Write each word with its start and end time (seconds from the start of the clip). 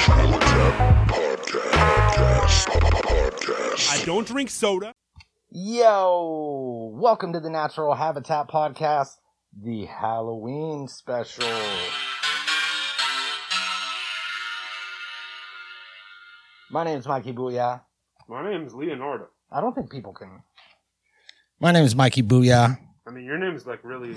Habitat 0.00 1.08
Podcast. 1.08 2.66
Podcast. 3.04 3.92
I 3.92 4.02
don't 4.06 4.26
drink 4.26 4.48
soda. 4.48 4.94
Yo, 5.50 6.90
welcome 6.94 7.34
to 7.34 7.40
the 7.40 7.50
Natural 7.50 7.94
Habitat 7.94 8.48
Podcast, 8.48 9.18
the 9.62 9.84
Halloween 9.84 10.88
special. 10.88 11.44
My 16.70 16.82
name's 16.82 17.06
Mikey 17.06 17.34
Booyah. 17.34 17.82
My 18.26 18.50
name's 18.50 18.72
Leonardo. 18.72 19.28
I 19.52 19.60
don't 19.60 19.74
think 19.74 19.90
people 19.90 20.14
can. 20.14 20.42
My 21.60 21.72
name 21.72 21.84
is 21.84 21.94
Mikey 21.94 22.22
Booyah. 22.22 22.78
I 23.06 23.10
mean, 23.10 23.26
your 23.26 23.36
name's 23.36 23.66
like 23.66 23.84
really, 23.84 24.16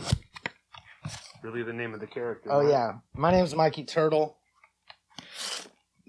really 1.42 1.62
the 1.62 1.74
name 1.74 1.94
of 1.94 2.00
the 2.00 2.08
character. 2.08 2.54
Oh 2.54 2.60
right? 2.62 2.70
yeah, 2.70 2.94
my 3.14 3.32
name's 3.32 3.54
Mikey 3.54 3.84
Turtle. 3.84 4.38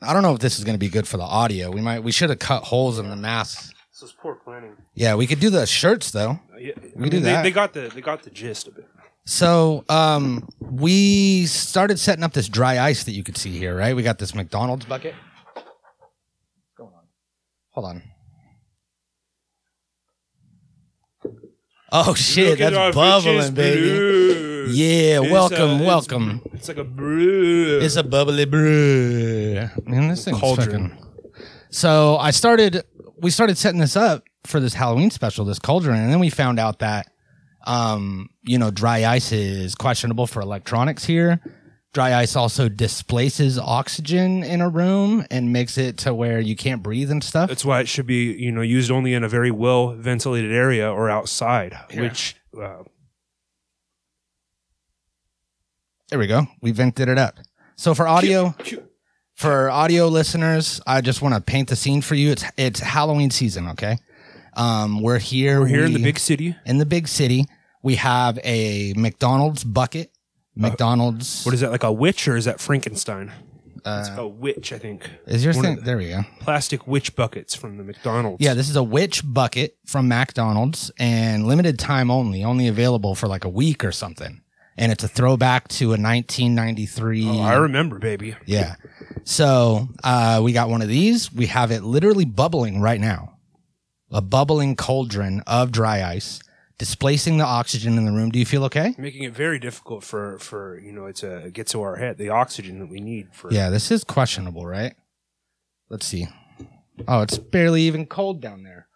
I 0.02 0.12
don't 0.12 0.22
know 0.22 0.34
if 0.34 0.40
this 0.40 0.58
is 0.58 0.64
going 0.64 0.74
to 0.74 0.78
be 0.78 0.88
good 0.88 1.06
for 1.08 1.16
the 1.16 1.22
audio. 1.24 1.70
We 1.70 1.80
might 1.80 2.00
we 2.00 2.12
should 2.12 2.30
have 2.30 2.38
cut 2.38 2.64
holes 2.64 2.98
in 2.98 3.08
the 3.08 3.16
masks. 3.16 3.72
This 3.92 4.02
is 4.02 4.12
poor 4.20 4.34
planning. 4.34 4.76
Yeah, 4.94 5.14
we 5.14 5.26
could 5.26 5.40
do 5.40 5.50
the 5.50 5.66
shirts 5.66 6.10
though. 6.10 6.40
Uh, 6.52 6.58
yeah, 6.58 6.72
I 6.76 6.80
We 6.96 7.10
do 7.10 7.16
mean, 7.16 7.22
they, 7.24 7.32
that. 7.32 7.42
They 7.42 7.50
got 7.52 7.72
the 7.72 7.90
they 7.94 8.00
got 8.00 8.22
the 8.22 8.30
gist 8.30 8.66
of 8.68 8.76
it. 8.78 8.86
So, 9.26 9.84
um 9.88 10.46
we 10.60 11.46
started 11.46 11.98
setting 11.98 12.24
up 12.24 12.32
this 12.34 12.48
dry 12.48 12.78
ice 12.78 13.04
that 13.04 13.12
you 13.12 13.22
could 13.22 13.36
see 13.38 13.56
here, 13.56 13.76
right? 13.76 13.94
We 13.96 14.02
got 14.02 14.18
this 14.18 14.34
McDonald's 14.34 14.84
bucket. 14.84 15.14
What's 15.54 15.66
going 16.76 16.90
on? 16.92 17.04
Hold 17.70 17.86
on. 17.86 18.02
Oh 21.96 22.12
shit, 22.14 22.50
Look 22.50 22.60
at 22.60 22.74
our 22.74 22.86
that's 22.92 22.96
bubbling, 22.96 23.54
baby. 23.54 23.80
brew. 23.80 24.66
Yeah, 24.70 25.20
It's 25.22 25.30
welcome, 25.30 25.60
a- 25.70 25.74
it's- 25.74 25.86
welcome. 25.86 26.42
It's 26.52 26.66
like 26.68 26.78
a 26.78 26.84
brew. 26.84 27.78
It's 27.80 27.94
a 27.96 28.02
bubbly 28.02 28.46
brew. 28.46 29.68
Man, 29.86 30.08
this 30.08 30.24
thing's 30.24 30.38
Cauldron. 30.40 30.90
fucking. 30.90 31.06
So 31.70 32.16
I 32.16 32.30
started. 32.32 32.82
We 33.18 33.30
started 33.30 33.56
setting 33.58 33.78
this 33.80 33.96
up 33.96 34.24
for 34.44 34.58
this 34.60 34.74
Halloween 34.74 35.10
special, 35.10 35.44
this 35.44 35.58
cauldron, 35.60 36.00
and 36.00 36.10
then 36.12 36.18
we 36.18 36.30
found 36.30 36.58
out 36.58 36.80
that, 36.80 37.06
um, 37.66 38.28
you 38.42 38.58
know, 38.58 38.70
dry 38.70 39.04
ice 39.06 39.30
is 39.32 39.74
questionable 39.76 40.26
for 40.26 40.40
electronics 40.42 41.04
here. 41.04 41.40
Dry 41.94 42.12
ice 42.12 42.34
also 42.34 42.68
displaces 42.68 43.56
oxygen 43.56 44.42
in 44.42 44.60
a 44.60 44.68
room 44.68 45.24
and 45.30 45.52
makes 45.52 45.78
it 45.78 45.96
to 45.98 46.12
where 46.12 46.40
you 46.40 46.56
can't 46.56 46.82
breathe 46.82 47.08
and 47.08 47.22
stuff. 47.22 47.48
That's 47.48 47.64
why 47.64 47.80
it 47.80 47.88
should 47.88 48.06
be 48.06 48.32
you 48.32 48.50
know 48.50 48.62
used 48.62 48.90
only 48.90 49.14
in 49.14 49.22
a 49.22 49.28
very 49.28 49.52
well 49.52 49.94
ventilated 49.94 50.50
area 50.50 50.90
or 50.90 51.08
outside, 51.08 51.78
Here. 51.88 52.02
which 52.02 52.34
uh, 52.60 52.82
There 56.08 56.18
we 56.18 56.26
go. 56.26 56.48
We 56.60 56.72
vented 56.72 57.08
it 57.08 57.16
up. 57.16 57.38
So 57.76 57.94
for 57.94 58.08
audio, 58.08 58.56
for 59.34 59.70
audio 59.70 60.08
listeners, 60.08 60.80
I 60.88 61.00
just 61.00 61.22
want 61.22 61.36
to 61.36 61.40
paint 61.40 61.68
the 61.68 61.76
scene 61.76 62.02
for 62.02 62.16
you. 62.16 62.32
It's 62.32 62.44
it's 62.56 62.80
Halloween 62.80 63.30
season, 63.30 63.68
okay? 63.68 63.98
Um, 64.56 65.00
we're 65.00 65.18
here. 65.18 65.60
we're 65.60 65.66
here 65.68 65.84
in 65.84 65.92
the 65.92 66.02
big 66.02 66.18
city. 66.18 66.56
in 66.66 66.78
the 66.78 66.86
big 66.86 67.06
city. 67.06 67.46
We 67.84 67.96
have 67.96 68.38
a 68.42 68.94
McDonald's 68.96 69.62
bucket. 69.62 70.10
McDonald's. 70.56 71.44
What 71.44 71.54
is 71.54 71.60
that 71.60 71.70
like 71.70 71.82
a 71.84 71.92
witch 71.92 72.28
or 72.28 72.36
is 72.36 72.44
that 72.44 72.60
Frankenstein? 72.60 73.32
uh, 73.84 74.04
It's 74.08 74.16
a 74.18 74.26
witch, 74.26 74.72
I 74.72 74.78
think. 74.78 75.08
is 75.26 75.44
your 75.44 75.52
one 75.54 75.64
of 75.64 75.68
thing? 75.68 75.76
the- 75.76 75.82
There 75.82 75.96
we 75.98 76.08
go. 76.08 76.22
Plastic 76.40 76.86
witch 76.86 77.14
buckets 77.16 77.54
from 77.54 77.76
the 77.76 77.84
McDonald's. 77.84 78.42
Yeah, 78.42 78.54
this 78.54 78.68
is 78.70 78.76
a 78.76 78.82
witch 78.82 79.22
bucket 79.24 79.76
from 79.84 80.08
McDonald's 80.08 80.90
and 80.98 81.46
limited 81.46 81.78
time 81.78 82.10
only, 82.10 82.42
only 82.44 82.66
available 82.68 83.14
for 83.14 83.26
like 83.28 83.44
a 83.44 83.48
week 83.50 83.84
or 83.84 83.92
something. 83.92 84.40
And 84.76 84.90
it's 84.90 85.04
a 85.04 85.08
throwback 85.08 85.68
to 85.68 85.92
a 85.92 85.98
1993. 86.00 87.28
Oh, 87.28 87.40
I 87.42 87.54
remember, 87.54 87.98
baby. 87.98 88.34
Yeah. 88.46 88.74
So 89.24 89.88
uh, 90.02 90.40
we 90.42 90.52
got 90.52 90.68
one 90.68 90.82
of 90.82 90.88
these. 90.88 91.32
We 91.32 91.46
have 91.46 91.70
it 91.70 91.82
literally 91.84 92.24
bubbling 92.24 92.80
right 92.80 93.00
now. 93.00 93.34
A 94.10 94.20
bubbling 94.20 94.76
cauldron 94.76 95.42
of 95.46 95.70
dry 95.72 96.02
ice, 96.02 96.40
displacing 96.78 97.38
the 97.38 97.44
oxygen 97.44 97.96
in 97.96 98.04
the 98.04 98.12
room. 98.12 98.30
Do 98.30 98.38
you 98.38 98.46
feel 98.46 98.64
okay? 98.64 98.94
making 98.98 99.22
it 99.22 99.32
very 99.32 99.58
difficult 99.58 100.04
for 100.04 100.38
for 100.38 100.78
you 100.80 100.92
know 100.92 101.10
to 101.12 101.50
get 101.52 101.66
to 101.68 101.82
our 101.82 101.96
head 101.96 102.18
the 102.18 102.28
oxygen 102.30 102.78
that 102.80 102.88
we 102.88 103.00
need 103.00 103.28
for 103.32 103.52
Yeah, 103.52 103.70
this 103.70 103.90
is 103.90 104.04
questionable, 104.04 104.66
right? 104.66 104.94
Let's 105.88 106.06
see. 106.06 106.26
Oh, 107.06 107.22
it's 107.22 107.38
barely 107.38 107.82
even 107.82 108.06
cold 108.06 108.40
down 108.40 108.62
there. 108.62 108.88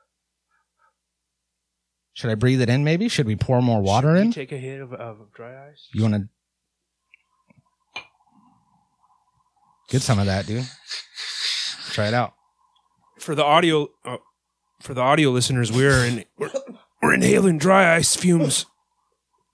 Should 2.14 2.30
I 2.30 2.34
breathe 2.34 2.60
it 2.60 2.68
in 2.68 2.82
maybe? 2.82 3.08
Should 3.08 3.26
we 3.26 3.36
pour 3.36 3.62
more 3.62 3.80
water 3.80 4.16
in? 4.16 4.32
take 4.32 4.50
a 4.50 4.56
hit 4.58 4.80
of, 4.80 4.92
of 4.92 5.32
dry 5.32 5.68
ice 5.68 5.88
You 5.92 6.02
want 6.02 6.14
to 6.14 8.02
get 9.88 10.02
some 10.02 10.18
of 10.18 10.26
that, 10.26 10.46
dude? 10.46 10.66
Try 11.92 12.08
it 12.08 12.14
out. 12.14 12.34
for 13.18 13.34
the 13.34 13.44
audio 13.44 13.88
uh, 14.04 14.16
for 14.80 14.94
the 14.94 15.00
audio 15.00 15.30
listeners 15.30 15.72
we're 15.72 16.04
in 16.04 16.24
we're, 16.38 16.50
we're 17.02 17.14
inhaling 17.14 17.58
dry 17.58 17.94
ice 17.96 18.16
fumes 18.16 18.66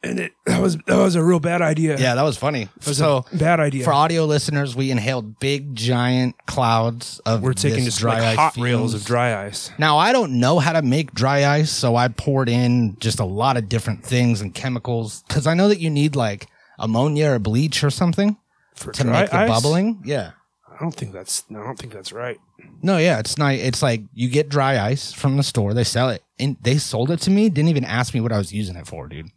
and 0.02 0.20
it 0.20 0.32
that 0.46 0.60
was 0.60 0.76
that 0.86 0.96
was 0.98 1.14
a 1.14 1.24
real 1.24 1.40
bad 1.40 1.62
idea 1.62 1.98
Yeah, 1.98 2.14
that 2.14 2.22
was 2.22 2.36
funny. 2.36 2.64
That 2.64 2.86
was 2.86 2.98
So, 2.98 3.24
a 3.32 3.36
bad 3.36 3.58
idea 3.58 3.84
for 3.84 3.92
audio 3.92 4.26
listeners, 4.26 4.76
we 4.76 4.90
inhaled 4.90 5.38
big, 5.38 5.74
giant 5.74 6.34
clouds 6.46 7.20
of 7.24 7.42
we're 7.42 7.54
taking 7.54 7.84
this 7.84 7.94
just 7.94 8.00
dry 8.00 8.20
like 8.20 8.22
ice 8.22 8.36
hot 8.36 8.56
rails 8.58 8.92
of 8.94 9.04
dry 9.04 9.46
ice 9.46 9.70
Now, 9.78 9.96
I 9.98 10.12
don't 10.12 10.38
know 10.40 10.58
how 10.58 10.72
to 10.72 10.82
make 10.82 11.14
dry 11.14 11.46
ice, 11.46 11.70
so 11.70 11.96
I 11.96 12.08
poured 12.08 12.48
in 12.48 12.96
just 13.00 13.18
a 13.18 13.24
lot 13.24 13.56
of 13.56 13.68
different 13.68 14.04
things 14.04 14.40
and 14.42 14.54
chemicals 14.54 15.24
because 15.26 15.46
I 15.46 15.54
know 15.54 15.68
that 15.68 15.80
you 15.80 15.88
need 15.90 16.16
like 16.16 16.48
ammonia 16.78 17.30
or 17.32 17.38
bleach 17.38 17.82
or 17.82 17.90
something 17.90 18.36
for 18.74 18.92
to 18.92 19.02
dry 19.04 19.22
make 19.22 19.30
the 19.30 19.36
ice? 19.36 19.48
bubbling. 19.48 20.02
Yeah. 20.04 20.32
I 20.74 20.78
don't 20.80 20.94
think 20.94 21.12
that's 21.12 21.44
I 21.50 21.54
don't 21.54 21.78
think 21.78 21.92
that's 21.92 22.12
right 22.12 22.38
No, 22.82 22.98
yeah, 22.98 23.18
it's 23.20 23.38
not. 23.38 23.54
It's 23.54 23.82
like 23.82 24.02
you 24.12 24.28
get 24.28 24.48
dry 24.48 24.78
ice 24.84 25.12
from 25.12 25.36
the 25.36 25.42
store. 25.42 25.72
They 25.74 25.84
sell 25.84 26.10
it, 26.10 26.22
and 26.38 26.56
they 26.62 26.78
sold 26.78 27.10
it 27.10 27.20
to 27.20 27.30
me. 27.30 27.48
Didn't 27.48 27.68
even 27.68 27.84
ask 27.84 28.12
me 28.14 28.20
what 28.20 28.32
I 28.32 28.38
was 28.38 28.52
using 28.52 28.76
it 28.76 28.86
for, 28.86 29.06
dude. 29.08 29.30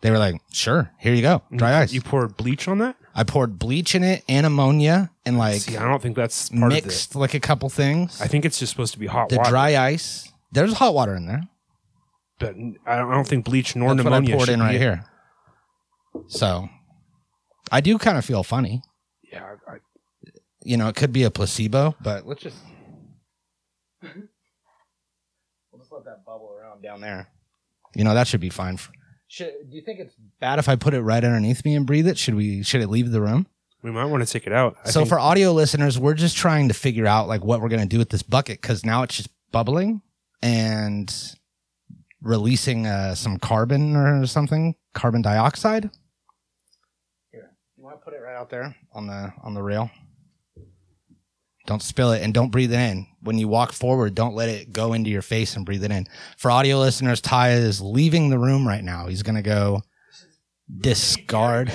They 0.00 0.10
were 0.10 0.18
like, 0.18 0.40
"Sure, 0.52 0.92
here 0.98 1.14
you 1.14 1.22
go, 1.22 1.42
dry 1.54 1.80
ice." 1.80 1.92
you 1.92 2.00
poured 2.02 2.36
bleach 2.36 2.68
on 2.68 2.78
that 2.78 2.96
I 3.14 3.24
poured 3.24 3.58
bleach 3.58 3.96
in 3.96 4.04
it 4.04 4.22
and 4.28 4.46
ammonia 4.46 5.10
and 5.26 5.38
like 5.38 5.60
see 5.62 5.76
I 5.76 5.82
don't 5.82 6.00
think 6.00 6.14
that's 6.14 6.50
part 6.50 6.72
mixed 6.72 7.16
like 7.16 7.34
a 7.34 7.40
couple 7.40 7.68
things. 7.68 8.20
I 8.20 8.28
think 8.28 8.44
it's 8.44 8.60
just 8.60 8.70
supposed 8.70 8.92
to 8.92 8.98
be 9.00 9.06
hot 9.06 9.22
water. 9.22 9.34
the 9.34 9.38
water 9.38 9.50
dry 9.50 9.76
ice. 9.76 10.30
There's 10.52 10.74
hot 10.74 10.94
water 10.94 11.16
in 11.16 11.26
there. 11.26 11.42
but 12.38 12.50
I 12.86 12.98
don't, 12.98 13.10
I 13.10 13.14
don't 13.14 13.26
think 13.26 13.44
bleach 13.44 13.74
nor 13.74 13.94
That's 13.94 14.04
what 14.04 14.12
I 14.12 14.16
pneumonia 14.20 14.36
poured 14.36 14.46
should 14.46 14.52
in 14.54 14.60
be 14.60 14.66
right 14.66 14.80
here. 14.80 15.04
So, 16.28 16.68
I 17.72 17.80
do 17.80 17.98
kind 17.98 18.16
of 18.18 18.24
feel 18.24 18.42
funny. 18.44 18.82
yeah 19.32 19.44
I, 19.66 19.72
I, 19.72 19.76
You 20.64 20.76
know, 20.76 20.88
it 20.88 20.96
could 20.96 21.12
be 21.12 21.22
a 21.22 21.30
placebo, 21.30 21.94
but 22.00 22.26
let's 22.26 22.42
just 22.42 22.56
we'll 24.02 24.12
just 25.78 25.92
let 25.92 26.04
that 26.04 26.24
bubble 26.24 26.52
around 26.58 26.82
down 26.82 27.00
there. 27.00 27.28
You 27.94 28.04
know, 28.04 28.14
that 28.14 28.26
should 28.26 28.40
be 28.40 28.50
fine. 28.50 28.76
For, 28.76 28.92
should, 29.28 29.52
do 29.70 29.76
you 29.76 29.82
think 29.82 30.00
it's 30.00 30.14
bad 30.40 30.58
if 30.58 30.68
I 30.68 30.76
put 30.76 30.94
it 30.94 31.02
right 31.02 31.22
underneath 31.22 31.64
me 31.64 31.74
and 31.74 31.86
breathe 31.86 32.06
it? 32.08 32.18
Should 32.18 32.34
we? 32.34 32.62
Should 32.62 32.80
it 32.80 32.88
leave 32.88 33.10
the 33.10 33.20
room? 33.20 33.46
we 33.82 33.90
might 33.92 34.06
want 34.06 34.26
to 34.26 34.32
take 34.32 34.44
it 34.46 34.52
out 34.52 34.76
I 34.84 34.90
so 34.90 35.00
think- 35.00 35.08
for 35.08 35.20
audio 35.20 35.52
listeners, 35.52 35.98
we're 35.98 36.14
just 36.14 36.36
trying 36.36 36.68
to 36.68 36.74
figure 36.74 37.06
out 37.06 37.28
like 37.28 37.44
what 37.44 37.60
we're 37.60 37.68
gonna 37.68 37.86
do 37.86 37.98
with 37.98 38.10
this 38.10 38.22
bucket 38.22 38.60
because 38.60 38.84
now 38.84 39.02
it's 39.02 39.16
just 39.16 39.30
bubbling 39.52 40.02
and 40.42 41.14
releasing 42.20 42.86
uh, 42.86 43.14
some 43.14 43.38
carbon 43.38 43.94
or 43.96 44.26
something, 44.26 44.74
carbon 44.94 45.22
dioxide. 45.22 45.90
Here, 47.30 47.54
you 47.76 47.84
want 47.84 48.00
to 48.00 48.04
put 48.04 48.14
it 48.14 48.20
right 48.20 48.34
out 48.36 48.50
there 48.50 48.74
on 48.92 49.06
the 49.06 49.32
on 49.42 49.54
the 49.54 49.62
rail. 49.62 49.90
Don't 51.68 51.82
spill 51.82 52.12
it 52.12 52.22
and 52.22 52.32
don't 52.32 52.48
breathe 52.48 52.72
it 52.72 52.78
in. 52.78 53.06
When 53.20 53.36
you 53.36 53.46
walk 53.46 53.72
forward, 53.72 54.14
don't 54.14 54.34
let 54.34 54.48
it 54.48 54.72
go 54.72 54.94
into 54.94 55.10
your 55.10 55.20
face 55.20 55.54
and 55.54 55.66
breathe 55.66 55.84
it 55.84 55.90
in. 55.90 56.06
For 56.38 56.50
audio 56.50 56.78
listeners, 56.78 57.20
Ty 57.20 57.50
is 57.50 57.82
leaving 57.82 58.30
the 58.30 58.38
room 58.38 58.66
right 58.66 58.82
now. 58.82 59.06
He's 59.06 59.22
gonna 59.22 59.42
go 59.42 59.82
discard. 60.80 61.70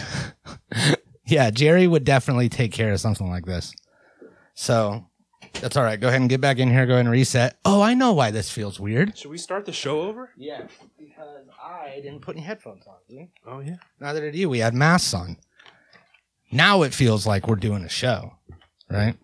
yeah, 1.27 1.51
Jerry 1.51 1.85
would 1.85 2.05
definitely 2.05 2.49
take 2.49 2.71
care 2.71 2.91
of 2.91 2.99
something 3.01 3.29
like 3.29 3.45
this. 3.45 3.71
So 4.55 5.05
that's 5.61 5.77
all 5.77 5.83
right. 5.83 5.99
Go 6.01 6.07
ahead 6.07 6.21
and 6.21 6.29
get 6.29 6.41
back 6.41 6.57
in 6.57 6.71
here. 6.71 6.87
Go 6.87 6.93
ahead 6.93 7.05
and 7.05 7.11
reset. 7.11 7.57
Oh, 7.63 7.79
I 7.79 7.93
know 7.93 8.13
why 8.13 8.31
this 8.31 8.49
feels 8.49 8.79
weird. 8.79 9.15
should 9.15 9.29
we 9.29 9.37
start 9.37 9.67
the 9.67 9.71
show 9.71 10.01
over 10.01 10.31
Yeah, 10.35 10.65
because 10.97 11.27
I 11.63 11.99
didn't 12.01 12.21
put 12.21 12.35
any 12.35 12.43
headphones 12.43 12.87
on. 12.87 12.95
Dude. 13.07 13.27
oh 13.45 13.59
yeah 13.59 13.75
Neither 13.99 14.21
did 14.21 14.35
you. 14.35 14.49
We 14.49 14.57
had 14.57 14.73
masks 14.73 15.13
on. 15.13 15.37
Now 16.51 16.81
it 16.81 16.95
feels 16.95 17.27
like 17.27 17.47
we're 17.47 17.57
doing 17.57 17.83
a 17.83 17.89
show, 17.89 18.33
right? 18.89 19.15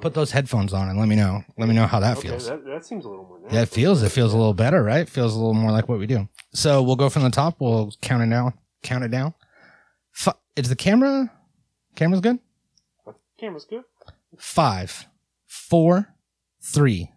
Put 0.00 0.14
those 0.14 0.30
headphones 0.30 0.72
on 0.72 0.88
and 0.88 0.98
let 0.98 1.08
me 1.08 1.16
know. 1.16 1.42
Let 1.58 1.68
me 1.68 1.74
know 1.74 1.86
how 1.86 2.00
that 2.00 2.18
feels. 2.18 2.46
that, 2.48 2.64
that 2.64 2.86
seems 2.86 3.04
a 3.04 3.08
little 3.08 3.24
more 3.26 3.40
Yeah, 3.50 3.62
it 3.62 3.68
feels. 3.68 4.02
It 4.02 4.10
feels 4.10 4.32
a 4.32 4.36
little 4.36 4.54
better, 4.54 4.82
right? 4.82 5.08
Feels 5.08 5.34
a 5.34 5.38
little 5.38 5.54
more 5.54 5.70
like 5.70 5.88
what 5.88 5.98
we 5.98 6.06
do. 6.06 6.28
So 6.54 6.82
we'll 6.82 6.96
go 6.96 7.10
from 7.10 7.22
the 7.22 7.30
top. 7.30 7.56
We'll 7.60 7.92
count 8.00 8.22
it 8.22 8.30
down. 8.30 8.54
Count 8.82 9.04
it 9.04 9.10
down. 9.10 9.34
F- 10.16 10.36
is 10.56 10.68
the 10.68 10.76
camera? 10.76 11.30
Camera's 11.96 12.20
good. 12.20 12.38
camera's 13.38 13.64
good 13.64 13.84
Five, 14.38 15.06
four, 15.46 16.14
three. 16.62 17.10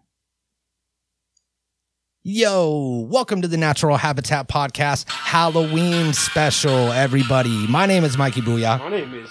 Yo, 2.22 3.06
welcome 3.10 3.42
to 3.42 3.48
the 3.48 3.56
Natural 3.56 3.96
Habitat 3.98 4.48
Podcast 4.48 5.08
Halloween 5.10 6.12
special, 6.14 6.90
everybody. 6.92 7.66
My 7.66 7.86
name 7.86 8.02
is 8.02 8.16
Mikey 8.16 8.40
Booyah. 8.40 8.78
My 8.78 8.88
name 8.88 9.14
is 9.14 9.30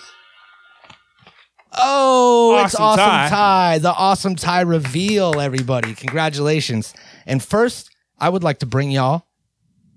Oh, 1.75 2.61
it's 2.63 2.75
Awesome 2.75 2.83
awesome 2.83 3.05
tie. 3.05 3.29
tie. 3.29 3.77
The 3.79 3.93
awesome 3.93 4.35
tie 4.35 4.61
reveal, 4.61 5.39
everybody. 5.39 5.93
Congratulations. 5.95 6.93
And 7.25 7.43
first, 7.43 7.89
I 8.19 8.29
would 8.29 8.43
like 8.43 8.59
to 8.59 8.65
bring 8.65 8.91
y'all 8.91 9.25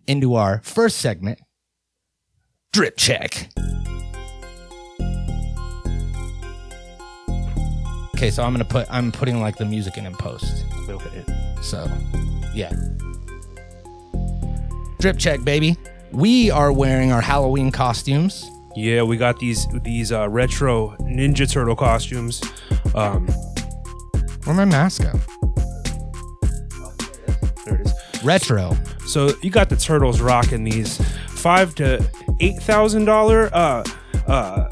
into 0.07 0.35
our 0.35 0.61
first 0.65 0.99
segment 0.99 1.41
Drip 2.73 2.97
Check. 2.97 3.51
Okay, 8.17 8.31
so 8.31 8.43
I'm 8.43 8.53
gonna 8.53 8.65
put 8.65 8.87
I'm 8.91 9.13
putting 9.13 9.41
like 9.41 9.57
the 9.57 9.67
music 9.67 9.99
in 9.99 10.07
in 10.07 10.15
post. 10.15 10.65
Okay. 10.89 11.25
So, 11.63 11.87
yeah. 12.55 12.73
Drip 15.01 15.19
check, 15.19 15.45
baby. 15.45 15.77
We 16.13 16.51
are 16.51 16.73
wearing 16.73 17.13
our 17.13 17.21
Halloween 17.21 17.71
costumes. 17.71 18.49
Yeah, 18.77 19.03
we 19.03 19.17
got 19.17 19.39
these 19.39 19.67
these 19.83 20.13
uh, 20.13 20.29
retro 20.29 20.95
Ninja 21.01 21.51
Turtle 21.51 21.75
costumes. 21.77 22.43
Um, 22.95 23.27
Where 24.45 24.55
my 24.55 24.65
mask 24.67 25.03
go? 25.03 25.13
there 27.65 27.77
it 27.77 27.87
is. 27.87 27.93
Retro. 28.23 28.77
So 29.07 29.31
you 29.43 29.51
got 29.51 29.69
the 29.71 29.77
turtles 29.77 30.21
rocking 30.21 30.65
these 30.65 30.99
five 31.29 31.75
to 31.77 32.05
eight 32.41 32.59
thousand 32.63 33.05
dollar 33.07 33.49
uh 33.55 33.83
uh 34.27 34.69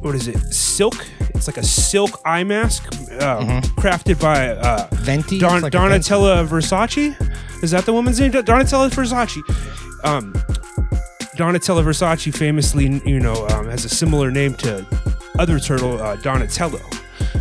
what 0.00 0.14
is 0.14 0.26
it 0.28 0.38
silk? 0.52 1.06
It's 1.34 1.46
like 1.46 1.56
a 1.56 1.62
silk 1.62 2.20
eye 2.24 2.44
mask 2.44 2.86
uh, 3.20 3.60
crafted 3.78 4.20
by 4.20 4.48
uh, 4.50 4.86
Venti. 4.92 5.38
Don- 5.38 5.56
It's 5.56 5.62
like 5.62 5.74
a. 5.74 5.76
Donatella 5.78 6.46
Versace. 6.46 7.62
Is 7.62 7.70
that 7.70 7.86
the 7.86 7.92
woman's 7.92 8.20
name? 8.20 8.30
Donatella 8.32 8.90
Versace. 8.90 9.40
Um, 10.04 10.34
Donatella 11.36 11.82
Versace 11.82 12.34
famously, 12.34 13.00
you 13.04 13.20
know, 13.20 13.46
um, 13.48 13.68
has 13.68 13.84
a 13.84 13.88
similar 13.88 14.30
name 14.30 14.54
to 14.54 14.86
other 15.38 15.58
turtle, 15.58 16.00
uh, 16.00 16.16
Donatello. 16.16 16.80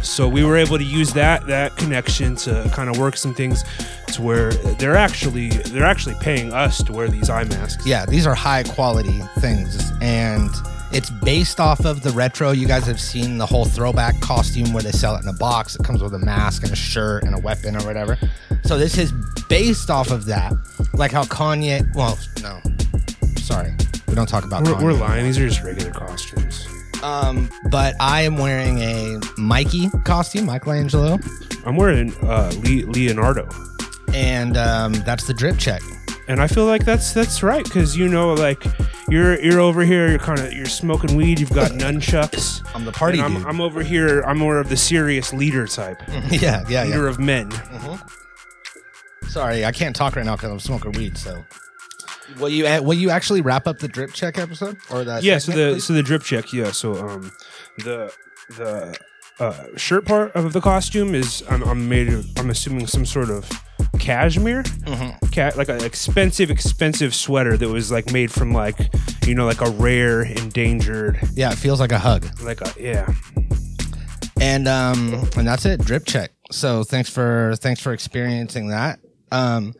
So 0.01 0.27
we 0.27 0.43
were 0.43 0.57
able 0.57 0.77
to 0.77 0.83
use 0.83 1.13
that 1.13 1.47
that 1.47 1.75
connection 1.77 2.35
to 2.37 2.69
kind 2.73 2.89
of 2.89 2.97
work 2.97 3.15
some 3.15 3.33
things 3.33 3.63
to 4.07 4.21
where 4.21 4.51
they're 4.53 4.95
actually 4.95 5.49
they're 5.49 5.85
actually 5.85 6.15
paying 6.19 6.53
us 6.53 6.83
to 6.83 6.91
wear 6.91 7.07
these 7.07 7.29
eye 7.29 7.45
masks. 7.45 7.85
Yeah, 7.85 8.05
these 8.05 8.27
are 8.27 8.35
high 8.35 8.63
quality 8.63 9.21
things. 9.39 9.91
And 10.01 10.49
it's 10.91 11.09
based 11.09 11.59
off 11.59 11.85
of 11.85 12.03
the 12.03 12.11
retro. 12.11 12.51
You 12.51 12.67
guys 12.67 12.85
have 12.85 12.99
seen 12.99 13.37
the 13.37 13.45
whole 13.45 13.65
throwback 13.65 14.19
costume 14.19 14.73
where 14.73 14.83
they 14.83 14.91
sell 14.91 15.15
it 15.15 15.23
in 15.23 15.27
a 15.27 15.33
box. 15.33 15.75
It 15.75 15.83
comes 15.83 16.03
with 16.03 16.13
a 16.13 16.19
mask 16.19 16.63
and 16.63 16.71
a 16.71 16.75
shirt 16.75 17.23
and 17.23 17.33
a 17.33 17.39
weapon 17.39 17.75
or 17.75 17.85
whatever. 17.85 18.17
So 18.63 18.77
this 18.77 18.97
is 18.97 19.11
based 19.49 19.89
off 19.89 20.11
of 20.11 20.25
that. 20.25 20.53
Like 20.93 21.11
how 21.11 21.23
Kanye, 21.23 21.87
well, 21.95 22.19
no, 22.41 22.59
sorry. 23.43 23.73
We 24.07 24.15
don't 24.15 24.27
talk 24.29 24.45
about 24.45 24.63
We're, 24.65 24.81
we're 24.83 24.93
lying. 24.93 25.25
These 25.25 25.37
are 25.39 25.47
just 25.47 25.63
regular 25.63 25.91
costumes. 25.91 26.67
Um, 27.01 27.49
but 27.69 27.95
I 27.99 28.21
am 28.21 28.37
wearing 28.37 28.79
a 28.79 29.19
Mikey 29.37 29.89
costume, 30.05 30.45
Michelangelo, 30.45 31.19
I'm 31.65 31.75
wearing 31.75 32.13
uh, 32.23 32.51
Le- 32.63 32.89
Leonardo, 32.89 33.49
and 34.13 34.55
um, 34.57 34.93
that's 34.93 35.27
the 35.27 35.33
drip 35.33 35.57
check. 35.57 35.81
and 36.29 36.41
I 36.41 36.47
feel 36.47 36.65
like 36.65 36.85
that's 36.85 37.13
that's 37.13 37.43
right 37.43 37.63
because 37.63 37.97
you 37.97 38.07
know, 38.07 38.33
like 38.33 38.63
you're 39.09 39.37
you're 39.41 39.59
over 39.59 39.83
here, 39.83 40.09
you're 40.09 40.19
kind 40.19 40.39
of 40.39 40.53
you're 40.53 40.65
smoking 40.65 41.17
weed. 41.17 41.39
You've 41.41 41.51
got 41.51 41.71
nunchucks. 41.71 42.61
I'm 42.75 42.85
the 42.85 42.91
party 42.93 43.19
and. 43.19 43.37
I'm, 43.37 43.45
I'm 43.45 43.61
over 43.61 43.83
here. 43.83 44.21
I'm 44.23 44.37
more 44.37 44.57
of 44.59 44.69
the 44.69 44.77
serious 44.77 45.33
leader 45.33 45.67
type, 45.67 46.01
yeah, 46.29 46.63
yeah, 46.69 46.83
leader 46.85 47.03
yeah. 47.03 47.09
of 47.09 47.19
men. 47.19 47.51
Sorry, 49.27 49.65
I 49.65 49.71
can't 49.71 49.95
talk 49.95 50.15
right 50.15 50.25
now 50.25 50.35
because 50.35 50.51
I'm 50.51 50.59
smoking 50.59 50.91
weed. 50.93 51.17
So, 51.17 51.43
will 52.39 52.49
you 52.49 52.63
will 52.81 52.93
you 52.93 53.09
actually 53.09 53.41
wrap 53.41 53.67
up 53.67 53.79
the 53.79 53.87
drip 53.87 54.13
check 54.13 54.37
episode 54.37 54.77
or 54.91 55.03
that? 55.03 55.23
yeah. 55.23 55.37
So 55.37 55.51
the 55.51 55.73
please? 55.73 55.83
so 55.85 55.93
the 55.93 56.03
drip 56.03 56.23
check. 56.23 56.51
Yeah. 56.53 56.71
So 56.71 56.93
um, 56.95 57.31
the 57.79 58.13
the 58.57 58.97
uh, 59.39 59.65
shirt 59.77 60.05
part 60.05 60.35
of 60.35 60.53
the 60.53 60.61
costume 60.61 61.15
is 61.15 61.43
I'm, 61.49 61.63
I'm 61.63 61.89
made 61.89 62.09
of 62.09 62.25
I'm 62.37 62.49
assuming 62.49 62.87
some 62.87 63.05
sort 63.05 63.29
of 63.29 63.49
cashmere, 63.99 64.63
Mm-hmm. 64.63 65.27
Ca- 65.33 65.53
like 65.55 65.69
an 65.69 65.83
expensive 65.83 66.51
expensive 66.51 67.15
sweater 67.15 67.57
that 67.57 67.67
was 67.69 67.91
like 67.91 68.11
made 68.11 68.31
from 68.31 68.51
like 68.53 68.77
you 69.25 69.33
know 69.35 69.45
like 69.45 69.61
a 69.61 69.69
rare 69.71 70.21
endangered 70.23 71.19
yeah, 71.33 71.51
it 71.51 71.57
feels 71.57 71.79
like 71.79 71.91
a 71.91 71.99
hug, 71.99 72.27
like 72.41 72.61
a 72.61 72.71
yeah. 72.79 73.11
and 74.39 74.67
um, 74.67 75.13
and 75.37 75.47
that's 75.47 75.65
it. 75.65 75.79
Drip 75.81 76.05
check. 76.05 76.31
So 76.51 76.83
thanks 76.83 77.09
for 77.09 77.55
thanks 77.57 77.81
for 77.81 77.93
experiencing 77.93 78.67
that. 78.69 78.99
Um, 79.31 79.73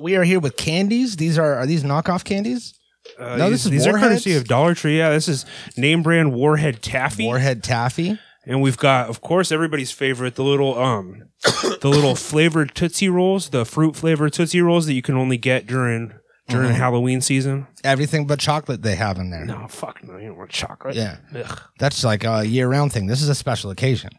we 0.00 0.16
are 0.16 0.24
here 0.24 0.40
with 0.40 0.56
candies. 0.56 1.16
These 1.16 1.38
are 1.38 1.54
are 1.54 1.66
these 1.66 1.82
knockoff 1.84 2.24
candies? 2.24 2.74
Uh, 3.18 3.36
No, 3.36 3.50
these, 3.50 3.64
this 3.64 3.64
is 3.66 3.70
these 3.70 3.86
are 3.86 3.92
courtesy 3.98 4.30
Warheads? 4.30 4.42
of 4.42 4.48
Dollar 4.48 4.74
Tree. 4.74 4.98
Yeah, 4.98 5.10
this 5.10 5.28
is 5.28 5.46
name 5.76 6.02
brand 6.02 6.32
Warhead 6.34 6.82
Taffy, 6.82 7.24
Warhead 7.24 7.62
taffy. 7.62 8.18
and 8.46 8.60
we've 8.62 8.76
got, 8.76 9.08
of 9.08 9.20
course, 9.20 9.52
everybody's 9.52 9.92
favorite 9.92 10.34
the 10.34 10.42
little 10.44 10.78
um, 10.78 11.22
the 11.80 11.88
little 11.88 12.14
flavored 12.14 12.74
Tootsie 12.74 13.08
Rolls, 13.08 13.50
the 13.50 13.64
fruit 13.64 13.94
flavored 13.96 14.32
Tootsie 14.32 14.60
Rolls 14.60 14.86
that 14.86 14.94
you 14.94 15.02
can 15.02 15.16
only 15.16 15.36
get 15.38 15.66
during 15.66 16.12
during 16.48 16.68
Mm-hmm. 16.68 16.76
Halloween 16.76 17.20
season. 17.20 17.66
Everything 17.82 18.24
but 18.26 18.38
chocolate 18.38 18.82
they 18.82 18.94
have 18.94 19.18
in 19.18 19.30
there. 19.30 19.44
No, 19.44 19.66
fuck 19.68 20.02
no, 20.04 20.16
you 20.16 20.28
don't 20.28 20.38
want 20.38 20.50
chocolate. 20.50 20.94
Yeah. 20.94 21.16
Ugh. 21.34 21.60
That's 21.80 22.04
like 22.04 22.22
a 22.24 22.44
year 22.44 22.68
round 22.68 22.92
thing. 22.92 23.06
This 23.06 23.20
is 23.20 23.28
a 23.28 23.34
special 23.34 23.70
occasion. 23.70 24.10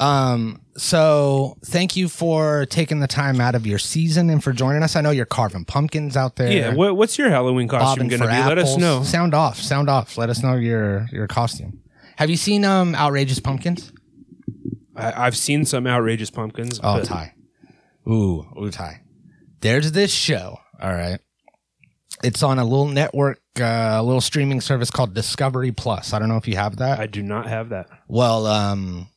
Um, 0.00 0.62
so 0.76 1.58
thank 1.66 1.94
you 1.94 2.08
for 2.08 2.64
taking 2.66 3.00
the 3.00 3.06
time 3.06 3.40
out 3.40 3.54
of 3.54 3.66
your 3.66 3.78
season 3.78 4.30
and 4.30 4.42
for 4.42 4.52
joining 4.52 4.82
us. 4.82 4.96
I 4.96 5.02
know 5.02 5.10
you're 5.10 5.26
carving 5.26 5.64
pumpkins 5.66 6.16
out 6.16 6.36
there. 6.36 6.50
Yeah, 6.50 6.74
what, 6.74 6.96
what's 6.96 7.18
your 7.18 7.28
Halloween 7.28 7.68
costume 7.68 8.08
going 8.08 8.20
to 8.22 8.26
be? 8.26 8.32
Let 8.32 8.56
us 8.58 8.76
know. 8.78 9.02
Sound 9.02 9.34
off, 9.34 9.58
sound 9.60 9.90
off. 9.90 10.16
Let 10.16 10.30
us 10.30 10.42
know 10.42 10.54
your 10.56 11.06
your 11.12 11.26
costume. 11.26 11.80
Have 12.16 12.30
you 12.30 12.36
seen 12.36 12.64
um 12.64 12.94
outrageous 12.94 13.40
pumpkins? 13.40 13.92
I, 14.96 15.26
I've 15.26 15.36
seen 15.36 15.64
some 15.66 15.86
outrageous 15.86 16.30
pumpkins. 16.30 16.80
Oh, 16.82 16.98
but- 16.98 17.04
Ty. 17.04 17.34
Ooh, 18.08 18.46
ooh, 18.60 18.70
Ty. 18.70 19.02
There's 19.60 19.92
this 19.92 20.10
show. 20.12 20.58
All 20.80 20.90
right. 20.92 21.20
It's 22.24 22.42
on 22.42 22.58
a 22.58 22.64
little 22.64 22.88
network, 22.88 23.40
uh, 23.60 23.64
a 23.98 24.02
little 24.02 24.20
streaming 24.22 24.60
service 24.62 24.90
called 24.90 25.14
Discovery 25.14 25.72
Plus. 25.72 26.12
I 26.14 26.18
don't 26.18 26.28
know 26.28 26.36
if 26.38 26.48
you 26.48 26.56
have 26.56 26.76
that. 26.76 26.98
I 26.98 27.06
do 27.06 27.22
not 27.22 27.46
have 27.46 27.68
that. 27.70 27.88
Well, 28.08 28.46
um, 28.46 29.08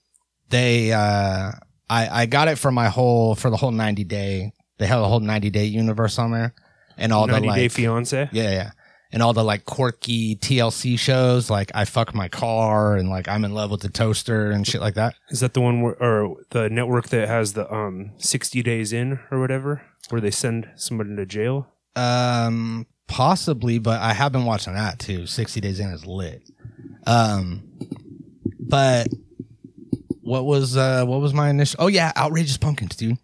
they, 0.54 0.92
uh, 0.94 1.52
I, 1.90 2.22
I 2.22 2.26
got 2.28 2.48
it 2.48 2.58
for 2.58 2.72
my 2.72 2.90
whole, 2.90 3.36
for 3.36 3.50
the 3.50 3.58
whole 3.58 3.72
90 3.72 4.04
day, 4.06 4.54
they 4.78 4.88
have 4.88 5.02
a 5.02 5.08
whole 5.08 5.20
90 5.20 5.50
day 5.50 5.66
universe 5.66 6.18
on 6.20 6.32
there 6.32 6.54
and 6.98 7.12
all 7.12 7.28
the 7.28 7.34
90 7.34 7.48
like, 7.48 7.56
Day 7.58 7.68
Fiance. 7.68 8.30
yeah, 8.32 8.52
yeah. 8.52 8.72
And 9.12 9.22
all 9.22 9.34
the 9.34 9.44
like 9.44 9.66
quirky 9.66 10.36
TLC 10.38 10.98
shows, 10.98 11.48
like 11.48 11.72
I 11.76 11.86
fuck 11.86 12.16
my 12.16 12.30
car 12.30 12.96
and 12.96 13.10
like 13.10 13.28
I'm 13.28 13.46
in 13.46 13.54
love 13.54 13.70
with 13.70 13.82
the 13.82 13.90
toaster 13.90 14.50
and 14.50 14.66
shit 14.66 14.82
like 14.82 14.96
that. 14.96 15.14
Is 15.30 15.42
that 15.42 15.54
the 15.54 15.62
one 15.62 15.84
where, 15.84 16.02
or 16.02 16.38
the 16.50 16.68
network 16.70 17.10
that 17.10 17.28
has 17.28 17.54
the 17.54 17.72
um 17.72 18.12
60 18.18 18.64
days 18.64 18.92
in 18.92 19.20
or 19.30 19.40
whatever, 19.40 19.84
where 20.10 20.20
they 20.20 20.32
send 20.32 20.68
somebody 20.76 21.16
to 21.16 21.28
jail? 21.28 21.68
Um, 21.96 22.88
possibly, 23.08 23.78
but 23.78 24.02
I 24.02 24.14
have 24.14 24.32
been 24.32 24.46
watching 24.46 24.74
that 24.74 24.98
too. 24.98 25.28
60 25.28 25.62
days 25.62 25.80
in 25.80 25.92
is 25.92 26.08
lit. 26.08 26.50
Um, 27.06 27.70
but 28.60 29.10
what 30.24 30.46
was, 30.46 30.76
uh, 30.78 31.06
what 31.06 31.22
was 31.22 31.34
my 31.34 31.50
initial? 31.50 31.78
Oh 31.84 31.88
yeah, 31.88 32.12
Outrageous 32.18 32.58
Pumpkins, 32.58 32.96
dude. 32.96 33.18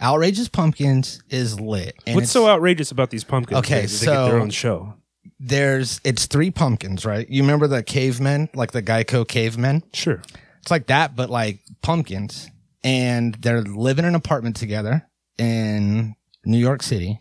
Outrageous 0.00 0.48
Pumpkins 0.48 1.22
is 1.30 1.58
lit. 1.60 1.94
And 2.06 2.16
What's 2.16 2.30
so 2.30 2.48
outrageous 2.48 2.90
about 2.90 3.10
these 3.10 3.24
pumpkins? 3.24 3.58
Okay, 3.60 3.82
that 3.86 3.90
they 3.90 4.06
get 4.06 4.12
their 4.12 4.30
so- 4.30 4.40
own 4.40 4.50
show. 4.50 4.94
there's 5.40 6.00
it's 6.04 6.26
three 6.26 6.50
pumpkins, 6.50 7.04
right? 7.06 7.28
You 7.30 7.42
remember 7.42 7.66
the 7.66 7.82
cavemen, 7.82 8.48
like 8.54 8.72
the 8.72 8.82
Geico 8.82 9.26
cavemen? 9.26 9.82
Sure. 9.94 10.22
It's 10.62 10.70
like 10.70 10.86
that, 10.88 11.14
but 11.16 11.30
like 11.30 11.60
pumpkins. 11.82 12.50
And 12.84 13.34
they're 13.36 13.62
living 13.62 14.04
in 14.04 14.10
an 14.10 14.14
apartment 14.14 14.56
together 14.56 15.08
in 15.38 16.14
New 16.44 16.58
York 16.58 16.82
City. 16.82 17.20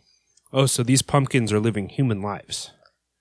Oh, 0.54 0.66
so 0.68 0.84
these 0.84 1.02
pumpkins 1.02 1.52
are 1.52 1.60
living 1.60 1.90
human 1.90 2.22
lives. 2.22 2.72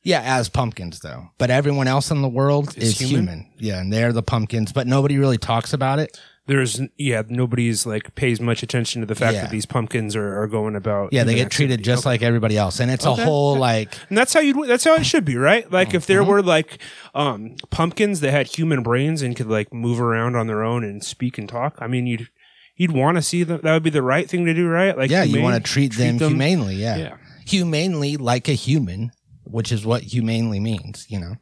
Yeah, 0.05 0.21
as 0.23 0.49
pumpkins 0.49 1.01
though. 1.01 1.31
But 1.39 1.51
everyone 1.51 1.89
else 1.89 2.11
in 2.11 2.23
the 2.23 2.29
world 2.29 2.77
Is 2.77 2.91
is, 2.93 2.99
human? 3.01 3.27
human? 3.27 3.53
Yeah, 3.59 3.81
and 3.81 3.93
they're 3.93 4.13
the 4.13 4.23
pumpkins, 4.23 4.73
but 4.73 4.87
nobody 4.87 5.19
really 5.19 5.39
talks 5.39 5.73
about 5.73 5.99
it. 5.99 6.21
There's 6.47 6.79
yeah, 6.99 7.23
nobody's 7.27 7.87
like 7.87 8.15
pays 8.17 8.39
much 8.39 8.63
attention 8.63 9.01
to 9.01 9.07
the 9.07 9.15
fact 9.15 9.33
Yeah. 9.33 9.41
that 9.45 9.51
these 9.51 9.65
pumpkins 9.65 10.15
are, 10.15 10.43
are 10.43 10.47
going 10.47 10.77
about. 10.77 11.11
Yeah, 11.11 11.25
they 11.25 11.33
human 11.33 11.45
get 11.47 11.53
treated 11.53 11.73
activity. 11.81 11.85
just 11.85 12.05
like 12.05 12.21
everybody 12.21 12.59
else. 12.59 12.81
And 12.81 12.91
it's 12.91 13.07
Okay. 13.07 13.23
a 13.23 13.25
whole 13.25 13.57
like 13.57 13.97
And 14.11 14.19
that's 14.19 14.35
how 14.35 14.41
you. 14.41 14.67
That's 14.67 14.85
how 14.85 14.95
it 14.97 15.07
should 15.07 15.25
be, 15.25 15.37
right? 15.37 15.71
Like 15.73 15.95
if 15.95 16.05
there 16.05 16.21
Mm-hmm. 16.21 16.31
were 16.31 16.43
like 16.43 16.83
um, 17.15 17.57
pumpkins 17.71 18.21
that 18.21 18.31
had 18.31 18.49
human 18.49 18.83
brains 18.83 19.23
and 19.23 19.35
could 19.35 19.47
like 19.49 19.73
move 19.73 19.99
around 20.03 20.37
on 20.37 20.47
their 20.47 20.63
own 20.63 20.85
and 20.85 21.03
speak 21.03 21.39
and 21.39 21.49
talk. 21.49 21.77
I 21.79 21.87
mean, 21.87 22.07
you'd 22.07 22.29
you'd 22.77 22.93
want 22.93 23.17
to 23.17 23.23
see 23.23 23.43
that. 23.43 23.63
That 23.63 23.73
would 23.73 23.83
be 23.83 23.89
the 23.89 24.03
right 24.03 24.29
thing 24.29 24.45
to 24.45 24.53
do, 24.53 24.69
right? 24.69 24.95
Like 24.99 25.11
Yeah, 25.11 25.23
you 25.23 25.37
humane, 25.37 25.45
want 25.45 25.65
to 25.65 25.73
treat, 25.73 25.95
them, 25.95 26.19
humanely, 26.19 26.75
yeah. 26.75 26.97
Yeah. 26.97 27.17
Humanely 27.47 28.19
like 28.19 28.49
a 28.49 28.53
human, 28.55 29.13
which 29.45 29.71
is 29.73 29.85
what 29.87 30.03
humanely 30.03 30.61
means, 30.61 31.07
you 31.09 31.19
know. 31.21 31.37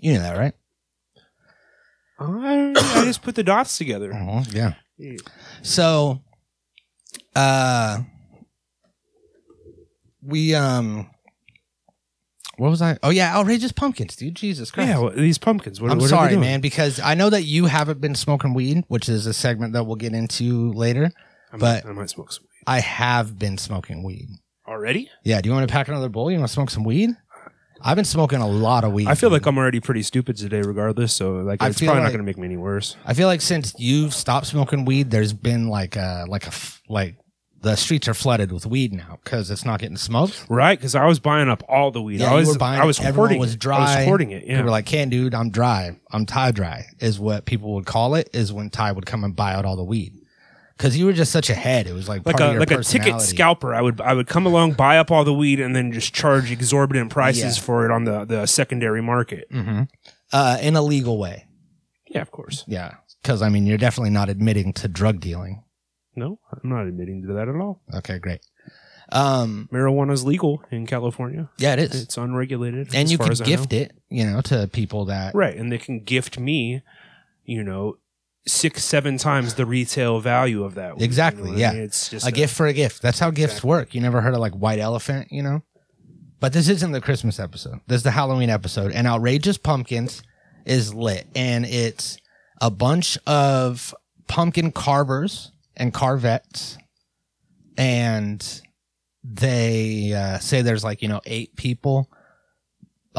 You 0.00 0.14
know 0.14 0.20
that, 0.20 0.38
right? 0.38 0.54
I, 2.20 2.72
I 2.76 3.04
just 3.04 3.22
put 3.22 3.34
the 3.34 3.42
dots 3.44 3.78
together. 3.78 4.12
Uh-huh, 4.12 4.42
yeah. 4.50 4.72
So, 5.62 6.20
uh, 7.36 8.00
we 10.22 10.54
um, 10.54 11.08
What 12.56 12.70
was 12.70 12.82
I? 12.82 12.98
Oh 13.02 13.10
yeah, 13.10 13.36
outrageous 13.36 13.70
pumpkins, 13.72 14.16
dude. 14.16 14.34
Jesus 14.34 14.70
Christ. 14.72 14.88
Yeah, 14.88 14.98
well, 14.98 15.12
these 15.12 15.38
pumpkins. 15.38 15.80
What, 15.80 15.92
I'm 15.92 15.98
what 15.98 16.04
are 16.04 16.08
they 16.08 16.10
sorry, 16.10 16.28
doing? 16.30 16.40
man, 16.40 16.60
because 16.60 16.98
I 16.98 17.14
know 17.14 17.30
that 17.30 17.42
you 17.44 17.66
haven't 17.66 18.00
been 18.00 18.16
smoking 18.16 18.52
weed, 18.54 18.82
which 18.88 19.08
is 19.08 19.26
a 19.26 19.32
segment 19.32 19.72
that 19.74 19.84
we'll 19.84 19.96
get 19.96 20.12
into 20.12 20.72
later. 20.72 21.12
I 21.52 21.56
might, 21.56 21.60
but- 21.60 21.86
I 21.86 21.92
might 21.92 22.10
smoke 22.10 22.32
some 22.32 22.42
weed. 22.44 22.64
I 22.66 22.80
have 22.80 23.38
been 23.38 23.56
smoking 23.58 24.02
weed. 24.02 24.28
Already. 24.68 25.10
Yeah. 25.24 25.40
Do 25.40 25.48
you 25.48 25.54
want 25.54 25.68
to 25.68 25.72
pack 25.72 25.88
another 25.88 26.08
bowl? 26.08 26.30
You 26.30 26.38
want 26.38 26.48
to 26.48 26.52
smoke 26.54 26.70
some 26.70 26.84
weed? 26.84 27.10
I've 27.80 27.94
been 27.96 28.04
smoking 28.04 28.40
a 28.40 28.48
lot 28.48 28.82
of 28.84 28.92
weed. 28.92 29.06
I 29.06 29.14
feel 29.14 29.30
like 29.30 29.46
I'm 29.46 29.56
already 29.56 29.78
pretty 29.80 30.02
stupid 30.02 30.36
today, 30.36 30.62
regardless. 30.62 31.12
So 31.12 31.34
like, 31.36 31.62
I 31.62 31.68
it's 31.68 31.78
feel 31.78 31.86
probably 31.86 32.00
like- 32.02 32.06
not 32.06 32.16
going 32.16 32.24
to 32.24 32.26
make 32.26 32.36
me 32.38 32.46
any 32.46 32.56
worse. 32.56 32.96
I 33.06 33.14
feel 33.14 33.28
like 33.28 33.40
since 33.40 33.72
you've 33.78 34.14
stopped 34.14 34.46
smoking 34.46 34.84
weed, 34.84 35.10
there's 35.10 35.32
been 35.32 35.68
like 35.68 35.94
a 35.96 36.24
like 36.28 36.44
a 36.44 36.48
f- 36.48 36.82
like 36.88 37.16
the 37.60 37.74
streets 37.76 38.06
are 38.08 38.14
flooded 38.14 38.50
with 38.52 38.66
weed 38.66 38.92
now 38.92 39.18
because 39.22 39.50
it's 39.50 39.64
not 39.64 39.78
getting 39.80 39.96
smoked. 39.96 40.44
Right? 40.48 40.76
Because 40.78 40.94
I 40.96 41.06
was 41.06 41.20
buying 41.20 41.48
up 41.48 41.62
all 41.68 41.90
the 41.92 42.02
weed. 42.02 42.18
Yeah, 42.20 42.32
I 42.32 42.34
was 42.34 42.48
were 42.48 42.58
buying 42.58 42.80
I 42.80 42.84
was. 42.84 42.98
Everyone 42.98 43.14
hoarding 43.16 43.38
was 43.40 43.54
it. 43.54 43.66
I 43.66 43.96
was 43.98 44.04
hoarding 44.06 44.30
it. 44.32 44.42
Yeah. 44.44 44.54
People 44.54 44.64
were 44.64 44.70
like, 44.70 44.86
"Can 44.86 45.08
dude, 45.08 45.34
I'm 45.34 45.50
dry. 45.50 45.96
I'm 46.10 46.26
tie 46.26 46.50
dry." 46.50 46.86
Is 46.98 47.20
what 47.20 47.44
people 47.46 47.74
would 47.74 47.86
call 47.86 48.16
it. 48.16 48.28
Is 48.32 48.52
when 48.52 48.70
Ty 48.70 48.90
would 48.92 49.06
come 49.06 49.22
and 49.22 49.36
buy 49.36 49.54
out 49.54 49.64
all 49.64 49.76
the 49.76 49.84
weed 49.84 50.14
because 50.78 50.96
you 50.96 51.04
were 51.06 51.12
just 51.12 51.32
such 51.32 51.50
a 51.50 51.54
head. 51.54 51.86
It 51.88 51.92
was 51.92 52.08
like 52.08 52.24
like 52.24 52.36
part 52.36 52.50
of 52.50 52.56
a 52.56 52.60
like 52.60 52.70
a 52.70 52.82
ticket 52.82 53.20
scalper. 53.20 53.74
I 53.74 53.82
would 53.82 54.00
I 54.00 54.14
would 54.14 54.28
come 54.28 54.46
along, 54.46 54.72
buy 54.74 54.96
up 54.98 55.10
all 55.10 55.24
the 55.24 55.34
weed, 55.34 55.60
and 55.60 55.74
then 55.76 55.92
just 55.92 56.14
charge 56.14 56.50
exorbitant 56.50 57.10
prices 57.10 57.56
Yeah. 57.58 57.62
for 57.64 57.84
it 57.84 57.90
on 57.90 58.04
the 58.04 58.24
the 58.24 58.46
secondary 58.46 59.02
market. 59.02 59.48
hmm 59.50 59.82
uh, 60.32 60.58
in 60.62 60.76
a 60.76 60.82
legal 60.82 61.18
way. 61.18 61.46
Yeah, 62.06 62.20
of 62.22 62.30
course. 62.30 62.64
Yeah, 62.66 62.94
because 63.22 63.42
I 63.42 63.48
mean, 63.48 63.66
you're 63.66 63.78
definitely 63.78 64.10
not 64.10 64.28
admitting 64.28 64.72
to 64.74 64.88
drug 64.88 65.20
dealing. 65.20 65.64
No, 66.16 66.38
I'm 66.52 66.68
not 66.70 66.86
admitting 66.86 67.22
to 67.26 67.34
that 67.34 67.48
at 67.48 67.54
all. 67.56 67.80
Okay, 67.94 68.18
great. 68.18 68.40
Um, 69.10 69.68
Marijuana's 69.72 70.24
legal 70.24 70.62
in 70.70 70.86
California. 70.86 71.48
yeah, 71.58 71.72
it 71.74 71.78
is, 71.78 72.02
It's 72.02 72.18
unregulated, 72.18 72.88
and 72.88 73.04
as 73.04 73.10
you 73.12 73.16
far 73.16 73.26
could 73.28 73.32
as 73.32 73.40
I 73.40 73.44
gift 73.46 73.72
it, 73.72 73.92
you 74.10 74.24
know, 74.26 74.42
to 74.42 74.68
people 74.68 75.06
that 75.06 75.34
right? 75.34 75.56
And 75.56 75.72
they 75.72 75.78
can 75.78 76.00
gift 76.00 76.38
me, 76.38 76.82
you 77.44 77.64
know, 77.64 77.96
six 78.48 78.84
seven 78.84 79.18
times 79.18 79.54
the 79.54 79.66
retail 79.66 80.20
value 80.20 80.64
of 80.64 80.74
that. 80.74 81.00
Exactly, 81.00 81.42
you 81.42 81.44
know 81.46 81.52
what 81.52 81.58
I 81.58 81.60
yeah. 81.60 81.72
mean? 81.72 81.82
It's 81.82 82.08
just 82.08 82.26
a 82.26 82.32
gift 82.32 82.54
for 82.54 82.66
a 82.66 82.72
gift. 82.72 83.02
That's 83.02 83.18
how 83.18 83.30
gifts 83.30 83.54
Exactly. 83.54 83.68
work. 83.68 83.94
You 83.94 84.00
never 84.00 84.20
heard 84.20 84.34
of 84.34 84.40
like 84.40 84.54
white 84.54 84.78
elephant, 84.78 85.28
you 85.30 85.42
know? 85.42 85.62
But 86.40 86.52
this 86.52 86.68
isn't 86.68 86.92
the 86.92 87.00
Christmas 87.00 87.40
episode. 87.40 87.80
This 87.88 87.98
is 87.98 88.02
the 88.04 88.12
Halloween 88.12 88.48
episode. 88.50 88.92
And 88.92 89.06
Outrageous 89.06 89.58
Pumpkins 89.58 90.22
is 90.64 90.94
lit. 90.94 91.26
And 91.34 91.64
it's 91.66 92.16
a 92.60 92.70
bunch 92.70 93.18
of 93.26 93.94
pumpkin 94.28 94.70
carvers 94.70 95.50
and 95.76 95.92
carvettes. 95.92 96.76
And 97.76 98.62
they 99.24 100.12
uh, 100.12 100.38
say 100.38 100.62
there's 100.62 100.84
like, 100.84 101.02
you 101.02 101.08
know, 101.08 101.20
eight 101.26 101.56
people. 101.56 102.08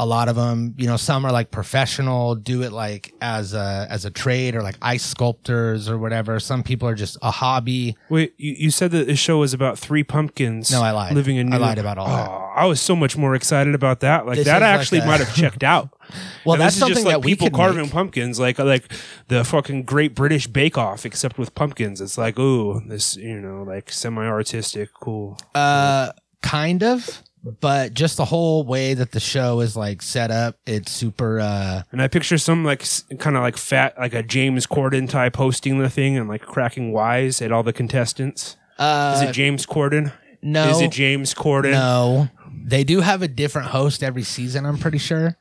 A 0.02 0.06
lot 0.06 0.30
of 0.30 0.36
them, 0.38 0.76
you 0.78 0.88
know, 0.88 0.96
some 0.96 1.26
are 1.26 1.32
like 1.32 1.52
professional, 1.52 2.36
do 2.36 2.64
it 2.64 2.72
like 2.72 3.14
as 3.22 3.54
a 3.54 3.86
as 3.90 4.06
a 4.06 4.10
trade 4.10 4.56
or 4.56 4.62
like 4.62 4.78
ice 4.82 5.04
sculptors 5.06 5.90
or 5.90 5.98
whatever. 5.98 6.40
Some 6.40 6.64
people 6.64 6.88
are 6.88 6.96
just 6.96 7.18
a 7.22 7.32
hobby. 7.32 7.98
Wait, 8.10 8.34
you, 8.38 8.54
you 8.58 8.72
said 8.72 8.92
that 8.92 9.08
the 9.08 9.16
show 9.18 9.40
was 9.40 9.54
about 9.54 9.78
three 9.78 10.04
pumpkins. 10.04 10.72
No, 10.72 10.82
I 10.82 10.92
lied. 10.92 11.14
Living 11.14 11.36
in 11.36 11.50
New 11.50 11.58
I 11.58 11.60
lied 11.60 11.78
about 11.80 11.98
all 11.98 12.08
oh, 12.08 12.12
that. 12.12 12.62
I 12.62 12.66
was 12.66 12.80
so 12.80 12.96
much 12.96 13.18
more 13.18 13.36
excited 13.36 13.76
about 13.76 14.00
that. 14.00 14.26
Like 14.26 14.38
This 14.38 14.46
that 14.46 14.62
like 14.62 14.80
actually 14.80 15.00
a- 15.00 15.06
might 15.06 15.20
have 15.20 15.36
checked 15.36 15.64
out. 15.64 15.90
Well, 16.44 16.54
And 16.54 16.62
that's 16.62 16.74
this 16.74 16.80
something 16.80 16.96
just 16.96 17.06
like 17.06 17.22
that 17.22 17.24
people 17.24 17.52
carving 17.52 17.84
make. 17.84 17.92
pumpkins, 17.92 18.40
like 18.40 18.58
like 18.58 18.92
the 19.28 19.44
fucking 19.44 19.84
Great 19.84 20.16
British 20.16 20.48
Bake 20.48 20.76
Off, 20.76 21.06
except 21.06 21.38
with 21.38 21.54
pumpkins. 21.54 22.02
It's 22.02 22.18
like, 22.18 22.40
ooh, 22.40 22.82
this 22.88 23.16
you 23.16 23.40
know, 23.40 23.62
like 23.62 23.92
semi-artistic, 23.92 24.90
cool. 25.00 25.38
Uh, 25.54 26.12
kind 26.42 26.82
of, 26.82 27.22
but 27.62 27.94
just 27.94 28.18
the 28.18 28.26
whole 28.26 28.64
way 28.66 28.94
that 28.94 29.12
the 29.12 29.20
show 29.20 29.62
is 29.62 29.76
like 29.78 30.02
set 30.02 30.30
up, 30.32 30.58
it's 30.66 30.92
super. 30.92 31.40
Uh, 31.40 31.84
And 31.92 32.02
I 32.02 32.08
picture 32.08 32.38
some 32.38 32.66
like 32.66 32.84
kind 33.20 33.36
of 33.38 33.42
like 33.44 33.58
fat, 33.58 33.96
like 33.98 34.14
a 34.14 34.24
James 34.24 34.68
Corden 34.68 35.10
type 35.10 35.36
hosting 35.38 35.80
the 35.80 35.90
thing 35.90 36.18
and 36.18 36.28
like 36.28 36.42
cracking 36.42 36.92
wise 36.92 37.42
at 37.42 37.52
all 37.52 37.64
the 37.64 37.74
contestants. 37.74 38.58
uh, 38.78 39.14
Is 39.16 39.30
it 39.30 39.34
James 39.34 39.66
Corden? 39.66 40.12
no, 40.42 40.70
Is 40.70 40.82
it 40.82 40.92
James 40.92 41.34
Corden? 41.34 41.72
no. 41.72 42.30
They 42.62 42.84
do 42.84 43.00
have 43.02 43.22
a 43.22 43.28
different 43.28 43.70
host 43.70 44.04
every 44.04 44.24
season. 44.24 44.66
I'm 44.66 44.78
pretty 44.78 44.98
sure, 44.98 45.38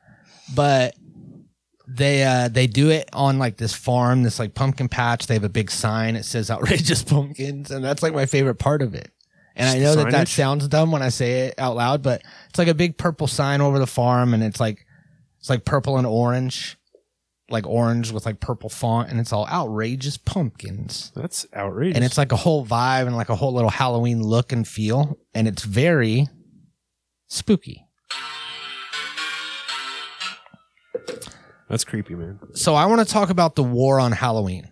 but 0.55 0.95
they 1.87 2.23
uh 2.23 2.47
they 2.47 2.65
do 2.67 2.89
it 2.89 3.09
on 3.13 3.39
like 3.39 3.57
this 3.57 3.73
farm, 3.73 4.23
this 4.23 4.39
like 4.39 4.53
pumpkin 4.55 4.87
patch. 4.89 5.27
They 5.27 5.33
have 5.33 5.43
a 5.43 5.49
big 5.49 5.69
sign. 5.69 6.15
It 6.15 6.23
says 6.23 6.49
"outrageous 6.51 7.03
pumpkins," 7.03 7.71
and 7.71 7.83
that's 7.83 8.01
like 8.01 8.13
my 8.13 8.25
favorite 8.25 8.55
part 8.55 8.81
of 8.81 8.95
it. 8.95 9.11
And 9.59 9.67
I 9.67 9.77
know 9.77 9.93
that 9.95 10.11
that 10.11 10.27
Signage? 10.27 10.35
sounds 10.35 10.67
dumb 10.69 10.89
when 10.91 11.01
I 11.01 11.09
say 11.09 11.47
it 11.47 11.55
out 11.57 11.75
loud, 11.75 12.01
but 12.01 12.23
it's 12.49 12.57
like 12.57 12.69
a 12.69 12.73
big 12.73 12.97
purple 12.97 13.27
sign 13.27 13.59
over 13.59 13.77
the 13.77 13.87
farm, 13.87 14.33
and 14.33 14.41
it's 14.41 14.59
like 14.59 14.85
it's 15.37 15.49
like 15.49 15.65
purple 15.65 15.97
and 15.97 16.07
orange, 16.07 16.77
like 17.49 17.67
orange 17.67 18.11
with 18.11 18.25
like 18.25 18.39
purple 18.39 18.69
font, 18.69 19.09
and 19.09 19.19
it's 19.19 19.33
all 19.33 19.45
outrageous 19.47 20.15
pumpkins. 20.15 21.11
That's 21.13 21.45
outrageous. 21.53 21.95
And 21.95 22.05
it's 22.05 22.17
like 22.17 22.31
a 22.31 22.37
whole 22.37 22.65
vibe 22.65 23.07
and 23.07 23.17
like 23.17 23.27
a 23.27 23.35
whole 23.35 23.53
little 23.53 23.69
Halloween 23.69 24.23
look 24.23 24.53
and 24.53 24.65
feel, 24.65 25.19
and 25.33 25.45
it's 25.45 25.65
very 25.65 26.27
spooky. 27.27 27.85
that's 31.69 31.83
creepy, 31.83 32.15
man. 32.15 32.39
So 32.53 32.75
I 32.75 32.85
want 32.85 33.05
to 33.05 33.13
talk 33.13 33.29
about 33.29 33.55
the 33.55 33.63
war 33.63 33.99
on 33.99 34.13
Halloween. 34.13 34.69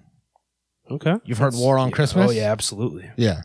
Okay, 0.89 1.15
You've 1.25 1.39
heard 1.39 1.53
War 1.53 1.77
on 1.77 1.89
yeah. 1.89 1.91
Oh, 1.91 1.95
Christmas? 1.95 2.29
Oh 2.29 2.31
yeah, 2.31 2.51
absolutely. 2.51 3.11
Yeah. 3.17 3.41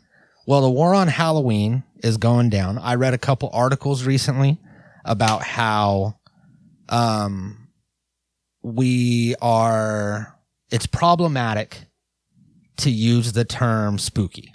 Well, 0.47 0.61
the 0.61 0.71
war 0.71 0.95
on 0.95 1.09
Halloween 1.09 1.85
is 2.03 2.17
going 2.17 2.51
down. 2.51 2.79
I 2.79 2.97
read 2.97 3.15
a 3.15 3.19
couple 3.19 3.51
articles 3.53 4.05
recently 4.05 4.59
about 5.05 5.43
how 5.43 6.19
um 6.89 7.69
we 8.63 9.35
are 9.41 10.37
it's 10.71 10.87
problematic 10.87 11.77
to 12.79 12.91
use 12.91 13.33
the 13.33 13.45
term 13.45 13.99
spooky. 13.99 14.53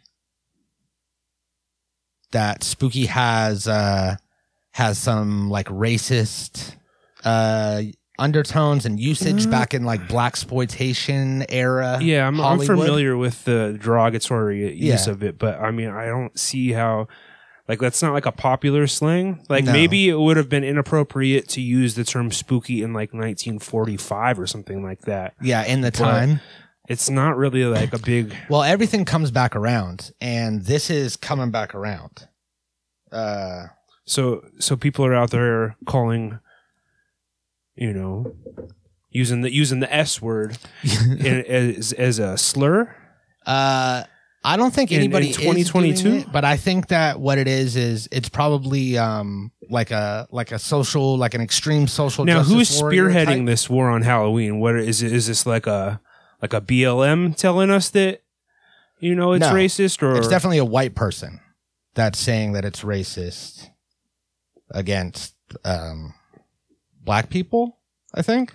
That 2.32 2.64
spooky 2.64 3.06
has 3.06 3.68
uh 3.68 4.18
has 4.72 4.98
some 4.98 5.50
like 5.50 5.68
racist 5.68 6.76
uh 7.24 7.84
undertones 8.20 8.86
and 8.86 9.00
usage 9.00 9.46
Mm. 9.46 9.52
back 9.52 9.74
in 9.74 9.84
like 9.86 10.02
blaxploitation 10.08 11.46
era. 11.50 12.00
Yeah, 12.02 12.28
I'm, 12.28 12.40
I'm 12.42 12.60
familiar 12.60 13.16
with 13.18 13.44
the 13.46 13.78
derogatory 13.82 14.74
use 14.76 15.06
Yeah. 15.08 15.14
of 15.14 15.24
it, 15.24 15.38
but 15.38 15.60
I 15.60 15.72
mean, 15.72 15.90
I 15.90 16.06
don't 16.08 16.38
see 16.38 16.72
how. 16.72 17.08
Like 17.70 17.80
that's 17.80 18.02
not 18.02 18.14
like 18.14 18.26
a 18.26 18.32
popular 18.32 18.88
slang. 18.88 19.44
Like 19.50 19.66
No. 19.66 19.74
maybe 19.74 20.08
it 20.08 20.18
would 20.18 20.38
have 20.38 20.48
been 20.48 20.64
inappropriate 20.64 21.50
to 21.50 21.60
use 21.62 21.96
the 21.96 22.06
term 22.06 22.32
spooky 22.32 22.82
in 22.82 22.94
like 22.94 23.14
1945 23.14 24.40
or 24.40 24.48
something 24.48 24.82
like 24.82 25.02
that. 25.02 25.34
Yeah, 25.42 25.64
in 25.66 25.82
the 25.82 25.92
time. 25.92 26.40
It's 26.88 27.10
not 27.10 27.36
really 27.36 27.66
like 27.66 27.92
a 27.94 28.00
big 28.00 28.34
Well, 28.50 28.64
everything 28.64 29.04
comes 29.04 29.32
back 29.32 29.54
around, 29.54 30.12
and 30.22 30.64
this 30.64 30.90
is 30.90 31.18
coming 31.18 31.52
back 31.52 31.76
around. 31.76 32.30
Uh, 33.12 33.66
So 34.06 34.42
so 34.60 34.78
people 34.78 35.04
are 35.06 35.14
out 35.14 35.32
there 35.32 35.76
calling, 35.86 36.40
you 37.78 37.94
know, 37.94 38.36
using 39.12 39.42
the 39.42 39.52
using 39.54 39.80
the 39.80 39.94
S 39.94 40.22
word 40.22 40.58
in, 40.84 41.46
as 41.46 41.94
as 41.94 42.20
a 42.20 42.38
slur. 42.38 42.94
uh, 43.46 44.04
I 44.44 44.56
don't 44.56 44.74
think 44.74 44.92
In- 44.92 44.98
in 44.98 45.02
anybody 45.04 45.30
is 45.32 45.38
2022? 45.38 46.04
doing 46.04 46.22
it, 46.22 46.32
but 46.32 46.46
I 46.46 46.56
think 46.58 46.88
that 46.88 47.20
what 47.20 47.38
it 47.38 47.48
is 47.50 47.76
is 47.76 48.08
it's 48.12 48.30
probably 48.30 48.98
um 48.98 49.52
like 49.70 49.92
a 49.92 50.28
like 50.32 50.52
a 50.54 50.60
social 50.60 51.18
like 51.18 51.34
an 51.34 51.42
extreme 51.42 51.88
social. 51.88 52.24
Now, 52.24 52.44
who's 52.44 52.70
spearheading 52.70 53.46
this 53.46 53.70
war 53.70 53.90
on 53.90 54.04
Halloween? 54.04 54.60
What 54.60 54.76
is 54.78 55.02
it? 55.04 55.12
Is 55.12 55.28
this 55.28 55.46
like 55.46 55.68
a 55.68 56.00
like 56.42 56.54
a 56.54 56.62
BLM 56.62 57.36
telling 57.36 57.70
us 57.72 57.90
that 57.90 58.22
you 59.00 59.16
know 59.16 59.34
it's 59.34 59.42
No. 59.42 59.52
racist, 59.54 60.02
or 60.02 60.16
It's 60.18 60.28
definitely 60.30 60.60
a 60.60 60.66
white 60.66 60.96
person 60.96 61.42
that's 61.96 62.18
saying 62.20 62.54
that 62.54 62.64
it's 62.64 62.84
racist 62.84 63.68
against 64.72 65.36
um 65.66 66.14
black 67.08 67.30
people. 67.32 67.80
I 68.14 68.22
think. 68.22 68.54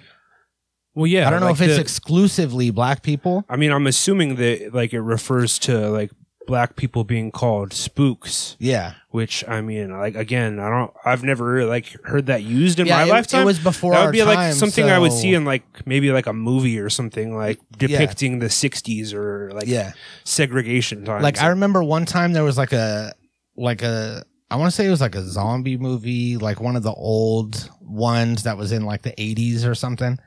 well, 0.95 1.07
yeah. 1.07 1.27
I 1.27 1.31
don't 1.31 1.41
know 1.41 1.47
like 1.47 1.57
if 1.57 1.63
it's 1.63 1.75
the- 1.77 1.81
exclusively 1.81 2.71
black 2.71 3.03
people. 3.03 3.45
I 3.49 3.57
mean, 3.57 3.73
I'm 3.73 3.87
assuming 3.89 4.37
that 4.37 4.73
like 4.73 4.93
it 4.93 5.01
refers 5.01 5.59
to 5.61 5.91
like 5.91 6.11
black 6.47 6.75
people 6.75 7.05
being 7.05 7.31
called 7.31 7.73
spooks, 7.73 8.57
Yeah. 8.59 8.95
which 9.11 9.47
I 9.49 9.61
mean, 9.61 9.97
like 9.97 10.17
again, 10.17 10.59
I 10.59 10.69
don't, 10.71 10.93
I've 11.05 11.23
never 11.23 11.65
like 11.67 11.87
heard 12.05 12.27
that 12.27 12.43
used 12.43 12.81
in 12.81 12.87
yeah, 12.87 12.97
my 12.97 13.03
it, 13.05 13.09
lifetime. 13.11 13.43
It 13.43 13.45
was 13.45 13.59
before 13.61 13.93
that 13.93 14.01
our 14.01 14.07
would 14.07 14.13
be 14.13 14.25
like 14.25 14.37
time, 14.37 14.55
something 14.55 14.85
I 14.91 14.99
would 14.99 15.13
so- 15.13 15.19
see 15.19 15.35
in 15.35 15.45
like 15.45 15.87
maybe 15.87 16.11
like 16.11 16.27
a 16.27 16.33
movie 16.33 16.79
or 16.81 16.91
something 16.91 17.37
like 17.37 17.61
depicting 17.79 18.41
the 18.41 18.47
'60s 18.47 19.15
or 19.15 19.53
like 19.55 19.69
yeah. 19.69 19.93
segregation 20.25 21.05
times. 21.05 21.23
Like 21.23 21.41
I 21.41 21.49
remember 21.49 21.83
one 21.85 22.07
time 22.07 22.33
there 22.33 22.45
was 22.45 22.59
like 22.59 22.73
a 22.73 23.13
like 23.57 23.83
a 23.83 24.25
I 24.51 24.57
want 24.57 24.71
to 24.71 24.75
say 24.77 24.87
it 24.87 24.91
was 24.91 25.01
like 25.01 25.15
a 25.15 25.23
zombie 25.23 25.79
movie, 25.79 26.37
like 26.37 26.61
one 26.61 26.75
of 26.77 26.83
the 26.83 26.93
old 26.93 27.71
ones 27.93 28.45
that 28.45 28.57
was 28.57 28.73
in 28.73 28.85
like 28.85 29.03
the 29.03 29.13
80s 29.13 29.67
or 29.67 29.75
something. 29.75 30.19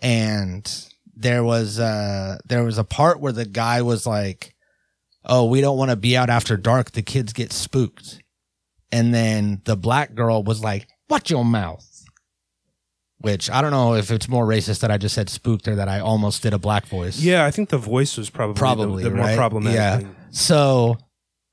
And 0.00 0.70
there 1.14 1.44
was 1.44 1.78
uh 1.78 2.38
there 2.46 2.64
was 2.64 2.78
a 2.78 2.84
part 2.84 3.20
where 3.20 3.32
the 3.32 3.44
guy 3.44 3.82
was 3.82 4.06
like, 4.06 4.54
"Oh, 5.24 5.44
we 5.44 5.60
don't 5.60 5.76
want 5.76 5.90
to 5.90 5.96
be 5.96 6.16
out 6.16 6.30
after 6.30 6.56
dark. 6.56 6.92
The 6.92 7.02
kids 7.02 7.32
get 7.32 7.52
spooked." 7.52 8.22
And 8.90 9.12
then 9.14 9.60
the 9.64 9.76
black 9.76 10.14
girl 10.14 10.42
was 10.42 10.62
like, 10.64 10.88
"Watch 11.08 11.30
your 11.30 11.44
mouth." 11.44 11.86
which 13.22 13.50
I 13.50 13.60
don't 13.60 13.70
know 13.70 13.94
if 13.96 14.10
it's 14.10 14.28
more 14.28 14.46
racist 14.46 14.80
that 14.80 14.90
I 14.90 14.96
just 14.96 15.14
said 15.14 15.28
spooked 15.28 15.68
or 15.68 15.74
that 15.76 15.88
I 15.88 16.00
almost 16.00 16.42
did 16.42 16.54
a 16.54 16.58
black 16.58 16.86
voice. 16.86 17.20
Yeah, 17.20 17.44
I 17.44 17.50
think 17.50 17.68
the 17.68 17.76
voice 17.76 18.16
was 18.16 18.30
probably, 18.30 18.54
the- 18.54 18.58
probably 18.58 19.02
the, 19.04 19.10
more 19.10 19.26
right? 19.26 19.36
problematic. 19.36 19.76
Yeah. 19.76 19.98
thing. 19.98 20.16
So 20.30 20.96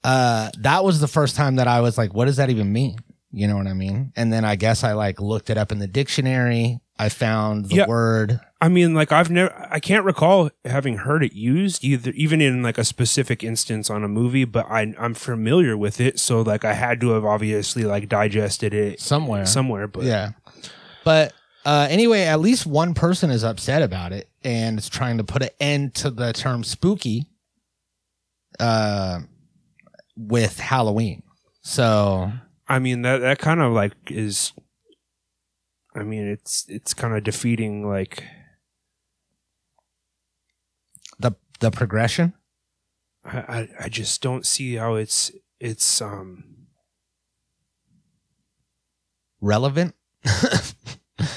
uh, 0.05 0.49
that 0.59 0.85
was 0.85 1.01
the 1.01 1.07
first 1.09 1.35
time 1.35 1.57
that 1.57 1.67
I 1.67 1.81
was 1.81 1.97
like, 1.97 2.13
"What 2.13 2.25
does 2.25 2.37
that 2.37 2.49
even 2.49 2.71
mean?" 2.71 2.97
You 3.31 3.47
know 3.47 3.57
what 3.57 3.67
I 3.67 3.73
mean? 3.73 4.13
And 4.15 4.31
then 4.31 4.45
I 4.45 4.55
guess 4.55 4.83
I 4.83 4.93
like 4.93 5.19
looked 5.19 5.49
it 5.49 5.57
up 5.57 5.71
in 5.71 5.79
the 5.79 5.87
dictionary. 5.87 6.79
I 6.97 7.09
found 7.09 7.65
the 7.65 7.75
Yeah. 7.75 7.85
word. 7.87 8.39
I 8.59 8.69
mean, 8.69 8.95
like 8.95 9.11
I've 9.11 9.29
never, 9.29 9.53
I 9.69 9.79
can't 9.79 10.03
recall 10.05 10.49
having 10.65 10.97
heard 10.97 11.23
it 11.23 11.33
used 11.33 11.83
either, 11.83 12.11
even 12.11 12.41
in 12.41 12.63
like 12.63 12.77
a 12.79 12.83
specific 12.83 13.43
instance 13.43 13.89
on 13.89 14.03
a 14.03 14.07
movie. 14.07 14.45
But 14.45 14.65
I, 14.69 14.93
I'm 14.97 15.13
familiar 15.13 15.77
with 15.77 15.99
it, 16.01 16.19
so 16.19 16.41
like 16.41 16.65
I 16.65 16.73
had 16.73 16.99
to 17.01 17.09
have 17.09 17.25
obviously 17.25 17.83
like 17.83 18.09
digested 18.09 18.73
it 18.73 18.99
Somewhere. 18.99 19.45
somewhere. 19.45 19.87
But 19.87 20.05
Yeah. 20.05 20.31
But 21.03 21.33
uh, 21.65 21.85
anyway, 21.89 22.21
at 22.23 22.39
least 22.39 22.65
one 22.65 22.93
person 22.93 23.29
is 23.29 23.43
upset 23.43 23.81
about 23.83 24.13
it 24.13 24.29
and 24.43 24.79
is 24.79 24.87
trying 24.89 25.17
to 25.17 25.23
put 25.23 25.43
an 25.43 25.49
end 25.59 25.93
to 25.95 26.09
the 26.09 26.31
term 26.33 26.63
spooky 26.63 27.27
uh, 28.59 29.19
with 30.15 30.59
Halloween. 30.59 31.23
So 31.61 32.31
I 32.69 32.79
mean 32.79 33.01
that 33.03 33.19
that 33.19 33.39
kind 33.39 33.61
of 33.61 33.73
like 33.73 33.93
is. 34.09 34.53
I 35.95 36.03
mean, 36.03 36.27
it's 36.27 36.65
it's 36.67 36.93
kind 36.93 37.15
of 37.15 37.23
defeating 37.23 37.87
like 37.87 38.23
the 41.19 41.31
the 41.59 41.71
progression. 41.71 42.33
I, 43.25 43.37
I 43.37 43.69
I 43.85 43.89
just 43.89 44.21
don't 44.21 44.45
see 44.45 44.75
how 44.75 44.95
it's 44.95 45.31
it's 45.59 46.01
um 46.01 46.43
relevant. 49.41 49.95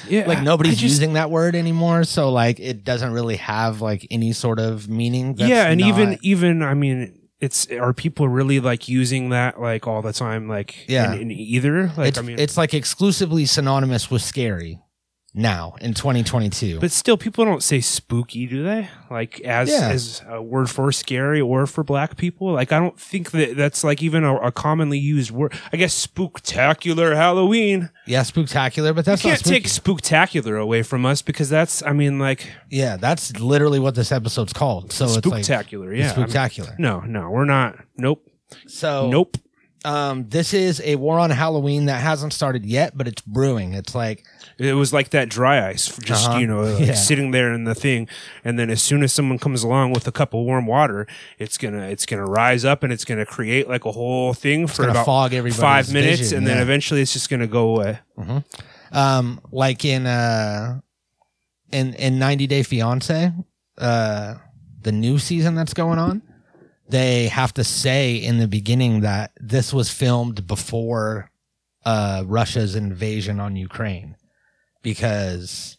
yeah 0.09 0.27
like 0.27 0.43
nobody's 0.43 0.73
just- 0.73 0.83
using 0.83 1.13
that 1.15 1.31
word 1.31 1.55
anymore, 1.55 2.05
so 2.05 2.31
like 2.31 2.59
it 2.61 2.85
doesn't 2.85 3.13
really 3.13 3.37
have 3.37 3.81
like 3.81 4.07
any 4.11 4.33
sort 4.33 4.59
of 4.59 4.89
meaning. 4.89 5.35
yeah, 5.39 5.69
and 5.69 5.81
even 5.81 6.19
even 6.23 6.63
I 6.63 6.75
mean, 6.75 7.20
it's 7.41 7.67
are 7.71 7.93
people 7.93 8.29
really 8.29 8.61
like 8.61 8.89
using 8.89 9.31
that 9.31 9.61
like 9.61 9.87
all 9.87 10.03
the 10.03 10.13
time? 10.13 10.49
Like 10.49 10.85
Yeah. 10.89 11.13
in, 11.15 11.23
in 11.23 11.31
either 11.31 11.93
like 11.97 12.09
it's 12.09 12.19
I 12.19 12.23
mean, 12.23 12.39
it's 12.39 12.57
like 12.57 12.75
exclusively 12.75 13.47
synonymous 13.47 14.11
with 14.11 14.23
scary 14.23 14.79
now 15.33 15.75
in 15.81 15.95
2022. 15.95 16.81
but 16.81 16.91
still, 16.91 17.17
people 17.17 17.45
don't 17.45 17.63
say 17.63 17.81
spooky, 17.81 18.47
do 18.47 18.65
they? 18.65 18.89
Like 19.11 19.41
as 19.43 19.69
Yeah. 19.71 19.89
as 19.91 20.23
a 20.29 20.43
word 20.43 20.69
for 20.69 20.91
scary 20.93 21.41
or 21.41 21.67
for 21.67 21.85
black 21.85 22.17
people. 22.17 22.53
Like 22.53 22.73
I 22.73 22.79
don't 22.81 22.99
think 22.99 23.31
that 23.31 23.57
that's 23.57 23.85
like 23.85 24.03
even 24.03 24.25
a, 24.25 24.37
a 24.37 24.51
commonly 24.53 24.99
used 24.99 25.31
word. 25.31 25.53
I 25.73 25.77
guess 25.77 25.95
spooktacular 26.07 27.15
Halloween. 27.15 27.91
yeah, 28.07 28.23
spooktacular, 28.23 28.95
but 28.95 29.05
that's 29.05 29.23
you 29.25 29.31
can't 29.31 29.45
take 29.45 29.65
spooktacular 29.65 30.61
away 30.61 30.83
from 30.83 31.07
us 31.07 31.23
because 31.23 31.49
that's 31.49 31.83
I 31.83 31.93
mean 31.93 32.19
like 32.19 32.51
Yeah, 32.69 32.97
that's 32.97 33.39
literally 33.39 33.79
what 33.79 33.95
this 33.95 34.11
episode's 34.13 34.53
called. 34.53 34.93
So 34.93 35.05
it's 35.05 35.15
like 35.15 35.25
spooktacular. 35.45 35.97
yeah, 35.97 36.13
I 36.13 36.17
mean- 36.17 36.27
spooktacular. 36.27 36.79
no, 36.79 37.01
no, 37.01 37.31
we're 37.31 37.45
not. 37.45 37.77
Nope. 37.97 38.27
So 38.67 39.09
Nope. 39.09 39.37
Um, 39.83 40.29
this 40.29 40.53
is 40.53 40.83
a 40.85 40.97
war 40.97 41.19
on 41.19 41.31
Halloween 41.31 41.87
that 41.87 42.03
hasn't 42.03 42.35
started 42.35 42.67
yet, 42.67 42.93
but 42.99 43.09
it's 43.09 43.23
brewing. 43.23 43.73
It's 43.73 43.95
like 43.95 44.25
It 44.61 44.75
was 44.75 44.93
like 44.93 45.09
that 45.11 45.31
dry 45.31 45.67
ice, 45.69 45.87
just 46.05 46.29
Uh-huh. 46.29 46.39
you 46.39 46.47
know, 46.47 46.61
like 46.63 46.87
Yeah. 46.89 46.95
sitting 46.95 47.31
there 47.31 47.51
in 47.55 47.65
the 47.65 47.75
thing, 47.75 48.07
and 48.45 48.59
then 48.59 48.69
as 48.69 48.83
soon 48.83 49.03
as 49.03 49.11
someone 49.11 49.39
comes 49.39 49.63
along 49.63 49.93
with 49.95 50.07
a 50.07 50.13
cup 50.13 50.35
of 50.35 50.41
warm 50.45 50.67
water, 50.67 51.07
it's 51.39 51.57
gonna 51.57 51.85
it's 51.89 52.05
gonna 52.05 52.27
rise 52.27 52.63
up 52.65 52.83
and 52.83 52.93
it's 52.93 53.07
gonna 53.07 53.25
create 53.25 53.69
like 53.69 53.87
a 53.87 53.93
whole 53.93 54.35
thing 54.35 54.67
for 54.67 54.83
gonna 54.83 54.91
about 54.93 55.07
fog 55.07 55.31
five 55.53 55.91
minutes, 55.93 56.19
vision, 56.21 56.39
and 56.39 56.47
then 56.47 56.59
eventually 56.59 57.01
it's 57.01 57.13
just 57.15 57.31
gonna 57.31 57.47
go 57.47 57.75
away. 57.75 58.01
um 58.93 59.41
like 59.51 59.85
in 59.85 60.07
uh 60.07 60.81
in 61.73 61.95
in 61.95 62.19
90 62.19 62.47
Day 62.47 62.63
Fiance, 62.63 63.33
uh 63.79 64.35
the 64.83 64.93
new 64.93 65.19
season 65.19 65.55
that's 65.55 65.73
going 65.75 65.99
on, 65.99 66.21
they 66.89 67.29
have 67.29 67.55
to 67.55 67.65
say 67.65 68.17
in 68.17 68.39
the 68.39 68.49
beginning 68.49 69.01
that 69.01 69.31
this 69.41 69.73
was 69.73 69.89
filmed 69.91 70.47
before 70.47 71.31
uh 71.87 72.25
Russia's 72.27 72.75
invasion 72.77 73.41
on 73.41 73.57
Ukraine 73.57 74.17
because 74.83 75.79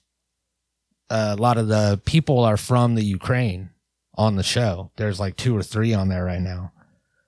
uh, 1.10 1.36
a 1.38 1.42
lot 1.42 1.58
of 1.58 1.68
the 1.68 2.02
people 2.06 2.40
are 2.40 2.58
from 2.58 2.96
the 2.96 3.04
Ukraine 3.04 3.70
on 4.16 4.36
the 4.36 4.44
show. 4.44 4.92
There's 4.98 5.20
like 5.20 5.36
two 5.36 5.56
or 5.56 5.64
three 5.64 5.94
on 5.94 6.10
there 6.10 6.24
right 6.26 6.42
now. 6.42 6.72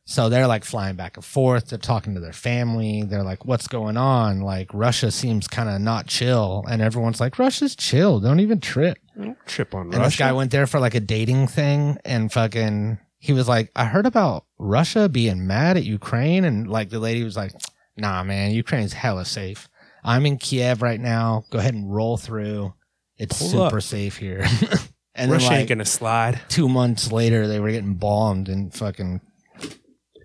So 0.05 0.27
they're 0.27 0.47
like 0.47 0.65
flying 0.65 0.95
back 0.97 1.15
and 1.15 1.23
forth. 1.23 1.69
They're 1.69 1.79
talking 1.79 2.13
to 2.15 2.19
their 2.19 2.33
family. 2.33 3.03
They're 3.03 3.23
like, 3.23 3.45
what's 3.45 3.67
going 3.67 3.95
on? 3.95 4.41
Like, 4.41 4.69
Russia 4.73 5.11
seems 5.11 5.47
kind 5.47 5.69
of 5.69 5.79
not 5.79 6.07
chill. 6.07 6.65
And 6.69 6.81
everyone's 6.81 7.21
like, 7.21 7.39
Russia's 7.39 7.73
chill. 7.75 8.19
Don't 8.19 8.41
even 8.41 8.59
trip. 8.59 8.97
Don't 9.17 9.37
trip 9.45 9.73
on 9.73 9.93
And 9.93 10.03
this 10.03 10.17
guy 10.17 10.33
went 10.33 10.51
there 10.51 10.67
for 10.67 10.81
like 10.81 10.95
a 10.95 10.99
dating 10.99 11.47
thing 11.47 11.97
and 12.03 12.31
fucking, 12.31 12.99
he 13.17 13.31
was 13.31 13.47
like, 13.47 13.71
I 13.77 13.85
heard 13.85 14.05
about 14.05 14.45
Russia 14.59 15.07
being 15.07 15.47
mad 15.47 15.77
at 15.77 15.83
Ukraine. 15.83 16.43
And 16.43 16.67
like 16.67 16.89
the 16.89 16.99
lady 16.99 17.23
was 17.23 17.37
like, 17.37 17.53
nah, 17.95 18.23
man, 18.23 18.51
Ukraine's 18.51 18.93
hella 18.93 19.23
safe. 19.23 19.69
I'm 20.03 20.25
in 20.25 20.37
Kiev 20.37 20.81
right 20.81 20.99
now. 20.99 21.45
Go 21.49 21.59
ahead 21.59 21.73
and 21.73 21.93
roll 21.93 22.17
through. 22.17 22.73
It's 23.17 23.37
Pull 23.39 23.49
super 23.49 23.77
up. 23.77 23.83
safe 23.83 24.17
here. 24.17 24.41
and 25.15 25.31
then 25.31 25.39
Russia 25.39 25.53
ain't 25.53 25.69
gonna 25.69 25.85
slide. 25.85 26.41
two 26.49 26.67
months 26.67 27.11
later, 27.11 27.47
they 27.47 27.59
were 27.59 27.71
getting 27.71 27.95
bombed 27.95 28.49
and 28.49 28.73
fucking. 28.73 29.21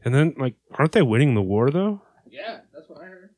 And 0.05 0.15
then 0.15 0.35
like, 0.39 0.55
aren't 0.79 0.93
they 0.93 1.03
winning 1.03 1.35
the 1.35 1.43
war 1.43 1.71
though? 1.71 2.01
Yeah, 2.31 2.61
that's 2.73 2.89
what 2.89 3.01
I 3.03 3.05
heard. 3.07 3.31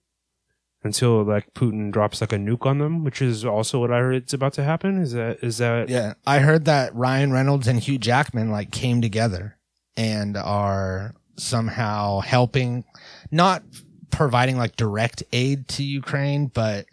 Until 0.83 1.25
like 1.25 1.53
Putin 1.53 1.91
drops 1.93 2.21
like 2.21 2.33
a 2.33 2.37
nuke 2.37 2.65
on 2.65 2.79
them, 2.79 3.05
which 3.05 3.21
is 3.21 3.45
also 3.45 3.81
what 3.81 3.91
I 3.93 3.99
heard 3.99 4.15
it's 4.15 4.33
about 4.33 4.53
to 4.55 4.65
happen. 4.65 4.99
Is 5.01 5.13
that 5.13 5.39
is 5.43 5.59
that 5.59 5.89
Yeah, 5.89 6.15
I 6.27 6.39
heard 6.39 6.65
that 6.67 6.95
Ryan 6.95 7.33
Reynolds 7.33 7.67
and 7.67 7.81
Hugh 7.81 7.99
Jackman 7.99 8.51
like 8.51 8.71
came 8.71 9.03
together 9.03 9.59
and 9.97 10.37
are 10.37 11.15
somehow 11.37 12.21
helping, 12.21 12.85
not 13.31 13.63
providing 14.11 14.57
like 14.57 14.77
direct 14.77 15.23
aid 15.33 15.69
to 15.69 15.83
Ukraine, 15.83 16.47
but 16.47 16.87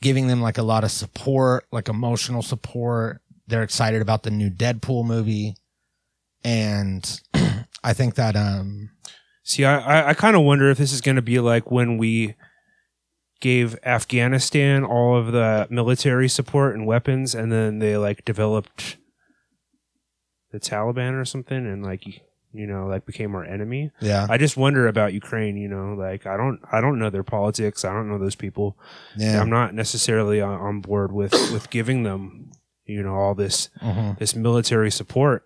giving 0.00 0.26
them 0.26 0.40
like 0.40 0.58
a 0.58 0.62
lot 0.62 0.84
of 0.84 0.90
support, 0.90 1.66
like 1.72 1.88
emotional 1.88 2.42
support. 2.42 3.20
They're 3.46 3.62
excited 3.62 4.00
about 4.02 4.22
the 4.22 4.30
new 4.30 4.50
Deadpool 4.50 5.04
movie, 5.04 5.56
and 6.42 7.20
I 7.84 7.92
think 7.92 8.14
that 8.14 8.36
um 8.36 8.90
See, 9.46 9.66
I, 9.66 9.78
I, 9.78 10.08
I 10.08 10.14
kind 10.14 10.34
of 10.34 10.42
wonder 10.42 10.70
if 10.70 10.78
this 10.78 10.92
is 10.92 11.02
going 11.02 11.16
to 11.16 11.22
be 11.22 11.38
like 11.38 11.70
when 11.70 11.98
we 11.98 12.34
gave 13.40 13.76
Afghanistan 13.84 14.82
all 14.84 15.18
of 15.18 15.32
the 15.32 15.66
military 15.68 16.30
support 16.30 16.74
and 16.74 16.86
weapons, 16.86 17.34
and 17.34 17.52
then 17.52 17.78
they 17.78 17.98
like 17.98 18.24
developed 18.24 18.96
the 20.50 20.58
Taliban 20.58 21.20
or 21.20 21.26
something, 21.26 21.66
and 21.66 21.84
like 21.84 22.22
you 22.54 22.66
know, 22.66 22.86
like 22.86 23.04
became 23.04 23.34
our 23.34 23.44
enemy. 23.44 23.90
yeah 24.00 24.26
I 24.30 24.38
just 24.38 24.56
wonder 24.56 24.86
about 24.88 25.12
Ukraine. 25.12 25.56
You 25.56 25.68
know, 25.68 25.94
like 25.94 26.24
I 26.26 26.36
don't 26.36 26.60
I 26.72 26.80
don't 26.80 26.98
know 27.00 27.10
their 27.10 27.24
politics. 27.36 27.84
I 27.84 27.92
don't 27.92 28.08
know 28.08 28.18
those 28.18 28.36
people. 28.36 28.76
yeah 29.16 29.40
I'm 29.40 29.50
not 29.50 29.74
necessarily 29.74 30.40
on, 30.40 30.56
on 30.68 30.80
board 30.80 31.10
with 31.12 31.32
with 31.52 31.68
giving 31.70 32.04
them 32.04 32.52
you 32.86 33.02
know 33.02 33.14
all 33.14 33.34
this 33.34 33.68
Mhm. 33.82 34.18
this 34.18 34.34
military 34.36 34.90
support. 34.90 35.40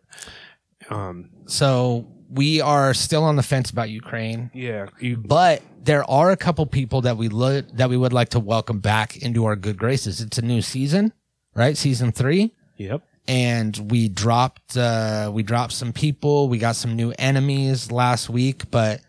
Um, 0.90 1.30
so 1.46 2.06
we 2.30 2.60
are 2.60 2.92
still 2.94 3.24
on 3.24 3.36
the 3.36 3.42
fence 3.42 3.70
about 3.70 3.90
Ukraine. 3.90 4.50
yeah, 4.54 4.86
you, 5.00 5.16
but 5.16 5.62
there 5.82 6.04
are 6.10 6.30
a 6.30 6.36
couple 6.36 6.64
people 6.66 7.00
that 7.02 7.16
we 7.16 7.28
lo- 7.28 7.62
that 7.62 7.88
we 7.90 7.96
would 7.96 8.12
like 8.12 8.30
to 8.30 8.40
welcome 8.40 8.80
back 8.80 9.16
into 9.16 9.44
our 9.46 9.56
good 9.56 9.78
graces. 9.78 10.20
It's 10.20 10.38
a 10.38 10.42
new 10.42 10.60
season, 10.62 11.12
right? 11.54 11.76
Season 11.76 12.12
three, 12.12 12.52
yep. 12.76 13.02
And 13.28 13.76
we 13.90 14.08
dropped 14.08 14.76
uh, 14.76 15.30
we 15.32 15.42
dropped 15.44 15.72
some 15.74 15.92
people. 15.92 16.48
We 16.48 16.58
got 16.58 16.74
some 16.74 16.96
new 16.96 17.12
enemies 17.18 17.92
last 17.92 18.28
week, 18.30 18.70
but 18.70 19.00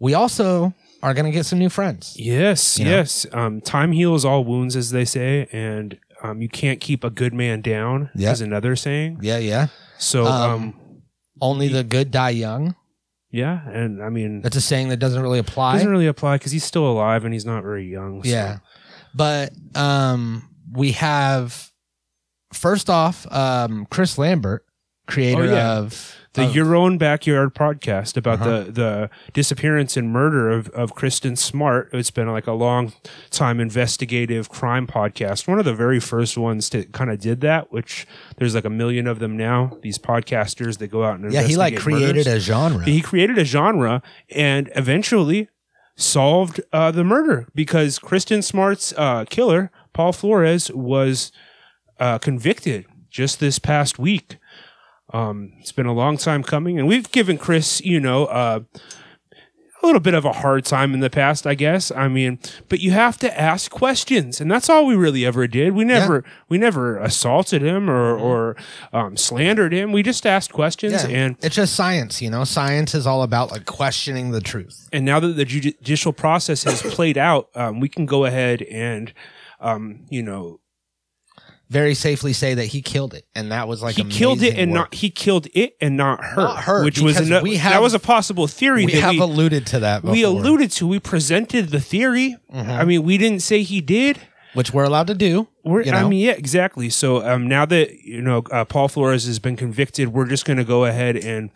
we 0.00 0.14
also 0.14 0.74
are 1.02 1.14
gonna 1.14 1.30
get 1.30 1.46
some 1.46 1.58
new 1.60 1.68
friends. 1.68 2.16
Yes, 2.18 2.78
You 2.78 2.86
know? 2.86 2.90
yes. 2.90 3.26
Um, 3.32 3.60
time 3.60 3.92
heals 3.92 4.24
all 4.24 4.44
wounds, 4.44 4.74
as 4.74 4.90
they 4.90 5.04
say, 5.04 5.46
and 5.52 5.96
um, 6.24 6.42
you 6.42 6.48
can't 6.48 6.80
keep 6.80 7.04
a 7.04 7.10
good 7.10 7.32
man 7.34 7.60
down. 7.60 8.10
Yeah. 8.16 8.32
is 8.32 8.40
another 8.40 8.74
saying. 8.74 9.18
Yeah, 9.22 9.38
yeah. 9.38 9.68
So, 9.98 10.26
Um, 10.26 10.50
um, 10.52 10.74
Only 11.40 11.68
the 11.68 11.84
good 11.84 12.10
die 12.10 12.30
young. 12.30 12.74
yeah, 13.30 13.60
and 13.68 14.02
I 14.02 14.08
mean, 14.08 14.40
That's 14.42 14.56
a 14.56 14.60
saying 14.60 14.88
that 14.88 14.96
doesn't 14.96 15.22
really 15.22 15.38
apply. 15.38 15.74
doesn't 15.74 15.90
really 15.90 16.06
apply 16.08 16.36
because 16.36 16.50
he's 16.50 16.64
still 16.64 16.90
alive 16.90 17.24
and 17.24 17.32
he's 17.32 17.44
not 17.46 17.62
very 17.62 17.86
young. 17.88 18.24
so- 18.24 18.30
Yeah. 18.30 18.58
But 19.14 19.52
um 19.76 20.48
we 20.72 20.92
have 20.92 21.67
first 22.52 22.88
off 22.90 23.26
um 23.32 23.86
Chris 23.90 24.18
Lambert, 24.18 24.64
creator 25.06 25.42
Oh, 25.42 25.46
yeah. 25.46 25.78
of 25.78 26.14
the 26.34 26.44
of- 26.44 26.54
Your 26.54 26.76
Own 26.76 26.98
Backyard 26.98 27.54
podcast 27.54 28.16
about 28.16 28.40
Uh-huh. 28.40 28.64
the 28.64 28.72
the 28.72 29.10
disappearance 29.32 29.96
and 29.96 30.12
murder 30.12 30.50
of 30.50 30.68
of 30.70 30.94
Kristen 30.94 31.34
Smart. 31.36 31.88
It's 31.92 32.10
been 32.10 32.28
like 32.28 32.46
a 32.46 32.52
long 32.52 32.92
time 33.30 33.58
investigative 33.60 34.48
crime 34.48 34.86
podcast. 34.86 35.48
One 35.48 35.58
of 35.58 35.64
the 35.64 35.74
very 35.74 35.98
first 36.00 36.36
ones 36.38 36.68
to 36.70 36.84
kind 36.84 37.10
of 37.10 37.18
did 37.20 37.40
that, 37.40 37.72
which 37.72 38.06
there's 38.36 38.54
like 38.54 38.64
a 38.66 38.70
million 38.70 39.06
of 39.06 39.18
them 39.18 39.36
now. 39.36 39.78
These 39.82 39.98
podcasters 39.98 40.78
that 40.78 40.88
go 40.88 41.04
out 41.04 41.18
and 41.18 41.32
Yeah, 41.32 41.42
he 41.42 41.56
like 41.56 41.76
created 41.76 42.26
murders. 42.26 42.26
a 42.26 42.40
genre. 42.40 42.84
he 42.84 43.00
created 43.00 43.38
a 43.38 43.44
genre 43.44 44.02
and 44.34 44.70
eventually 44.76 45.48
solved 45.96 46.60
uh, 46.72 46.90
the 46.92 47.02
murder 47.02 47.48
because 47.54 47.98
Kristen 47.98 48.40
Smart's 48.42 48.94
uh, 48.96 49.24
killer 49.28 49.70
Paul 49.92 50.12
Flores 50.12 50.70
was 50.72 51.32
uh, 51.98 52.18
convicted 52.18 52.86
just 53.10 53.40
this 53.40 53.58
past 53.58 53.98
week. 53.98 54.36
Um, 55.12 55.52
it's 55.60 55.72
been 55.72 55.86
a 55.86 55.94
long 55.94 56.18
time 56.18 56.42
coming, 56.42 56.78
and 56.78 56.86
we've 56.86 57.10
given 57.10 57.38
Chris, 57.38 57.80
you 57.80 57.98
know, 57.98 58.26
uh, 58.26 58.60
a 59.80 59.86
little 59.86 60.00
bit 60.00 60.12
of 60.12 60.24
a 60.24 60.32
hard 60.32 60.64
time 60.64 60.92
in 60.92 60.98
the 61.00 61.08
past, 61.08 61.46
I 61.46 61.54
guess. 61.54 61.92
I 61.92 62.08
mean, 62.08 62.40
but 62.68 62.80
you 62.80 62.90
have 62.90 63.16
to 63.18 63.40
ask 63.40 63.70
questions, 63.70 64.40
and 64.40 64.50
that's 64.50 64.68
all 64.68 64.84
we 64.86 64.96
really 64.96 65.24
ever 65.24 65.46
did. 65.46 65.72
We 65.72 65.84
never, 65.84 66.24
we 66.48 66.58
never 66.58 66.98
assaulted 66.98 67.62
him 67.62 67.88
or 67.88 68.18
or 68.18 68.56
um, 68.92 69.16
slandered 69.16 69.72
him. 69.72 69.92
We 69.92 70.02
just 70.02 70.26
asked 70.26 70.52
questions, 70.52 70.92
Yeah. 71.04 71.08
and 71.08 71.36
it's 71.42 71.54
just 71.54 71.74
science, 71.76 72.20
you 72.20 72.28
know. 72.28 72.42
Science 72.44 72.92
is 72.94 73.06
all 73.06 73.22
about 73.22 73.50
like 73.52 73.66
questioning 73.66 74.32
the 74.32 74.40
truth. 74.40 74.88
and 74.92 75.04
now 75.06 75.20
that 75.20 75.28
the 75.36 75.44
judicial 75.44 76.12
process 76.12 76.64
has 76.64 76.82
played 76.82 77.16
out, 77.16 77.48
um, 77.54 77.78
we 77.80 77.88
can 77.88 78.04
go 78.04 78.24
ahead 78.24 78.62
and, 78.62 79.12
um, 79.60 80.04
you 80.10 80.22
know, 80.24 80.58
Very 81.70 81.94
safely 81.94 82.32
say 82.32 82.54
that 82.54 82.64
he 82.66 82.80
killed 82.80 83.12
it, 83.12 83.26
and 83.34 83.52
that 83.52 83.68
was 83.68 83.82
like 83.82 83.96
he 83.96 84.04
killed 84.04 84.42
it 84.42 84.56
and 84.56 84.70
work. 84.70 84.74
not 84.92 84.94
he 84.94 85.10
killed 85.10 85.48
it 85.52 85.76
and 85.82 85.98
not 85.98 86.24
her, 86.24 86.42
Not 86.42 86.64
her, 86.64 86.82
which 86.84 86.98
was 87.00 87.20
ano- 87.20 87.42
we 87.42 87.58
that 87.58 87.82
was 87.82 87.92
a 87.92 87.98
possible 87.98 88.46
theory 88.46 88.86
We 88.86 88.92
that 88.94 89.00
have 89.02 89.10
we, 89.12 89.20
alluded 89.20 89.66
to 89.66 89.80
that. 89.80 90.00
Before, 90.00 90.12
we 90.12 90.22
alluded 90.22 90.70
to. 90.72 90.86
We 90.86 90.98
presented 90.98 91.68
the 91.68 91.80
theory. 91.80 92.36
Mm-hmm. 92.54 92.70
I 92.70 92.84
mean, 92.84 93.02
we 93.02 93.18
didn't 93.18 93.40
say 93.40 93.62
he 93.62 93.82
did. 93.82 94.18
which 94.54 94.72
we're 94.72 94.84
allowed 94.84 95.08
to 95.08 95.14
do. 95.14 95.46
We're, 95.62 95.82
you 95.82 95.92
I 95.92 96.08
mean, 96.08 96.20
yeah, 96.20 96.32
exactly. 96.32 96.88
So 96.88 97.22
um, 97.28 97.46
now 97.46 97.66
that 97.66 98.00
you 98.02 98.22
know 98.22 98.44
uh, 98.50 98.64
Paul 98.64 98.88
Flores 98.88 99.26
has 99.26 99.38
been 99.38 99.56
convicted, 99.56 100.08
we're 100.08 100.26
just 100.26 100.46
going 100.46 100.56
to 100.56 100.64
go 100.64 100.86
ahead 100.86 101.16
and 101.18 101.50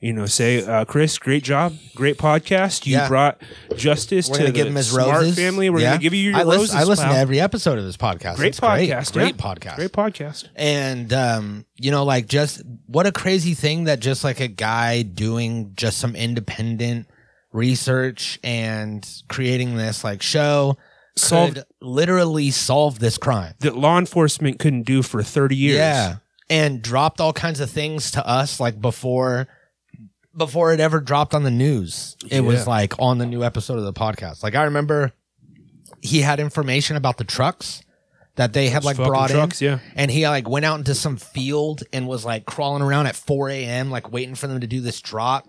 you 0.00 0.12
know 0.12 0.26
say, 0.26 0.62
uh, 0.64 0.84
Chris, 0.84 1.18
great 1.18 1.42
job, 1.42 1.74
great 1.94 2.18
podcast. 2.18 2.86
You 2.86 2.94
Yeah. 2.98 3.08
brought 3.08 3.40
justice 3.76 4.28
We're 4.28 4.38
to 4.38 4.44
the 4.44 4.52
give 4.52 4.66
him 4.66 4.74
his 4.74 4.90
Smart 4.90 5.08
roses. 5.22 5.36
family. 5.36 5.70
We're 5.70 5.80
Yeah. 5.80 5.88
going 5.90 5.98
to 5.98 6.02
give 6.02 6.14
you 6.14 6.30
your 6.30 6.36
I 6.38 6.42
listen, 6.42 6.60
roses. 6.60 6.74
I 6.74 6.84
listen 6.84 7.04
pal. 7.06 7.14
to 7.14 7.18
every 7.20 7.40
episode 7.40 7.78
of 7.78 7.84
this 7.84 7.96
podcast. 7.96 8.36
Great 8.36 8.48
It's 8.48 8.60
podcast, 8.60 9.12
Great 9.14 9.36
yeah. 9.36 9.42
podcast. 9.54 9.76
Great 9.76 9.92
podcast. 9.92 10.44
And 10.54 11.12
um, 11.12 11.64
you 11.78 11.90
know, 11.90 12.04
like 12.04 12.28
just 12.28 12.62
what 12.86 13.06
a 13.06 13.12
crazy 13.12 13.54
thing 13.54 13.84
that 13.84 14.00
just 14.00 14.22
like 14.24 14.40
a 14.40 14.48
guy 14.48 15.02
doing 15.02 15.72
just 15.76 15.98
some 15.98 16.14
independent 16.14 17.06
research 17.52 18.38
and 18.44 19.08
creating 19.28 19.76
this 19.76 20.04
like 20.04 20.20
show 20.22 20.76
Solved- 21.16 21.54
could 21.54 21.64
literally 21.80 22.50
solved 22.50 23.00
this 23.00 23.16
crime. 23.16 23.54
That 23.60 23.76
law 23.76 23.98
enforcement 23.98 24.58
couldn't 24.58 24.82
do 24.82 25.02
for 25.02 25.22
thirty 25.22 25.56
years. 25.56 25.76
Yeah. 25.78 26.16
And 26.50 26.80
dropped 26.82 27.20
all 27.20 27.32
kinds 27.32 27.58
of 27.58 27.70
things 27.70 28.10
to 28.12 28.24
us 28.24 28.60
like 28.60 28.80
before 28.80 29.48
before 30.36 30.72
it 30.72 30.80
ever 30.80 31.00
dropped 31.00 31.34
on 31.34 31.42
the 31.42 31.50
news. 31.50 32.16
It 32.24 32.34
Yeah. 32.34 32.40
was 32.40 32.66
like 32.66 32.94
on 32.98 33.18
the 33.18 33.26
new 33.26 33.42
episode 33.42 33.78
of 33.78 33.84
the 33.84 33.92
podcast. 33.92 34.42
Like 34.42 34.54
I 34.54 34.64
remember 34.64 35.12
he 36.02 36.20
had 36.20 36.40
information 36.40 36.96
about 36.96 37.16
the 37.16 37.24
trucks 37.24 37.82
that 38.36 38.52
they 38.52 38.68
had 38.68 38.84
like 38.84 38.96
fucking 38.96 39.08
brought 39.10 39.30
trucks, 39.30 39.62
in. 39.62 39.68
yeah. 39.72 39.78
And 39.94 40.10
he 40.10 40.28
like 40.28 40.48
went 40.48 40.64
out 40.66 40.78
into 40.78 40.94
some 40.94 41.16
field 41.16 41.82
and 41.92 42.06
was 42.06 42.24
like 42.24 42.44
crawling 42.44 42.82
around 42.82 43.06
at 43.06 43.16
4 43.16 43.48
a.m. 43.48 43.90
like 43.90 44.12
waiting 44.12 44.34
for 44.34 44.46
them 44.46 44.60
to 44.60 44.66
do 44.66 44.80
this 44.80 45.00
drop. 45.00 45.48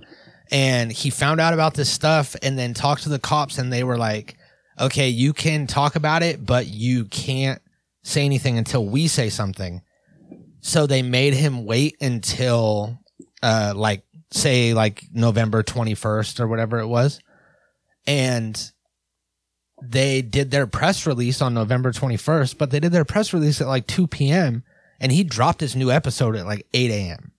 And 0.52 0.90
he 0.92 1.10
found 1.10 1.42
out 1.42 1.54
about 1.54 1.74
this 1.74 1.90
stuff 1.90 2.36
and 2.42 2.58
then 2.58 2.74
talked 2.74 3.04
to 3.04 3.10
the 3.10 3.20
cops 3.20 3.58
and 3.58 3.74
they 3.74 3.84
were 3.84 3.98
like, 3.98 4.38
okay, 4.80 5.10
you 5.10 5.34
can 5.34 5.68
talk 5.68 5.98
about 5.98 6.24
it, 6.24 6.46
but 6.46 6.68
you 6.68 7.04
can't 7.06 7.62
say 8.04 8.24
anything 8.24 8.58
until 8.58 8.86
we 8.86 9.08
say 9.10 9.28
something. 9.30 9.82
So 10.62 10.88
they 10.88 11.02
made 11.02 11.34
him 11.34 11.66
wait 11.66 11.98
until, 12.00 12.98
uh, 13.44 13.74
like, 13.76 14.04
say, 14.32 14.74
like 14.74 15.04
November 15.14 15.64
21st 15.64 16.40
or 16.40 16.48
whatever 16.48 16.80
it 16.80 16.88
was. 16.88 17.20
And 18.06 18.72
they 19.82 20.22
did 20.22 20.52
their 20.52 20.68
press 20.68 21.06
release 21.06 21.42
on 21.42 21.54
November 21.54 21.92
21st, 21.92 22.58
but 22.58 22.72
they 22.72 22.80
did 22.80 22.92
their 22.92 23.06
press 23.06 23.34
release 23.34 23.62
at 23.62 23.68
like 23.68 23.86
2 23.88 24.08
p.m. 24.08 24.64
and 25.00 25.12
he 25.12 25.24
dropped 25.24 25.60
his 25.62 25.76
new 25.76 25.92
episode 25.92 26.36
at 26.36 26.46
like 26.46 26.66
8 26.74 26.90
a.m. 26.92 27.32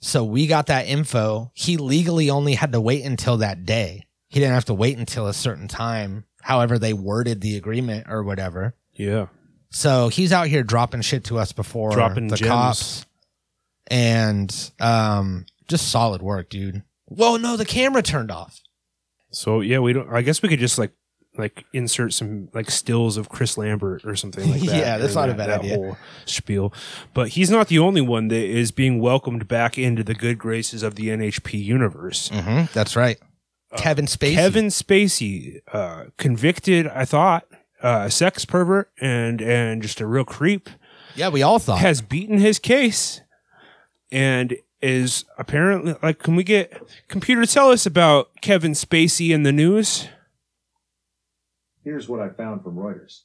So 0.00 0.24
we 0.24 0.46
got 0.46 0.66
that 0.66 0.86
info. 0.86 1.50
He 1.54 1.76
legally 1.76 2.30
only 2.30 2.54
had 2.54 2.72
to 2.72 2.80
wait 2.80 3.04
until 3.04 3.38
that 3.38 3.64
day. 3.64 4.06
He 4.28 4.40
didn't 4.40 4.54
have 4.54 4.64
to 4.66 4.74
wait 4.74 4.96
until 4.98 5.26
a 5.26 5.34
certain 5.34 5.68
time, 5.68 6.24
however 6.42 6.78
they 6.78 6.92
worded 6.92 7.40
the 7.40 7.56
agreement 7.56 8.06
or 8.08 8.22
whatever. 8.22 8.74
Yeah. 8.92 9.26
So 9.70 10.08
he's 10.08 10.32
out 10.32 10.46
here 10.46 10.62
dropping 10.62 11.00
shit 11.02 11.24
to 11.24 11.38
us 11.38 11.52
before 11.52 11.90
Dropping 11.92 12.28
the 12.28 12.36
gems. 12.36 12.48
cops, 12.48 13.06
and 13.88 14.70
um, 14.80 15.46
just 15.68 15.90
solid 15.90 16.22
work, 16.22 16.48
dude. 16.50 16.82
Whoa, 17.06 17.36
no, 17.36 17.56
the 17.56 17.64
camera 17.64 18.02
turned 18.02 18.30
off. 18.30 18.60
So 19.30 19.60
yeah, 19.60 19.78
we 19.80 19.92
don't. 19.92 20.08
I 20.12 20.22
guess 20.22 20.42
we 20.42 20.48
could 20.48 20.58
just 20.60 20.78
like 20.78 20.92
like 21.38 21.64
insert 21.74 22.14
some 22.14 22.48
like 22.54 22.70
stills 22.70 23.16
of 23.18 23.28
Chris 23.28 23.58
Lambert 23.58 24.04
or 24.06 24.16
something 24.16 24.50
like 24.50 24.60
that. 24.66 24.76
Yeah, 24.76 24.98
that's 24.98 25.14
or 25.14 25.20
not 25.20 25.28
a 25.28 25.32
that- 25.34 25.36
bad 25.38 25.48
that 25.48 25.60
idea. 25.60 25.76
Whole 25.76 25.96
spiel, 26.24 26.72
but 27.14 27.28
he's 27.30 27.50
not 27.50 27.68
the 27.68 27.78
only 27.78 28.00
one 28.00 28.28
that 28.28 28.44
is 28.44 28.70
being 28.70 29.00
welcomed 29.00 29.46
back 29.46 29.76
into 29.78 30.02
the 30.02 30.14
good 30.14 30.38
graces 30.38 30.82
of 30.82 30.94
the 30.94 31.08
NHP 31.08 31.62
universe. 31.62 32.28
Mm-hmm, 32.30 32.72
that's 32.72 32.96
right. 32.96 33.18
Kevin 33.76 34.06
Spacey. 34.06 34.34
Kevin 34.34 34.66
Spacey, 34.68 35.60
uh, 35.72 36.04
convicted, 36.16 36.86
I 36.86 37.04
thought, 37.04 37.44
uh, 37.82 38.08
sex 38.08 38.44
pervert 38.46 38.90
and 39.00 39.42
and 39.42 39.82
just 39.82 40.00
a 40.00 40.06
real 40.06 40.24
creep, 40.24 40.70
Yeah, 41.14 41.28
we 41.28 41.42
all 41.42 41.58
thought. 41.58 41.80
has 41.80 42.00
beaten 42.00 42.38
his 42.38 42.58
case, 42.58 43.20
and 44.10 44.56
is 44.80 45.24
apparently 45.38 45.94
like. 46.02 46.18
Can 46.18 46.36
we 46.36 46.44
get 46.44 46.82
computer 47.08 47.46
tell 47.46 47.70
us 47.70 47.86
about 47.86 48.40
Kevin 48.40 48.72
Spacey 48.72 49.30
in 49.30 49.42
the 49.42 49.52
news? 49.52 50.08
Here's 51.82 52.08
what 52.08 52.20
I 52.20 52.30
found 52.30 52.62
from 52.62 52.76
Reuters. 52.76 53.22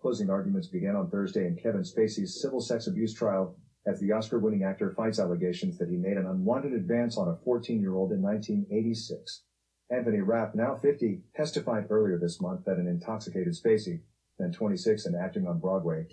Closing 0.00 0.30
arguments 0.30 0.68
began 0.68 0.96
on 0.96 1.10
Thursday 1.10 1.46
in 1.46 1.56
Kevin 1.56 1.82
Spacey's 1.82 2.40
civil 2.40 2.60
sex 2.60 2.86
abuse 2.86 3.12
trial 3.12 3.56
as 3.86 4.00
the 4.00 4.12
Oscar 4.12 4.38
winning 4.38 4.64
actor 4.64 4.92
fights 4.96 5.18
allegations 5.18 5.78
that 5.78 5.88
he 5.88 5.96
made 5.96 6.16
an 6.16 6.26
unwanted 6.26 6.72
advance 6.72 7.16
on 7.16 7.28
a 7.28 7.36
14 7.44 7.80
year 7.80 7.94
old 7.94 8.12
in 8.12 8.22
1986. 8.22 9.42
Anthony 9.90 10.20
Rapp, 10.20 10.54
now 10.54 10.74
50, 10.74 11.22
testified 11.34 11.86
earlier 11.90 12.18
this 12.18 12.40
month 12.40 12.64
that 12.66 12.76
an 12.76 12.86
intoxicated 12.86 13.54
Spacey, 13.54 14.00
then 14.38 14.52
26 14.52 15.06
and 15.06 15.16
acting 15.16 15.46
on 15.46 15.58
Broadway, 15.58 16.06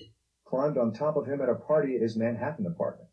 climbed 0.47 0.77
on 0.77 0.93
top 0.93 1.17
of 1.17 1.27
him 1.27 1.41
at 1.41 1.49
a 1.49 1.55
party 1.55 1.95
at 1.95 2.01
his 2.01 2.15
Manhattan 2.15 2.65
apartment. 2.65 3.09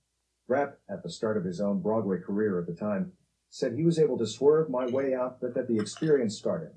Rapp, 0.49 0.79
at 0.91 1.03
the 1.03 1.11
start 1.11 1.37
of 1.37 1.45
his 1.45 1.61
own 1.61 1.81
Broadway 1.81 2.19
career 2.19 2.59
at 2.59 2.67
the 2.67 2.75
time, 2.75 3.13
said 3.51 3.75
he 3.75 3.85
was 3.85 3.99
able 3.99 4.19
to 4.19 4.27
swerve 4.27 4.69
my 4.71 4.87
way 4.87 5.15
out, 5.15 5.41
but 5.41 5.55
that 5.55 5.69
the 5.69 5.79
experience 5.79 6.37
started. 6.37 6.71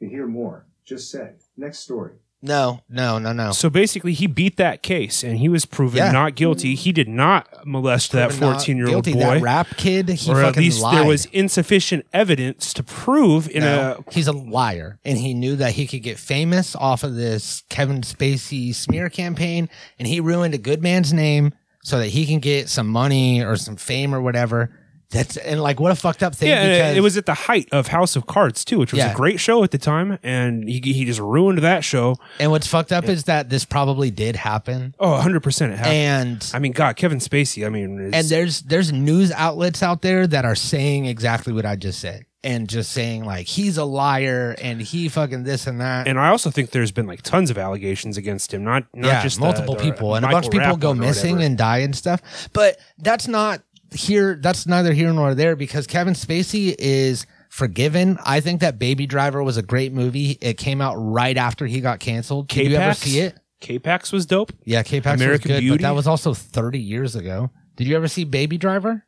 To 0.00 0.08
hear 0.08 0.26
more, 0.26 0.66
just 0.84 1.10
say, 1.10 1.34
next 1.56 1.78
story. 1.78 2.14
no, 2.42 2.80
no, 2.90 3.18
no, 3.18 3.32
no. 3.32 3.52
So 3.52 3.70
basically, 3.70 4.12
he 4.12 4.26
beat 4.26 4.56
that 4.58 4.82
case, 4.82 5.22
and 5.22 5.38
he 5.38 5.48
was 5.48 5.64
proven 5.64 5.98
Yeah. 5.98 6.10
not 6.10 6.34
guilty. 6.34 6.74
He 6.74 6.92
did 6.92 7.08
not 7.08 7.46
molest 7.66 8.12
that 8.12 8.30
Proven 8.30 8.40
not 8.48 8.56
fourteen-year-old 8.56 9.04
guilty. 9.04 9.12
boy, 9.14 9.34
That 9.36 9.42
rap 9.42 9.68
kid, 9.78 10.08
he 10.10 10.30
or 10.30 10.40
at 10.40 10.46
fucking 10.46 10.62
least 10.62 10.82
lied. 10.82 10.96
there 10.98 11.06
was 11.06 11.24
insufficient 11.26 12.04
evidence 12.12 12.74
to 12.74 12.82
prove 12.82 13.48
in 13.48 13.60
No, 13.60 14.04
a. 14.06 14.12
he's 14.12 14.26
a 14.26 14.32
liar, 14.32 14.98
and 15.06 15.16
he 15.16 15.32
knew 15.32 15.56
that 15.56 15.72
he 15.74 15.86
could 15.86 16.02
get 16.02 16.18
famous 16.18 16.74
off 16.76 17.02
of 17.04 17.14
this 17.14 17.62
Kevin 17.70 18.02
Spacey 18.02 18.74
smear 18.74 19.08
campaign, 19.08 19.70
and 19.98 20.06
he 20.08 20.20
ruined 20.20 20.52
a 20.54 20.58
good 20.58 20.82
man's 20.82 21.12
name 21.14 21.54
so 21.84 21.98
that 22.00 22.08
he 22.08 22.26
can 22.26 22.40
get 22.40 22.68
some 22.68 22.88
money 22.88 23.40
or 23.44 23.54
some 23.54 23.76
fame 23.76 24.12
or 24.12 24.20
whatever. 24.20 24.70
That's 25.10 25.36
and 25.36 25.62
like 25.62 25.78
what 25.78 25.92
a 25.92 25.94
fucked 25.94 26.24
up 26.24 26.34
thing. 26.34 26.48
Yeah, 26.48 26.64
because 26.64 26.96
it 26.96 27.00
was 27.02 27.16
at 27.16 27.26
the 27.26 27.34
height 27.34 27.68
of 27.70 27.86
House 27.86 28.16
of 28.16 28.26
Cards 28.26 28.64
too, 28.64 28.80
which 28.80 28.90
was 28.90 28.98
Yeah. 28.98 29.12
a 29.12 29.14
great 29.14 29.38
show 29.38 29.62
at 29.62 29.70
the 29.70 29.78
time, 29.78 30.18
and 30.24 30.68
he 30.68 30.80
he 30.82 31.04
just 31.04 31.20
ruined 31.20 31.58
that 31.58 31.84
show. 31.84 32.16
and 32.40 32.50
what's 32.50 32.66
fucked 32.66 32.90
up 32.90 33.04
is 33.04 33.24
that 33.24 33.48
this 33.48 33.64
probably 33.64 34.10
did 34.10 34.34
happen, 34.34 34.92
Oh, 34.98 35.12
100 35.12 35.40
percent 35.40 35.72
it 35.72 35.76
happened. 35.78 35.94
and 35.94 36.50
I 36.52 36.58
mean, 36.58 36.72
God, 36.72 36.96
Kevin 36.96 37.18
Spacey. 37.18 37.64
I 37.64 37.68
mean, 37.68 38.10
and 38.12 38.28
there's 38.28 38.62
there's 38.62 38.92
news 38.92 39.30
outlets 39.30 39.84
out 39.84 40.02
there 40.02 40.26
that 40.26 40.44
are 40.44 40.56
saying 40.56 41.04
exactly 41.06 41.52
what 41.52 41.64
I 41.66 41.76
just 41.76 42.00
said, 42.00 42.24
and 42.44 42.68
just 42.68 42.92
saying 42.92 43.24
like 43.24 43.46
he's 43.48 43.76
a 43.78 43.84
liar 43.84 44.54
and 44.62 44.80
he 44.80 45.08
fucking 45.08 45.42
this 45.42 45.66
and 45.66 45.80
that. 45.80 46.06
and 46.06 46.20
I 46.20 46.28
also 46.28 46.50
think 46.50 46.70
there's 46.70 46.92
been 46.92 47.06
like 47.08 47.22
tons 47.22 47.50
of 47.50 47.58
allegations 47.58 48.16
against 48.16 48.54
him. 48.54 48.62
Not 48.62 48.84
not 48.94 49.08
yeah, 49.08 49.22
just 49.22 49.40
multiple 49.40 49.74
the- 49.74 49.82
the 49.82 49.90
people 49.90 50.14
and 50.14 50.24
a 50.24 50.28
bunch 50.28 50.46
of 50.46 50.52
people 50.52 50.76
go 50.76 50.94
missing 50.94 51.42
and 51.42 51.58
die 51.58 51.78
and 51.78 51.96
stuff. 51.96 52.20
But 52.52 52.78
that's 52.98 53.26
not 53.26 53.62
here. 53.92 54.38
That's 54.40 54.66
neither 54.66 54.92
here 54.92 55.12
nor 55.12 55.34
there 55.34 55.56
because 55.56 55.86
Kevin 55.86 56.14
Spacey 56.14 56.74
is 56.78 57.26
forgiven. 57.48 58.18
I 58.24 58.40
think 58.40 58.60
that 58.60 58.78
Baby 58.78 59.06
Driver 59.06 59.42
was 59.42 59.56
a 59.56 59.62
great 59.62 59.92
movie. 59.92 60.36
It 60.40 60.54
came 60.58 60.80
out 60.80 60.94
right 60.96 61.36
after 61.36 61.66
he 61.66 61.80
got 61.80 62.00
canceled. 62.00 62.48
Did 62.48 62.70
you 62.70 62.76
ever 62.76 62.84
K-Pax? 62.94 62.98
see 62.98 63.18
it? 63.20 63.38
K-Pax 63.60 64.12
was 64.12 64.26
dope. 64.26 64.52
Yeah, 64.64 64.82
K-Pax 64.82 65.20
American 65.20 65.48
was 65.50 65.56
good, 65.56 65.60
Beauty? 65.60 65.76
but 65.78 65.82
that 65.82 65.94
was 65.94 66.06
also 66.06 66.34
30 66.34 66.78
years 66.80 67.16
ago. 67.16 67.50
Did 67.76 67.86
you 67.86 67.96
ever 67.96 68.08
see 68.08 68.24
Baby 68.24 68.58
Driver? 68.58 69.06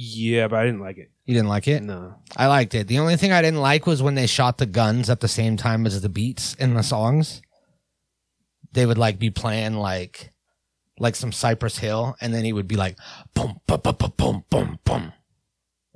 Yeah, 0.00 0.46
but 0.46 0.60
I 0.60 0.64
didn't 0.64 0.80
like 0.80 0.96
it. 0.98 1.10
You 1.24 1.34
didn't 1.34 1.48
like 1.48 1.66
it? 1.66 1.82
No. 1.82 2.14
I 2.36 2.46
liked 2.46 2.74
it. 2.74 2.86
The 2.86 3.00
only 3.00 3.16
thing 3.16 3.32
I 3.32 3.42
didn't 3.42 3.60
like 3.60 3.84
was 3.86 4.00
when 4.02 4.14
they 4.14 4.26
shot 4.28 4.58
the 4.58 4.66
guns 4.66 5.10
at 5.10 5.20
the 5.20 5.28
same 5.28 5.56
time 5.56 5.86
as 5.86 6.00
the 6.00 6.08
beats 6.08 6.54
in 6.54 6.74
the 6.74 6.82
songs. 6.82 7.42
They 8.72 8.86
would 8.86 8.98
like 8.98 9.18
be 9.18 9.30
playing 9.30 9.74
like 9.74 10.32
like 11.00 11.16
some 11.16 11.32
Cypress 11.32 11.78
Hill, 11.78 12.16
and 12.20 12.32
then 12.32 12.44
he 12.44 12.52
would 12.52 12.68
be 12.68 12.76
like 12.76 12.96
boom, 13.34 13.60
boom, 13.66 13.80
boom, 13.82 13.96
boom, 13.98 14.12
boom, 14.16 14.44
boom, 14.50 14.78
boom. 14.84 15.12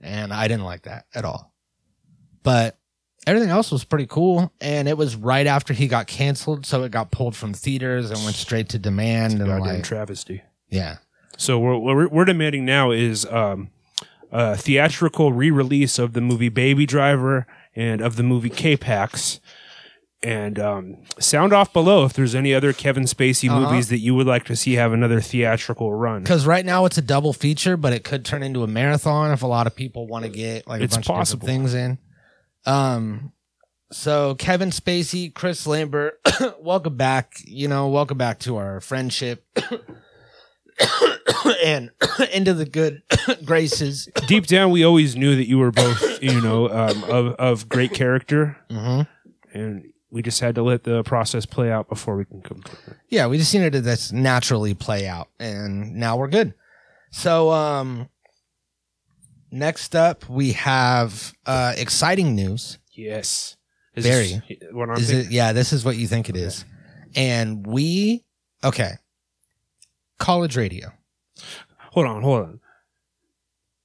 And 0.02 0.32
I 0.32 0.48
didn't 0.48 0.64
like 0.64 0.82
that 0.82 1.06
at 1.14 1.24
all. 1.24 1.52
But 2.42 2.76
everything 3.26 3.50
else 3.50 3.70
was 3.70 3.84
pretty 3.84 4.06
cool. 4.06 4.52
And 4.60 4.88
it 4.88 4.96
was 4.98 5.14
right 5.16 5.46
after 5.46 5.72
he 5.74 5.86
got 5.86 6.06
canceled, 6.08 6.66
so 6.66 6.82
it 6.82 6.90
got 6.90 7.10
pulled 7.12 7.36
from 7.36 7.54
theaters 7.54 8.10
and 8.10 8.22
went 8.24 8.34
straight 8.36 8.68
to 8.70 8.78
demand. 8.78 9.34
And 9.34 9.46
Goddamn 9.46 9.60
like, 9.60 9.84
travesty. 9.84 10.42
yeah, 10.68 10.98
So 11.36 11.58
what 11.58 11.82
we're, 11.82 12.08
we're 12.08 12.24
demanding 12.24 12.64
now 12.64 12.90
is 12.90 13.24
um, 13.26 13.70
a 14.32 14.56
theatrical 14.56 15.32
re-release 15.32 15.98
of 15.98 16.14
the 16.14 16.20
movie 16.20 16.48
Baby 16.48 16.86
Driver 16.86 17.46
and 17.76 18.00
of 18.00 18.16
the 18.16 18.22
movie 18.22 18.50
K-Pax. 18.50 19.40
And 20.24 20.58
um, 20.58 20.98
sound 21.18 21.52
off 21.52 21.72
below 21.72 22.04
if 22.04 22.12
there's 22.12 22.34
any 22.34 22.54
other 22.54 22.72
Kevin 22.72 23.04
Spacey 23.04 23.50
Uh-huh. 23.50 23.60
movies 23.70 23.88
that 23.88 23.98
you 23.98 24.14
would 24.14 24.26
like 24.26 24.44
to 24.44 24.54
see 24.56 24.74
have 24.74 24.92
another 24.92 25.20
theatrical 25.20 25.92
run. 25.92 26.22
because 26.22 26.46
right 26.46 26.64
now 26.64 26.84
it's 26.84 26.96
a 26.96 27.02
double 27.02 27.32
feature, 27.32 27.76
but 27.76 27.92
it 27.92 28.04
could 28.04 28.24
turn 28.24 28.42
into 28.44 28.62
a 28.62 28.68
marathon 28.68 29.32
if 29.32 29.42
a 29.42 29.46
lot 29.48 29.66
of 29.66 29.74
people 29.74 30.06
want 30.06 30.24
to 30.24 30.30
get 30.30 30.66
like 30.68 30.80
a 30.80 30.84
It's 30.84 30.94
bunch 30.96 31.06
possible. 31.08 31.44
of 31.44 31.46
different 31.48 31.70
things 31.70 31.74
in. 31.74 31.98
Um, 32.72 33.32
so 33.90 34.36
Kevin 34.36 34.70
Spacey, 34.70 35.34
Chris 35.34 35.66
Lambert, 35.66 36.20
welcome 36.60 36.96
back. 36.96 37.34
You 37.44 37.66
know, 37.66 37.88
welcome 37.88 38.16
back 38.16 38.38
to 38.40 38.56
our 38.58 38.80
friendship 38.80 39.44
and 41.64 41.90
into 42.32 42.54
the 42.54 42.64
good 42.66 43.02
graces. 43.44 44.08
Deep 44.26 44.46
down, 44.46 44.70
we 44.70 44.84
always 44.84 45.16
knew 45.16 45.36
that 45.36 45.48
you 45.48 45.58
were 45.58 45.70
both, 45.70 46.22
you 46.22 46.40
know, 46.40 46.68
um, 46.68 47.04
of 47.04 47.26
of 47.34 47.68
great 47.68 47.92
character, 47.94 48.56
hmm 48.70 49.02
and 49.54 49.84
we 50.10 50.22
just 50.22 50.40
had 50.40 50.54
to 50.54 50.62
let 50.62 50.84
the 50.84 51.02
process 51.02 51.46
play 51.46 51.70
out 51.70 51.88
before 51.88 52.16
we 52.16 52.24
can 52.24 52.42
come. 52.42 52.62
To 52.62 52.72
it. 52.72 52.96
Yeah, 53.08 53.26
we 53.26 53.38
just 53.38 53.52
needed 53.54 53.72
to 53.72 53.80
just 53.82 54.12
naturally 54.12 54.74
play 54.74 55.06
out, 55.06 55.28
and 55.38 55.94
now 55.96 56.16
we're 56.16 56.28
good. 56.28 56.54
So, 57.10 57.50
um, 57.50 58.08
next 59.50 59.94
up 59.94 60.28
we 60.28 60.52
have 60.52 61.32
uh 61.46 61.74
exciting 61.76 62.34
news. 62.34 62.78
Yes, 62.92 63.56
is 63.94 64.06
Very. 64.06 64.42
this 64.48 64.72
what 64.72 64.90
I'm 64.90 64.96
Is 64.96 65.10
it? 65.10 65.30
Yeah, 65.30 65.52
this 65.52 65.72
is 65.72 65.84
what 65.84 65.96
you 65.96 66.06
think 66.06 66.28
it 66.28 66.36
is, 66.36 66.64
and 67.14 67.66
we 67.66 68.24
okay. 68.64 68.92
College 70.18 70.56
radio. 70.56 70.92
Hold 71.92 72.06
on, 72.06 72.22
hold 72.22 72.40
on. 72.44 72.60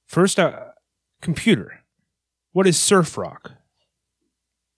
First, 0.06 0.38
uh, 0.38 0.66
computer. 1.20 1.80
What 2.52 2.66
is 2.66 2.78
surf 2.78 3.16
rock? 3.18 3.52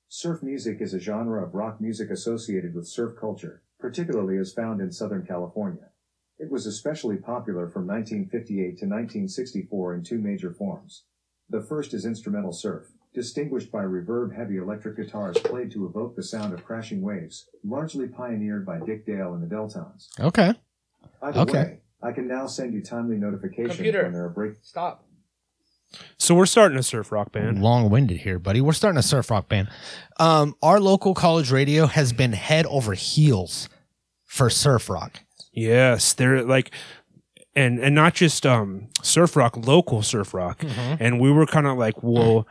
Surf 0.09 0.43
music 0.43 0.79
is 0.81 0.93
a 0.93 0.99
genre 0.99 1.43
of 1.45 1.55
rock 1.55 1.81
music 1.81 2.11
associated 2.11 2.75
with 2.75 2.89
surf 2.89 3.15
culture, 3.19 3.63
particularly 3.79 4.37
as 4.39 4.53
found 4.53 4.81
in 4.81 4.91
Southern 4.91 5.25
California. 5.25 5.87
It 6.39 6.51
was 6.51 6.67
especially 6.67 7.17
popular 7.17 7.69
from 7.69 7.87
1958 7.87 8.57
to 8.79 8.87
1964 8.87 9.95
in 9.95 10.03
two 10.03 10.19
major 10.19 10.53
forms. 10.53 11.05
The 11.49 11.63
first 11.63 11.95
is 11.95 12.05
instrumental 12.07 12.53
surf, 12.53 12.87
distinguished 13.15 13.71
by 13.71 13.83
reverb 13.85 14.35
heavy 14.35 14.57
electric 14.57 14.97
guitars 14.97 15.39
played 15.39 15.71
to 15.73 15.87
evoke 15.87 16.17
the 16.17 16.23
sound 16.23 16.55
of 16.55 16.65
crashing 16.65 17.03
waves, 17.03 17.47
largely 17.63 18.09
pioneered 18.09 18.65
by 18.67 18.81
Dick 18.81 19.07
Dale 19.07 19.35
and 19.35 19.43
the 19.49 19.55
Deltones. 19.55 20.09
Okay. 20.19 20.55
Either 21.23 21.41
Okay. 21.41 21.53
way, 21.53 21.81
I 22.03 22.13
can 22.13 22.27
now 22.29 22.47
send 22.47 22.73
you 22.73 22.83
timely 22.83 23.17
notifications 23.17 23.77
Computer. 23.77 24.03
when 24.05 24.13
there 24.13 24.25
are 24.25 24.29
break. 24.31 24.55
Stop. 24.63 25.05
So 26.19 26.35
we're 26.35 26.47
starting 26.47 26.79
a 26.79 26.83
surf 26.83 27.11
rock 27.11 27.33
band. 27.33 27.63
Long 27.63 27.91
winded 27.91 28.19
here, 28.19 28.39
buddy. 28.39 28.61
We're 28.61 28.73
starting 28.73 28.99
a 28.99 29.03
surf 29.03 29.31
rock 29.31 29.49
band. 29.49 29.69
Um, 30.19 30.55
our 30.63 30.79
local 30.79 31.15
college 31.15 31.51
radio 31.51 31.87
has 31.87 32.13
been 32.13 32.33
head 32.33 32.65
over 32.67 32.95
heels 32.95 33.69
for 34.25 34.49
surf 34.51 34.89
rock. 34.89 35.21
Yes, 35.53 36.13
they're 36.13 36.45
like, 36.45 36.71
and 37.57 37.81
and 37.81 37.95
not 37.95 38.15
just 38.15 38.47
um 38.47 38.87
surf 39.03 39.35
rock, 39.35 39.57
local 39.57 40.03
surf 40.03 40.33
rock. 40.33 40.63
And 41.01 41.19
we 41.21 41.33
were 41.33 41.45
kind 41.47 41.67
of 41.67 41.77
like, 41.77 42.03
whoa, 42.05 42.47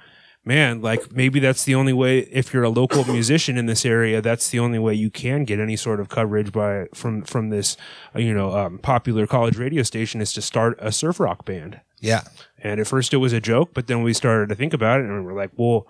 man, 0.49 0.81
like 0.81 1.11
maybe 1.13 1.39
that's 1.39 1.63
the 1.63 1.75
only 1.75 1.93
way. 1.93 2.19
If 2.31 2.53
you're 2.53 2.63
a 2.63 2.69
local 2.69 3.05
musician 3.17 3.55
in 3.55 3.67
this 3.67 3.85
area, 3.85 4.19
that's 4.19 4.49
the 4.49 4.57
only 4.59 4.79
way 4.79 4.95
you 4.95 5.11
can 5.11 5.45
get 5.45 5.59
any 5.59 5.75
sort 5.75 5.99
of 5.99 6.09
coverage 6.09 6.51
by 6.51 6.87
from 6.93 7.21
from 7.21 7.51
this, 7.51 7.77
uh, 8.15 8.19
you 8.19 8.33
know, 8.33 8.57
um, 8.57 8.79
popular 8.79 9.27
college 9.27 9.57
radio 9.57 9.83
station 9.83 10.19
is 10.21 10.33
to 10.33 10.41
start 10.41 10.75
a 10.81 10.91
surf 10.91 11.19
rock 11.19 11.45
band. 11.45 11.79
Yeah. 12.01 12.23
And 12.57 12.79
at 12.79 12.87
first 12.87 13.13
it 13.13 13.17
was 13.17 13.31
a 13.31 13.39
joke, 13.39 13.69
but 13.73 13.85
then 13.85 14.01
we 14.01 14.11
started 14.13 14.49
to 14.49 14.55
think 14.55 14.73
about 14.73 15.01
it 15.01 15.05
and 15.05 15.23
we're 15.23 15.33
like, 15.33 15.51
well, 15.55 15.85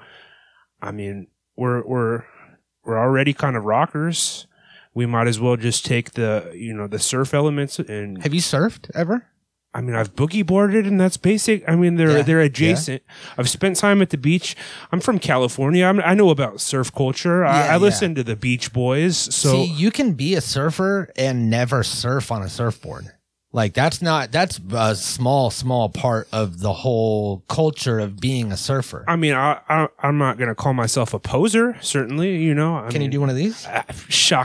I 0.81 0.91
mean, 0.91 1.27
we're 1.55 1.81
we're 1.85 2.25
we're 2.83 2.99
already 2.99 3.33
kind 3.33 3.55
of 3.55 3.63
rockers. 3.63 4.45
We 4.93 5.05
might 5.05 5.27
as 5.27 5.39
well 5.39 5.55
just 5.55 5.85
take 5.85 6.11
the 6.11 6.51
you 6.53 6.73
know 6.73 6.87
the 6.87 6.99
surf 6.99 7.33
elements 7.33 7.79
and 7.79 8.21
Have 8.23 8.33
you 8.33 8.41
surfed 8.41 8.91
ever? 8.93 9.25
I 9.73 9.81
mean 9.81 9.95
I've 9.95 10.15
boogie 10.15 10.45
boarded 10.45 10.85
and 10.85 10.99
that's 10.99 11.17
basic. 11.17 11.67
I 11.67 11.75
mean 11.75 11.95
they're 11.95 12.17
Yeah, 12.17 12.21
they're 12.23 12.41
adjacent. 12.41 13.03
I've 13.37 13.49
spent 13.49 13.75
time 13.75 14.01
at 14.01 14.09
the 14.09 14.17
beach. 14.17 14.55
I'm 14.91 14.99
from 14.99 15.19
California. 15.19 15.85
I'm, 15.85 15.99
I 15.99 16.15
know 16.15 16.29
about 16.29 16.59
surf 16.59 16.93
culture. 16.93 17.43
Yeah, 17.43 17.51
I, 17.51 17.59
I 17.61 17.65
yeah. 17.71 17.77
listen 17.77 18.15
to 18.15 18.23
the 18.23 18.35
Beach 18.35 18.73
Boys. 18.73 19.17
So 19.17 19.51
See, 19.51 19.65
you 19.65 19.91
can 19.91 20.13
be 20.13 20.35
a 20.35 20.41
surfer 20.41 21.11
and 21.15 21.49
never 21.49 21.83
surf 21.83 22.31
on 22.31 22.41
a 22.41 22.49
surfboard. 22.49 23.11
Like 23.51 23.73
that's 23.73 23.99
not 23.99 24.31
that's 24.31 24.59
a 24.71 24.95
small 24.95 25.49
small 25.49 25.89
part 25.89 26.27
of 26.31 26.59
the 26.59 26.71
whole 26.71 27.39
culture 27.47 27.99
of 27.99 28.19
being 28.19 28.51
a 28.51 28.57
surfer. 28.57 29.03
I 29.07 29.15
mean 29.15 29.33
I, 29.33 29.59
I 29.67 29.87
I'm 29.99 30.19
not 30.19 30.37
gonna 30.37 30.53
call 30.53 30.75
myself 30.75 31.15
a 31.15 31.19
poser. 31.19 31.75
Certainly, 31.81 32.37
you 32.37 32.53
know. 32.53 32.77
I 32.77 32.89
Can 32.89 33.01
you 33.01 33.07
do 33.07 33.19
one 33.19 33.29
of 33.31 33.35
these? 33.35 33.65
uh, 33.65 33.81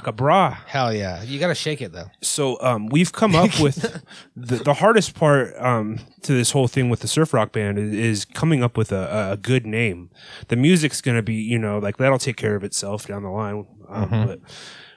a 0.06 0.12
bra. 0.12 0.56
Hell 0.66 0.94
yeah! 0.94 1.22
You 1.22 1.38
got 1.38 1.48
to 1.48 1.54
shake 1.54 1.82
it 1.82 1.92
though. 1.92 2.10
so 2.22 2.58
um, 2.62 2.86
we've 2.86 3.12
come 3.12 3.34
up 3.34 3.60
with 3.60 4.02
the, 4.34 4.56
the 4.56 4.74
hardest 4.74 5.14
part 5.14 5.54
um, 5.58 6.00
to 6.22 6.32
this 6.32 6.52
whole 6.52 6.66
thing 6.68 6.88
with 6.88 7.00
the 7.00 7.08
surf 7.08 7.34
rock 7.34 7.52
band 7.52 7.78
is, 7.78 7.92
is 7.92 8.24
coming 8.24 8.62
up 8.62 8.76
with 8.78 8.90
a, 8.90 9.32
a 9.32 9.36
good 9.36 9.66
name. 9.66 10.10
The 10.48 10.56
music's 10.56 11.02
going 11.02 11.16
to 11.16 11.22
be, 11.22 11.34
you 11.34 11.58
know, 11.58 11.78
like 11.78 11.98
that'll 11.98 12.18
take 12.18 12.36
care 12.36 12.56
of 12.56 12.64
itself 12.64 13.06
down 13.06 13.22
the 13.22 13.28
line. 13.30 13.66
Um, 13.88 14.08
But 14.26 14.40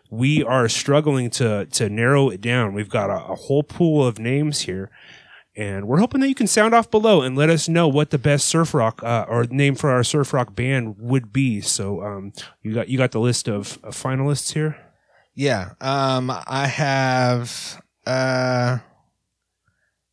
we 0.09 0.43
are 0.43 0.67
struggling 0.69 1.29
to 1.31 1.65
to 1.65 1.89
narrow 1.89 2.29
it 2.29 2.41
down. 2.41 2.73
We've 2.73 2.89
got 2.89 3.09
a, 3.09 3.31
a 3.31 3.35
whole 3.35 3.63
pool 3.63 4.05
of 4.05 4.19
names 4.19 4.61
here. 4.61 4.89
And 5.55 5.87
we're 5.87 5.97
hoping 5.97 6.21
that 6.21 6.29
you 6.29 6.35
can 6.35 6.45
sound 6.45 6.75
off 6.75 6.91
below 6.91 7.23
and 7.23 7.35
let 7.35 7.49
us 7.49 7.67
know 7.67 7.87
what 7.87 8.11
the 8.11 8.19
best 8.19 8.45
surf 8.45 8.75
rock 8.75 9.01
uh, 9.03 9.25
or 9.27 9.45
name 9.45 9.73
for 9.73 9.89
our 9.89 10.03
surf 10.03 10.31
rock 10.31 10.53
band 10.55 10.97
would 10.99 11.33
be. 11.33 11.61
So 11.61 12.03
um, 12.03 12.31
you 12.61 12.75
got 12.75 12.89
you 12.89 12.97
got 12.99 13.11
the 13.11 13.19
list 13.19 13.47
of, 13.47 13.79
of 13.83 13.95
finalists 13.95 14.53
here. 14.53 14.77
Yeah. 15.33 15.71
Um, 15.81 16.29
I 16.31 16.67
have 16.67 17.81
uh, 18.05 18.77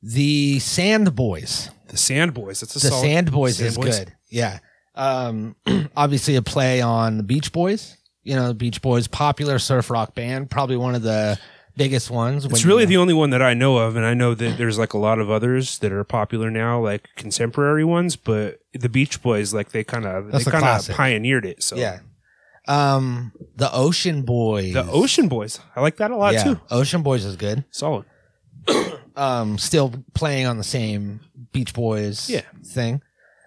the 0.02 0.59
Sand 0.61 1.14
Boys. 1.14 1.70
The 1.88 1.96
Sand 1.98 2.33
Boys. 2.35 2.61
That's 2.61 2.76
a 2.76 2.78
The 2.80 2.88
solid- 2.88 3.02
Sand 3.02 3.30
Boys 3.33 3.57
Sand 3.59 3.68
is 3.68 3.76
Boys. 3.76 3.98
good. 3.98 4.12
Yeah. 4.30 4.59
Um, 4.94 5.57
obviously 5.96 6.37
a 6.37 6.42
play 6.42 6.80
on 6.80 7.16
the 7.18 7.22
Beach 7.22 7.52
Boys. 7.52 7.96
You 8.24 8.34
know, 8.34 8.52
Beach 8.52 8.82
Boys, 8.82 9.06
popular 9.06 9.58
surf 9.58 9.90
rock 9.90 10.14
band, 10.14 10.50
probably 10.50 10.76
one 10.76 10.94
of 10.94 11.02
the 11.02 11.38
biggest 11.76 12.10
ones. 12.10 12.44
It's 12.44 12.64
really 12.64 12.84
the 12.84 12.96
only 12.96 13.14
one 13.14 13.30
that 13.30 13.42
I 13.42 13.54
know 13.54 13.78
of, 13.78 13.96
and 13.96 14.04
I 14.04 14.14
know 14.14 14.34
that 14.34 14.56
there's 14.58 14.78
like 14.78 14.92
a 14.92 14.98
lot 14.98 15.18
of 15.18 15.30
others 15.30 15.78
that 15.80 15.92
are 15.92 16.04
popular 16.04 16.50
now, 16.50 16.80
like 16.80 17.08
contemporary 17.16 17.84
ones. 17.84 18.16
But 18.16 18.60
the 18.72 18.88
Beach 18.88 19.22
Boys, 19.22 19.52
like 19.52 19.70
they 19.70 19.84
kind 19.84 20.06
of 20.06 20.32
they 20.32 20.44
kind 20.44 20.64
of 20.64 20.88
pioneered 20.88 21.44
it. 21.44 21.62
So 21.62 21.76
yeah. 21.76 22.00
Um, 22.66 23.32
the 23.56 23.70
Ocean 23.74 24.22
Boys. 24.22 24.72
the 24.72 24.90
Ocean 24.90 25.28
Boys, 25.28 25.60
I 25.76 25.82
like 25.82 25.98
that 25.98 26.10
a 26.10 26.16
lot 26.16 26.32
yeah, 26.32 26.44
too. 26.44 26.60
Ocean 26.70 27.02
Boys 27.02 27.24
is 27.24 27.37
good. 27.37 27.64
Solid. 27.70 28.06
um 29.16 29.58
still 29.58 29.92
playing 30.14 30.46
on 30.46 30.56
the 30.56 30.64
same 30.64 31.20
Beach 31.52 31.74
Boys 31.74 32.30
Yeah. 32.30 32.40
thing. 32.64 33.02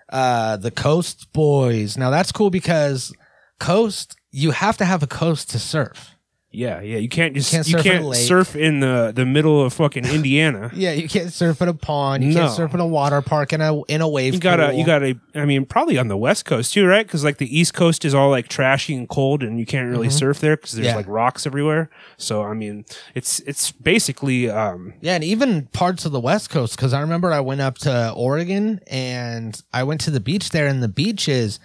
Uh 0.09 0.57
the 0.57 0.69
Coast 0.69 1.33
Boys. 1.33 1.97
Now 1.97 2.11
that's 2.11 2.31
cool 2.31 2.51
because 2.51 3.11
Coast 3.59 4.16
you 4.31 4.51
have 4.51 4.77
to 4.77 4.85
have 4.85 5.03
a 5.03 5.07
coast 5.07 5.49
to 5.51 5.59
surf. 5.59 6.11
Yeah, 6.49 6.79
yeah. 6.81 6.97
You 6.97 7.09
can't 7.09 7.35
just 7.35 7.51
can't 7.51 7.67
you 7.67 7.73
surf 7.73 7.85
in 7.85 7.91
a 7.91 7.99
can't 8.03 8.15
surf 8.15 8.55
in 8.55 8.79
the 8.79 9.11
the 9.13 9.25
middle 9.25 9.61
of 9.63 9.73
fucking 9.73 10.05
Indiana. 10.13 10.71
Yeah, 10.73 10.93
you 10.93 11.07
can't 11.09 11.31
surf 11.31 11.61
in 11.61 11.67
a 11.67 11.73
pond, 11.73 12.23
you 12.23 12.31
No. 12.31 12.39
can't 12.45 12.53
surf 12.55 12.73
in 12.73 12.79
a 12.79 12.87
water 12.87 13.21
park 13.21 13.51
in 13.51 13.59
a 13.59 13.83
in 13.83 13.99
a 14.01 14.07
wave. 14.07 14.33
You 14.33 14.39
gotta, 14.39 14.69
pool. 14.69 14.79
you 14.79 14.85
gotta. 14.85 15.19
I 15.35 15.43
mean, 15.43 15.65
probably 15.65 15.97
on 15.97 16.07
the 16.07 16.15
West 16.17 16.45
Coast 16.45 16.73
too, 16.73 16.87
right? 16.87 17.05
Because 17.05 17.23
like 17.25 17.37
the 17.37 17.59
East 17.59 17.73
Coast 17.73 18.05
is 18.05 18.15
all 18.15 18.29
like 18.29 18.47
trashy 18.47 18.95
and 18.95 19.09
cold, 19.09 19.43
and 19.43 19.59
you 19.59 19.65
can't 19.65 19.89
really 19.91 20.09
surf 20.09 20.39
there 20.39 20.55
because 20.55 20.71
there's 20.71 20.87
Mm-hmm. 20.87 20.93
Yeah. 20.93 20.97
like 20.97 21.07
rocks 21.07 21.45
everywhere. 21.45 21.89
So 22.15 22.43
I 22.43 22.53
mean, 22.53 22.85
it's 23.13 23.39
it's 23.41 23.71
basically 23.73 24.49
um, 24.49 24.93
Yeah, 25.01 25.15
and 25.15 25.25
even 25.25 25.67
parts 25.73 26.05
of 26.05 26.13
the 26.13 26.19
West 26.21 26.49
Coast 26.49 26.77
because 26.77 26.93
I 26.93 27.01
remember 27.01 27.31
I 27.33 27.41
went 27.41 27.59
up 27.61 27.77
to 27.79 28.13
Oregon 28.15 28.79
and 28.87 29.61
I 29.73 29.83
went 29.83 29.99
to 30.01 30.11
the 30.11 30.21
beach 30.21 30.51
there, 30.51 30.67
and 30.67 30.81
the 30.81 30.87
beach 30.87 31.27
is 31.27 31.59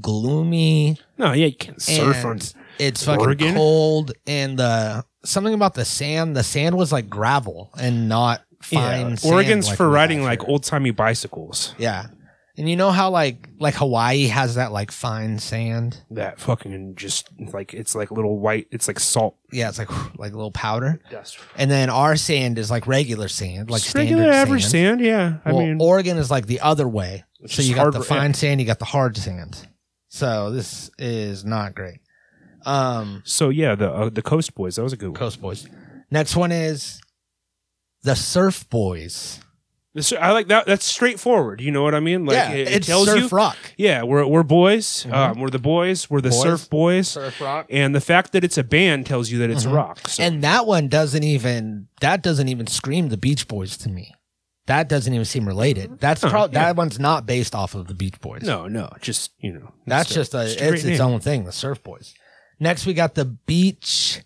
gloomy. 0.00 0.98
no, 1.18 1.32
yeah, 1.32 1.46
you 1.46 1.56
can't 1.56 1.80
surf 1.80 2.24
on. 2.24 2.40
it's 2.78 3.04
fucking 3.04 3.20
Oregon? 3.24 3.54
cold 3.54 4.12
and 4.26 4.58
the 4.58 5.04
something 5.24 5.54
about 5.54 5.74
the 5.74 5.84
sand 5.84 6.36
the 6.36 6.42
sand 6.42 6.76
was 6.76 6.92
like 6.92 7.08
gravel 7.08 7.70
and 7.80 8.08
not 8.08 8.42
fine 8.62 9.10
Yeah, 9.10 9.14
sand 9.16 9.34
Oregon's 9.34 9.68
like 9.68 9.76
for 9.76 9.88
we 9.88 9.94
riding 9.94 10.18
have 10.18 10.26
like 10.26 10.40
here. 10.42 10.50
old 10.50 10.62
timey 10.64 10.90
bicycles. 10.90 11.74
yeah 11.78 12.06
and 12.56 12.68
you 12.68 12.76
know 12.76 12.90
how 12.92 13.10
like 13.10 13.48
like 13.58 13.74
hawaii 13.74 14.26
has 14.26 14.54
that 14.56 14.70
like 14.70 14.90
fine 14.92 15.38
sand 15.38 16.02
That 16.10 16.38
fucking 16.38 16.94
just 16.96 17.28
like 17.52 17.74
it's 17.74 17.94
like 17.94 18.10
little 18.10 18.38
white. 18.38 18.68
It's 18.70 18.86
like 18.86 19.00
salt 19.00 19.36
yeah 19.52 19.68
it's 19.68 19.78
like 19.78 19.90
like 20.18 20.32
a 20.32 20.36
little 20.36 20.52
powder 20.52 21.00
dust. 21.10 21.38
and 21.56 21.70
then 21.70 21.88
our 21.90 22.16
sand 22.16 22.58
is 22.58 22.70
like 22.70 22.86
regular 22.86 23.28
sand 23.28 23.70
like 23.70 23.80
Just 23.82 23.90
standard 23.90 24.16
regular 24.18 24.32
average 24.32 24.66
sand. 24.66 25.00
Yeah, 25.00 25.38
I 25.44 25.52
well, 25.52 25.66
mean, 25.66 25.78
oregon 25.80 26.16
is 26.18 26.30
like 26.30 26.46
the 26.46 26.60
other 26.60 26.86
way 26.88 27.24
It's 27.40 27.54
so 27.54 27.56
just 27.56 27.68
you 27.68 27.74
got 27.74 27.92
the 27.92 28.00
eh? 28.00 28.02
fine 28.02 28.34
sand 28.34 28.60
you 28.60 28.66
got 28.66 28.78
the 28.78 28.84
hard 28.84 29.16
sand 29.16 29.68
So 30.14 30.52
this 30.52 30.92
is 30.96 31.44
not 31.44 31.74
great. 31.74 31.98
Um, 32.64 33.22
So 33.24 33.48
yeah, 33.48 33.74
the 33.74 33.90
uh, 33.90 34.10
the 34.10 34.22
Coast 34.22 34.54
Boys. 34.54 34.76
That 34.76 34.84
was 34.84 34.92
a 34.92 34.96
good 34.96 35.08
one. 35.08 35.16
Coast 35.18 35.40
Boys. 35.40 35.66
Next 36.08 36.36
one 36.36 36.52
is 36.52 37.00
the 38.04 38.14
Surf 38.14 38.68
Boys. 38.70 39.40
This- 39.92 40.12
I 40.12 40.30
like 40.30 40.46
that. 40.48 40.66
That's 40.66 40.84
straightforward. 40.84 41.60
You 41.60 41.72
know 41.72 41.82
what 41.82 41.96
I 41.96 42.00
mean? 42.00 42.26
Like 42.26 42.36
yeah, 42.36 42.50
it, 42.52 42.68
it 42.68 42.82
tells 42.84 43.06
surf 43.08 43.22
you. 43.22 43.28
rock. 43.36 43.56
Yeah, 43.76 44.04
we're 44.04 44.24
we're 44.24 44.44
boys. 44.44 45.04
Mhm. 45.04 45.12
Um, 45.12 45.40
we're 45.40 45.50
the 45.50 45.58
boys. 45.58 46.08
We're 46.08 46.20
the 46.20 46.30
Boys. 46.30 46.42
surf 46.42 46.70
boys. 46.70 47.08
Surf 47.08 47.40
rock. 47.40 47.66
And 47.68 47.92
the 47.92 48.00
fact 48.00 48.30
that 48.32 48.44
it's 48.44 48.56
a 48.56 48.62
band 48.64 49.06
tells 49.06 49.30
you 49.32 49.38
that 49.38 49.50
it's 49.50 49.64
Mhm. 49.66 49.74
rock. 49.74 50.06
So. 50.08 50.22
And 50.22 50.42
that 50.44 50.64
one 50.66 50.86
doesn't 50.86 51.24
even 51.24 51.88
that 52.00 52.22
doesn't 52.22 52.48
even 52.48 52.68
scream 52.68 53.08
the 53.08 53.16
Beach 53.16 53.48
Boys 53.48 53.76
to 53.78 53.88
me. 53.88 54.14
That 54.66 54.88
doesn't 54.88 55.12
even 55.12 55.24
seem 55.26 55.46
related. 55.46 56.00
That's 56.00 56.22
probably 56.22 56.54
yeah. 56.56 56.64
that 56.66 56.76
one's 56.76 56.98
not 56.98 57.26
based 57.26 57.54
off 57.54 57.74
of 57.74 57.86
the 57.86 57.94
Beach 57.94 58.18
Boys. 58.20 58.42
no, 58.42 58.66
no, 58.66 58.90
just 59.00 59.32
you 59.38 59.52
know, 59.52 59.72
That's 59.86 60.12
just 60.12 60.34
a 60.34 60.42
it's 60.44 60.60
its 60.60 60.84
name. 60.84 61.00
own 61.00 61.20
thing, 61.20 61.44
the 61.44 61.52
Surf 61.52 61.82
Boys. 61.82 62.14
Next 62.60 62.86
we 62.86 62.94
got 62.94 63.14
the 63.14 63.24
Beach 63.26 64.20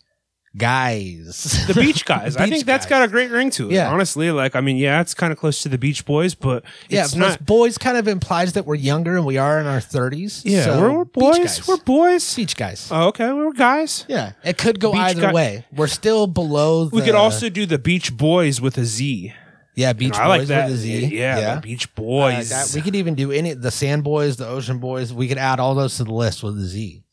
Guys. 0.57 1.65
The 1.67 1.75
Beach 1.75 2.05
Guys. 2.05 2.37
I 2.39 2.45
Beach 2.45 2.55
think 2.55 2.67
that's 2.67 2.87
Guys. 2.87 2.91
got 3.01 3.03
a 3.05 3.09
great 3.09 3.31
ring 3.31 3.51
to 3.51 3.69
it. 3.69 3.73
Yeah. 3.75 3.91
Honestly, 3.93 4.31
like 4.31 4.57
I 4.57 4.61
mean, 4.61 4.77
yeah, 4.77 5.01
it's 5.01 5.15
kind 5.15 5.33
of 5.33 5.39
close 5.39 5.63
to 5.63 5.69
the 5.69 5.79
Beach 5.79 6.05
Boys, 6.05 6.35
but 6.35 6.65
yeah, 6.89 7.05
it's 7.05 7.15
not. 7.15 7.45
boys 7.45 7.79
kind 7.79 7.97
of 7.97 8.09
implies 8.09 8.55
that 8.55 8.65
we're 8.67 8.75
younger 8.77 9.17
and 9.17 9.27
we 9.27 9.37
are 9.39 9.61
in 9.61 9.67
our 9.67 9.79
30s. 9.79 10.43
Yeah, 10.45 10.65
So, 10.65 10.81
we're, 10.81 10.93
we're 10.99 11.05
boys. 11.05 11.67
We're 11.69 11.77
boys. 11.79 12.35
Beach 12.35 12.57
Guys. 12.57 12.89
Oh, 12.91 13.09
okay, 13.09 13.33
we're 13.33 13.53
guys. 13.53 14.05
Yeah, 14.09 14.33
it 14.45 14.57
could 14.59 14.81
go 14.81 14.93
Beach 14.93 15.01
either 15.01 15.21
Guy- 15.23 15.33
way. 15.33 15.65
We're 15.75 15.87
still 15.87 16.27
below. 16.27 16.87
The, 16.87 16.97
We 16.97 17.03
could 17.03 17.15
also 17.15 17.49
do 17.49 17.67
the 17.67 17.79
Beach 17.79 18.17
Boys 18.17 18.61
with 18.61 18.79
a 18.79 18.85
Z. 18.85 19.33
yeah 19.79 19.93
Beach 19.93 20.15
I 20.17 20.27
Boys 20.27 20.39
like 20.41 20.49
that. 20.49 20.65
with 20.67 20.75
a 20.75 20.79
Z. 20.79 21.07
Yeah, 21.17 21.55
the 21.57 21.61
Beach 21.61 21.87
Uh, 21.87 22.01
Boys. 22.03 22.49
that- 22.51 22.73
we 22.75 22.81
could 22.81 22.97
even 22.97 23.15
do 23.15 23.31
any 23.33 23.55
the 23.55 23.71
Sand 23.71 24.03
Boys, 24.05 24.37
the 24.37 24.47
Ocean 24.47 24.79
Boys. 24.79 25.13
We 25.13 25.29
could 25.29 25.39
add 25.39 25.61
all 25.61 25.75
those 25.75 25.97
to 25.99 26.05
the 26.05 26.13
list 26.15 26.43
with 26.43 26.59
a 26.59 26.67
Z. 26.67 27.05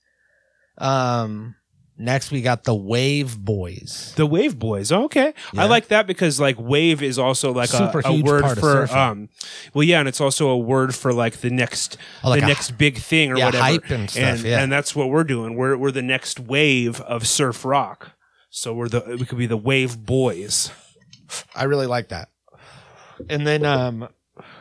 Um, 0.78 1.56
next 1.98 2.32
we 2.32 2.42
got 2.42 2.64
the 2.66 2.76
Wave 2.76 3.38
Boys. 3.40 4.14
The 4.18 4.26
Wave 4.26 4.60
Boys. 4.60 4.92
Oh, 4.92 5.04
okay. 5.06 5.34
Yeah. 5.54 5.62
I 5.64 5.66
like 5.66 5.88
that 5.90 6.08
because 6.08 6.40
like 6.40 6.58
wave 6.60 7.02
is 7.02 7.18
also 7.18 7.54
like 7.54 7.70
a, 7.70 7.78
Super 7.78 8.00
a 8.00 8.12
huge 8.12 8.26
word 8.26 8.42
part 8.44 8.58
of 8.58 8.60
for 8.64 8.88
surfing. 8.88 8.96
um 8.96 9.30
well 9.74 9.84
yeah, 9.84 10.00
and 10.00 10.08
it's 10.10 10.20
also 10.20 10.50
a 10.50 10.58
word 10.58 10.94
for 10.94 11.14
like 11.14 11.38
the 11.38 11.50
next 11.50 11.98
Oh, 12.24 12.30
like 12.32 12.42
the 12.42 12.46
a- 12.48 12.50
next 12.50 12.72
big 12.78 12.98
thing 12.98 13.32
or 13.32 13.38
yeah, 13.38 13.46
whatever. 13.46 13.64
hype 13.64 13.90
and 13.90 14.10
stuff, 14.10 14.24
And, 14.24 14.40
yeah. 14.42 14.62
and 14.62 14.72
that's 14.72 14.94
what 14.96 15.10
we're 15.10 15.24
doing. 15.24 15.56
We're 15.56 15.78
we're 15.78 15.92
the 15.92 16.02
next 16.02 16.40
wave 16.40 17.00
of 17.02 17.26
surf 17.28 17.64
rock. 17.64 18.12
So 18.50 18.74
we're 18.74 18.90
the 18.90 19.16
we 19.20 19.26
could 19.26 19.38
be 19.38 19.48
the 19.48 19.58
Wave 19.58 19.98
Boys. 20.06 20.72
I 21.56 21.64
really 21.66 21.88
like 21.88 22.10
that. 22.10 22.30
And 23.30 23.46
then, 23.46 23.66
um, 23.66 24.08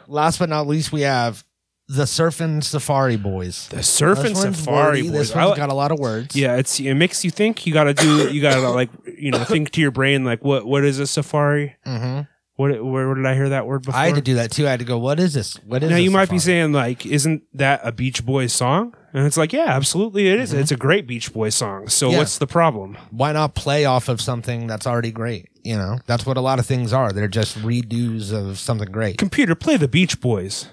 last 0.07 0.39
but 0.39 0.49
not 0.49 0.67
least, 0.67 0.93
we 0.93 1.03
have 1.03 1.45
the 1.89 2.05
Surfing 2.05 2.63
Safari 2.65 3.17
Boys. 3.17 3.69
The 3.69 3.83
Surf 3.83 4.19
and 4.21 4.35
This 4.35 4.43
Safari 4.43 5.03
wordy. 5.03 5.03
Boys. 5.03 5.13
This 5.13 5.35
one's 5.35 5.57
got 5.57 5.69
a 5.69 5.75
lot 5.75 5.93
of 5.93 5.99
words. 5.99 6.35
yeah, 6.35 6.57
it's 6.57 6.81
it 6.81 6.95
makes 6.95 7.25
you 7.25 7.31
think. 7.31 7.67
You 7.67 7.73
got 7.73 7.85
to 7.85 7.95
do. 7.95 8.33
You 8.33 8.41
got 8.41 8.55
to 8.55 8.71
like 8.71 8.91
you 9.19 9.31
know 9.31 9.45
think 9.45 9.71
to 9.73 9.81
your 9.81 9.91
brain 9.91 10.25
like 10.25 10.43
what 10.45 10.67
what 10.67 10.85
is 10.85 10.99
a 10.99 11.07
safari? 11.07 11.77
Mm-hmm. 11.87 12.23
What 12.57 12.85
where, 12.85 13.07
where 13.09 13.15
did 13.15 13.27
I 13.27 13.35
hear 13.35 13.51
that 13.51 13.67
word 13.67 13.83
before? 13.83 14.01
I 14.01 14.07
had 14.07 14.15
to 14.15 14.23
do 14.23 14.37
that 14.37 14.51
too. 14.51 14.67
I 14.67 14.71
had 14.71 14.79
to 14.79 14.87
go. 14.87 14.99
What 14.99 15.21
is 15.21 15.35
this? 15.35 15.55
What 15.65 15.83
is? 15.83 15.91
now 15.91 15.97
you 15.97 16.11
might 16.11 16.31
be 16.31 16.39
saying 16.39 16.73
like, 16.73 17.05
isn't 17.05 17.43
that 17.55 17.81
a 17.85 17.93
Beach 17.93 18.25
Boys 18.25 18.53
song? 18.53 18.95
And 19.15 19.25
it's 19.27 19.37
like, 19.37 19.53
yeah, 19.53 19.67
absolutely, 19.69 20.27
it 20.29 20.41
is. 20.41 20.53
It's 20.53 20.73
a 20.73 20.77
great 20.77 21.07
Beach 21.07 21.33
Boys 21.33 21.55
song. 21.55 21.89
So 21.89 22.07
Mm-hmm. 22.07 22.13
Yeah. 22.13 22.19
what's 22.19 22.39
the 22.39 22.47
problem? 22.49 22.99
why 23.13 23.31
not 23.33 23.55
play 23.55 23.85
off 23.85 24.09
of 24.09 24.21
something 24.21 24.67
that's 24.67 24.87
already 24.89 25.13
great? 25.13 25.49
You 25.63 25.77
know, 25.77 25.99
that's 26.07 26.27
what 26.27 26.37
a 26.37 26.41
lot 26.41 26.59
of 26.59 26.67
things 26.67 26.93
are. 26.93 27.13
They're 27.13 27.29
just 27.29 27.57
redos 27.59 28.33
of 28.33 28.59
something 28.59 28.91
great. 28.91 29.17
Computer, 29.19 29.55
play 29.55 29.77
the 29.77 29.87
Beach 29.89 30.21
Boys. 30.21 30.69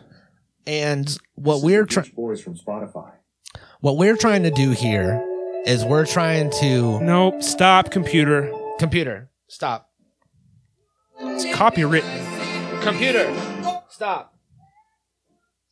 And 0.68 1.16
what 1.36 1.62
we're 1.62 1.86
trying, 1.86 2.06
Beach 2.08 2.16
Boys 2.16 2.42
from 2.42 2.56
Spotify. 2.56 3.12
what 3.80 3.98
we're 3.98 4.18
trying 4.18 4.44
to 4.44 4.52
do 4.52 4.72
here 4.72 5.24
is 5.66 5.86
we're 5.86 6.06
trying 6.08 6.50
to 6.62 7.00
Nope, 7.00 7.44
stop, 7.44 7.92
computer. 7.92 8.52
computer 8.80 9.30
stop. 9.48 9.90
It's 11.20 11.46
copywritten. 11.46 12.82
Computer 12.82 13.32
stop. 13.90 14.34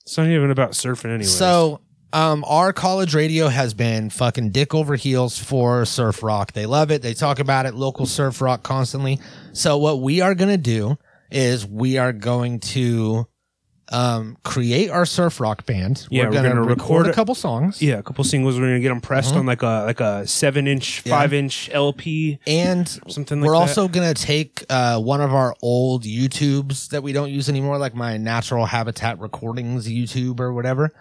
It's 0.03 0.15
not 0.17 0.27
even 0.27 0.51
about 0.51 0.71
surfing 0.73 1.05
anyway. 1.05 1.23
So, 1.23 1.82
um, 2.13 2.43
our 2.48 2.74
college 2.74 3.13
radio 3.13 3.48
has 3.48 3.74
been 3.74 4.10
fucking 4.10 4.52
dick 4.52 4.74
over 4.74 4.95
heels 4.95 5.38
for 5.38 5.86
surf 5.86 6.24
rock. 6.24 6.54
They 6.54 6.65
love 6.65 6.91
it. 6.91 7.02
They 7.02 7.13
talk 7.13 7.39
about 7.39 7.65
it, 7.65 7.76
local 7.76 8.06
surf 8.06 8.41
rock 8.41 8.63
constantly. 8.63 9.19
So, 9.54 9.78
what 9.78 10.02
we 10.02 10.22
are 10.22 10.34
going 10.36 10.50
to 10.52 10.58
do 10.58 10.98
is 11.32 11.65
we 11.67 11.98
are 11.98 12.12
going 12.13 12.60
to 12.62 13.28
um, 13.91 14.38
create 14.43 14.89
our 14.91 15.06
surf 15.06 15.39
rock 15.39 15.65
band. 15.65 16.08
Yeah, 16.12 16.24
we're 16.26 16.30
we're 16.30 16.41
going 16.43 16.56
to 16.56 16.62
record, 16.62 16.78
record 16.78 17.08
a 17.08 17.13
couple 17.13 17.34
songs. 17.36 17.82
yeah, 17.82 17.95
a 17.98 18.04
couple 18.04 18.24
singles. 18.24 18.56
We're 18.60 18.67
gonna 18.67 18.80
get 18.80 18.89
them 18.89 19.02
pressed 19.02 19.36
on 19.36 19.45
like 19.48 19.62
a 19.63 19.84
like 19.86 20.00
a 20.00 20.28
seven 20.28 20.67
inch, 20.67 21.00
Mm-hmm. 21.02 21.10
Yeah. 21.10 21.15
five 21.19 21.34
inch 21.34 21.69
LP, 21.74 22.39
And 22.45 22.88
something 22.88 23.19
like 23.19 23.28
that. 23.30 23.45
we're 23.48 23.54
that. 23.54 23.58
also 23.60 23.88
going 23.88 24.13
to 24.13 24.19
take 24.19 24.63
uh, 24.69 25.00
one 25.00 25.22
of 25.22 25.34
our 25.34 25.56
old 25.62 26.04
YouTubes 26.04 26.89
that 26.89 27.02
we 27.04 27.13
don't 27.13 27.32
use 27.32 27.50
anymore, 27.50 27.78
like 27.80 27.95
my 27.95 28.17
natural 28.17 28.65
habitat 28.65 29.19
recordings 29.19 29.88
YouTube 29.88 30.39
or 30.39 30.54
whatever. 30.54 30.91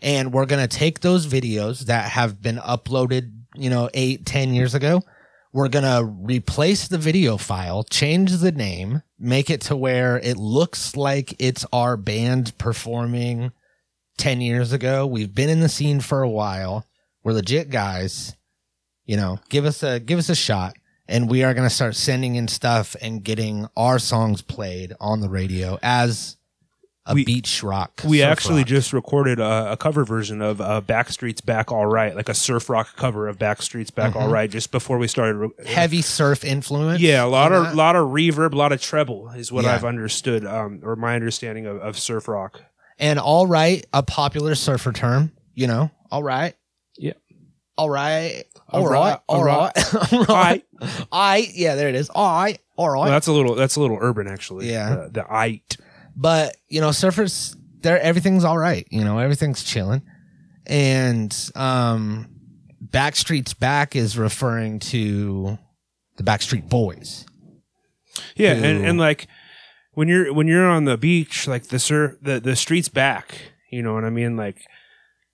And 0.00 0.32
we're 0.32 0.46
going 0.46 0.66
to 0.66 0.76
take 0.76 1.00
those 1.00 1.26
videos 1.26 1.86
that 1.86 2.10
have 2.10 2.40
been 2.40 2.56
uploaded, 2.56 3.32
you 3.54 3.70
know, 3.70 3.90
eight, 3.94 4.26
ten 4.26 4.54
years 4.54 4.74
ago. 4.74 5.02
We're 5.52 5.68
going 5.68 5.84
to 5.84 6.04
replace 6.04 6.88
the 6.88 6.98
video 6.98 7.36
file, 7.36 7.82
change 7.82 8.32
the 8.36 8.52
name, 8.52 9.02
make 9.18 9.50
it 9.50 9.62
to 9.62 9.76
where 9.76 10.18
it 10.18 10.36
looks 10.36 10.94
like 10.94 11.34
it's 11.38 11.64
our 11.72 11.96
band 11.96 12.56
performing 12.58 13.52
10 14.18 14.40
years 14.40 14.72
ago. 14.72 15.06
We've 15.06 15.34
been 15.34 15.48
in 15.48 15.60
the 15.60 15.68
scene 15.68 16.00
for 16.00 16.22
a 16.22 16.28
while. 16.28 16.84
We're 17.24 17.32
legit 17.32 17.70
guys. 17.70 18.36
You 19.06 19.16
know, 19.16 19.40
give 19.48 19.64
us 19.64 19.82
a 19.82 20.00
give 20.00 20.18
us 20.18 20.28
a 20.28 20.34
shot 20.34 20.76
and 21.08 21.30
we 21.30 21.42
are 21.42 21.54
going 21.54 21.66
to 21.66 21.74
start 21.74 21.96
sending 21.96 22.34
in 22.34 22.46
stuff 22.46 22.94
and 23.00 23.24
getting 23.24 23.66
our 23.76 23.98
songs 23.98 24.42
played 24.42 24.92
on 25.00 25.20
the 25.20 25.30
radio 25.30 25.78
as 25.82 26.36
a 27.08 27.14
We- 27.14 27.24
beach 27.24 27.62
rock. 27.62 28.02
we 28.06 28.22
actually 28.22 28.58
rock. 28.60 28.66
just 28.68 28.92
recorded 28.92 29.40
a, 29.40 29.72
a 29.72 29.76
cover 29.76 30.04
version 30.04 30.40
of 30.42 30.60
uh, 30.60 30.80
Backstreet's 30.86 31.40
"Back 31.40 31.72
All 31.72 31.86
Right," 31.86 32.14
like 32.14 32.28
a 32.28 32.34
surf 32.34 32.68
rock 32.68 32.94
cover 32.96 33.26
of 33.26 33.38
Backstreet's 33.38 33.90
"Back 33.90 34.14
All 34.14 34.28
Mhm. 34.28 34.32
Right," 34.32 34.50
just 34.50 34.70
before 34.70 34.98
we 34.98 35.08
started. 35.08 35.36
re- 35.36 35.48
heavy 35.66 36.02
surf 36.02 36.44
influence. 36.44 37.00
Yeah, 37.00 37.24
a 37.24 37.26
lot 37.26 37.52
of 37.52 37.64
that. 37.64 37.74
lot 37.74 37.96
of 37.96 38.08
reverb, 38.10 38.52
a 38.52 38.56
lot 38.56 38.72
of 38.72 38.80
treble 38.80 39.30
is 39.30 39.50
what 39.50 39.64
Yeah. 39.64 39.74
I've 39.74 39.84
understood, 39.84 40.44
um, 40.46 40.80
or 40.84 40.94
my 40.96 41.14
understanding 41.14 41.66
of, 41.66 41.78
of 41.78 41.98
surf 41.98 42.28
rock. 42.28 42.60
and 42.98 43.18
all 43.18 43.46
right, 43.46 43.86
a 43.92 44.02
popular 44.02 44.54
surfer 44.54 44.92
term. 44.92 45.32
You 45.54 45.66
know, 45.66 45.90
all 46.10 46.22
right. 46.22 46.54
Yeah. 46.96 47.14
All 47.76 47.88
right. 47.90 48.44
All 48.68 48.82
All 48.82 48.88
right. 48.90 48.98
right, 49.12 49.20
All 49.28 49.38
all 49.38 49.44
right. 49.44 50.12
All 50.12 50.24
right. 50.24 50.64
I. 51.12 51.48
Yeah, 51.54 51.74
there 51.76 51.88
it 51.88 51.94
is. 51.94 52.10
All 52.10 52.34
right. 52.42 52.58
All 52.76 52.90
right. 52.90 53.02
Well, 53.02 53.10
that's 53.10 53.28
a 53.28 53.32
little 53.32 53.54
that's 53.54 53.76
a 53.76 53.80
little 53.80 53.98
urban 54.00 54.26
actually. 54.28 54.70
Yeah. 54.70 55.06
the, 55.10 55.24
the 55.24 55.26
it. 55.46 55.76
But 56.20 56.56
you 56.68 56.80
know 56.80 56.88
surfers 56.90 57.56
they're 57.80 58.00
everything's 58.00 58.44
all 58.44 58.58
right 58.58 58.86
you 58.90 59.04
know 59.04 59.18
everything's 59.18 59.62
chilling. 59.62 60.02
And 60.66 61.34
um 61.54 62.28
backstreet's 62.84 63.54
back 63.54 63.96
is 63.96 64.18
referring 64.18 64.80
to 64.80 65.58
the 66.16 66.22
backstreet 66.24 66.68
boys. 66.68 67.24
Yeah, 68.36 68.54
Who- 68.54 68.64
and, 68.64 68.84
and 68.84 68.98
like 68.98 69.28
when 69.94 70.08
you're 70.08 70.32
when 70.34 70.46
you're 70.48 70.68
on 70.68 70.84
the 70.84 70.98
beach, 70.98 71.46
like 71.48 71.68
the 71.68 71.78
surf 71.78 72.16
the 72.20 72.40
the 72.40 72.56
street's 72.56 72.88
back. 72.88 73.38
You 73.70 73.82
know 73.82 73.94
what 73.94 74.04
I 74.04 74.10
mean? 74.10 74.36
Like 74.36 74.60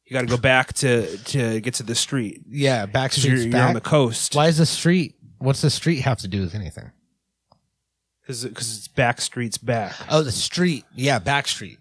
you 0.05 0.13
got 0.13 0.21
to 0.21 0.27
go 0.27 0.37
back 0.37 0.75
to 0.75 1.17
to 1.17 1.61
get 1.61 1.75
to 1.75 1.83
the 1.83 1.95
street. 1.95 2.43
Yeah 2.49 2.87
backstreet's 2.87 3.25
you're, 3.47 3.55
you're 3.55 3.63
on 3.63 3.75
the 3.75 3.81
coast. 3.81 4.35
Why 4.35 4.49
is 4.49 4.59
the 4.59 4.67
street 4.67 5.17
what's 5.39 5.63
the 5.63 5.71
street 5.71 6.01
have 6.01 6.19
to 6.19 6.29
do 6.29 6.41
with 6.43 6.55
anything 6.55 6.91
because 8.27 8.45
it's 8.79 8.89
back 8.89 9.21
street's 9.21 9.59
back. 9.59 9.95
oh 10.11 10.23
the 10.23 10.33
street 10.33 10.85
yeah 10.95 11.19
backstreet 11.19 11.79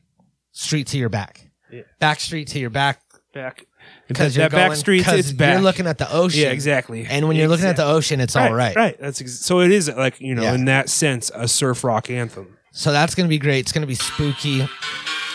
street 0.52 0.88
to 0.88 0.98
your 0.98 1.10
back 1.10 1.50
Yeah. 1.72 1.82
backstreet 2.02 2.48
to 2.48 2.60
your 2.60 2.70
back 2.70 3.00
Back 3.34 3.66
because 4.08 4.36
that 4.36 4.42
you're 4.42 4.50
back 4.52 4.68
going, 4.70 4.78
streets 4.78 5.08
it's 5.08 5.32
back. 5.32 5.54
you're 5.54 5.62
looking 5.64 5.88
at 5.88 5.98
the 5.98 6.12
ocean 6.14 6.41
yeah, 6.41 6.50
exactly. 6.52 7.04
and 7.10 7.28
when 7.28 7.36
you're 7.36 7.48
looking 7.48 7.66
at 7.66 7.78
the 7.78 7.86
ocean 7.86 8.20
it's 8.22 8.36
all 8.36 8.54
right 8.54 8.76
Right. 8.76 8.96
That's 9.00 9.20
ex- 9.22 9.39
so 9.39 9.60
it 9.62 9.72
is 9.72 9.89
like 9.89 10.22
you 10.22 10.36
know 10.36 10.44
Yeah. 10.44 10.54
in 10.54 10.66
that 10.66 10.88
sense 10.89 11.32
a 11.34 11.48
surf 11.48 11.84
rock 11.84 12.10
anthem. 12.12 12.58
So 12.72 12.91
that's 12.91 13.14
going 13.16 13.26
to 13.26 13.30
be 13.30 13.38
great. 13.39 13.60
It's 13.60 13.72
going 13.72 13.82
to 13.84 13.88
be 13.88 13.94
spooky. 13.96 14.68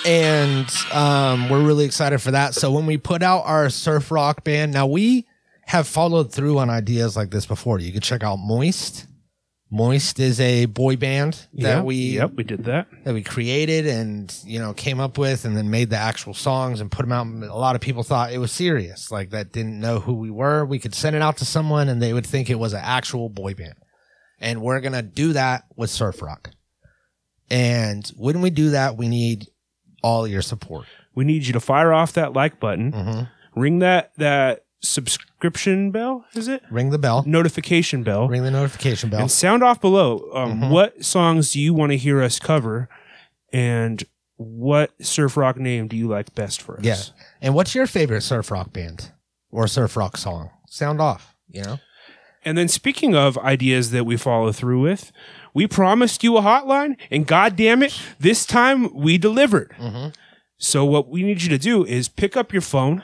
And 0.05 0.69
um, 0.93 1.49
we're 1.49 1.63
really 1.65 1.85
excited 1.85 2.21
for 2.21 2.31
that. 2.33 2.55
So 2.55 2.71
when 2.73 2.85
we 2.87 2.99
put 2.99 3.23
out 3.23 3.43
our 3.47 3.69
surf 3.71 4.11
rock 4.11 4.43
band, 4.45 4.73
now 4.73 4.87
we 4.87 5.27
have 5.67 5.87
followed 5.87 6.33
through 6.33 6.59
on 6.59 6.71
ideas 6.71 7.17
like 7.17 7.31
this 7.31 7.47
before. 7.47 7.79
You 7.79 7.93
can 7.93 8.01
check 8.01 8.23
out 8.25 8.37
Moist. 8.37 9.07
Moist 9.71 10.19
is 10.19 10.41
a 10.41 10.65
boy 10.65 10.97
band 10.97 11.35
that 11.53 11.61
Yeah. 11.77 11.83
we 11.83 11.95
yep 11.97 12.33
we 12.35 12.43
did 12.45 12.65
that. 12.65 12.87
that 13.05 13.13
we 13.13 13.23
created 13.23 13.87
and 13.87 14.35
you 14.47 14.59
know 14.59 14.73
came 14.73 14.99
up 14.99 15.19
with 15.19 15.45
and 15.45 15.55
then 15.57 15.69
made 15.71 15.91
the 15.91 15.99
actual 15.99 16.33
songs 16.33 16.81
and 16.81 16.91
put 16.91 17.03
them 17.07 17.13
out. 17.13 17.27
A 17.51 17.55
lot 17.55 17.75
of 17.75 17.83
people 17.83 18.03
thought 18.03 18.33
it 18.33 18.39
was 18.39 18.51
serious, 18.51 19.11
like 19.11 19.31
that 19.31 19.53
didn't 19.53 19.79
know 19.79 20.01
who 20.01 20.15
we 20.15 20.31
were. 20.31 20.65
We 20.65 20.79
could 20.79 20.95
send 20.95 21.15
it 21.17 21.23
out 21.23 21.37
to 21.39 21.45
someone 21.45 21.89
and 21.91 22.01
they 22.01 22.13
would 22.15 22.27
think 22.27 22.49
it 22.49 22.59
was 22.59 22.73
an 22.73 22.81
actual 22.83 23.29
boy 23.29 23.53
band. 23.55 23.75
And 24.41 24.63
we're 24.63 24.81
gonna 24.81 25.03
do 25.03 25.35
that 25.35 25.65
with 25.77 25.91
surf 25.91 26.23
rock. 26.23 26.51
And 27.51 28.07
when 28.17 28.41
we 28.41 28.51
do 28.51 28.71
that, 28.71 28.97
we 28.97 29.09
need 29.09 29.47
all 30.03 30.27
your 30.27 30.43
support. 30.43 30.87
We 31.15 31.25
need 31.25 31.47
you 31.47 31.53
to 31.55 31.61
fire 31.61 31.93
off 31.93 32.13
that 32.15 32.33
like 32.33 32.61
button. 32.61 32.93
Mm-hmm. 32.93 33.61
ring 33.61 33.81
that 33.81 34.13
that 34.17 34.65
subscription 35.43 35.91
bell. 35.93 36.25
Is 36.35 36.49
it 36.49 36.63
Ring 36.71 36.91
the 36.91 36.99
bell. 36.99 37.23
notification 37.27 38.03
bell? 38.03 38.27
Ring 38.29 38.43
the 38.43 38.51
notification 38.51 39.09
bell. 39.09 39.21
And 39.21 39.31
sound 39.31 39.63
off 39.63 39.81
below. 39.81 40.29
Um, 40.35 40.61
Mhm. 40.63 40.71
What 40.71 41.05
songs 41.05 41.53
do 41.53 41.61
you 41.61 41.73
want 41.73 41.93
to 41.93 41.97
hear 41.97 42.21
us 42.23 42.39
cover? 42.41 42.89
And 43.53 44.03
what 44.37 44.91
surf 45.01 45.37
rock 45.37 45.57
name 45.57 45.87
do 45.89 45.97
you 45.97 46.09
like 46.09 46.35
best 46.35 46.61
for 46.61 46.79
us? 46.79 46.85
Yeah. 46.85 46.97
And 47.41 47.55
what's 47.55 47.75
your 47.75 47.87
favorite 47.87 48.23
surf 48.23 48.51
rock 48.51 48.73
band 48.73 49.13
or 49.51 49.69
surf 49.69 49.97
rock 49.97 50.17
song? 50.17 50.51
Sound 50.69 51.01
off. 51.01 51.35
You 51.49 51.63
know. 51.63 51.79
And 52.45 52.59
then 52.59 52.67
speaking 52.69 53.15
of 53.15 53.39
ideas 53.39 53.91
that 53.93 54.05
we 54.05 54.17
follow 54.17 54.51
through 54.53 54.81
with, 54.81 55.13
we 55.55 55.67
promised 55.67 56.23
you 56.25 56.37
a 56.37 56.43
hotline, 56.43 56.97
and 57.11 57.27
God 57.27 57.57
damn 57.57 57.83
it, 57.83 57.99
this 58.19 58.45
time 58.47 58.93
we 58.95 59.19
delivered. 59.19 59.73
Mm-hmm. 59.79 60.09
So 60.59 60.85
what 60.85 61.09
we 61.09 61.23
need 61.23 61.43
you 61.43 61.49
to 61.51 61.59
do 61.59 61.85
is 61.85 62.09
pick 62.09 62.37
up 62.37 62.53
your 62.53 62.63
phone. 62.63 63.03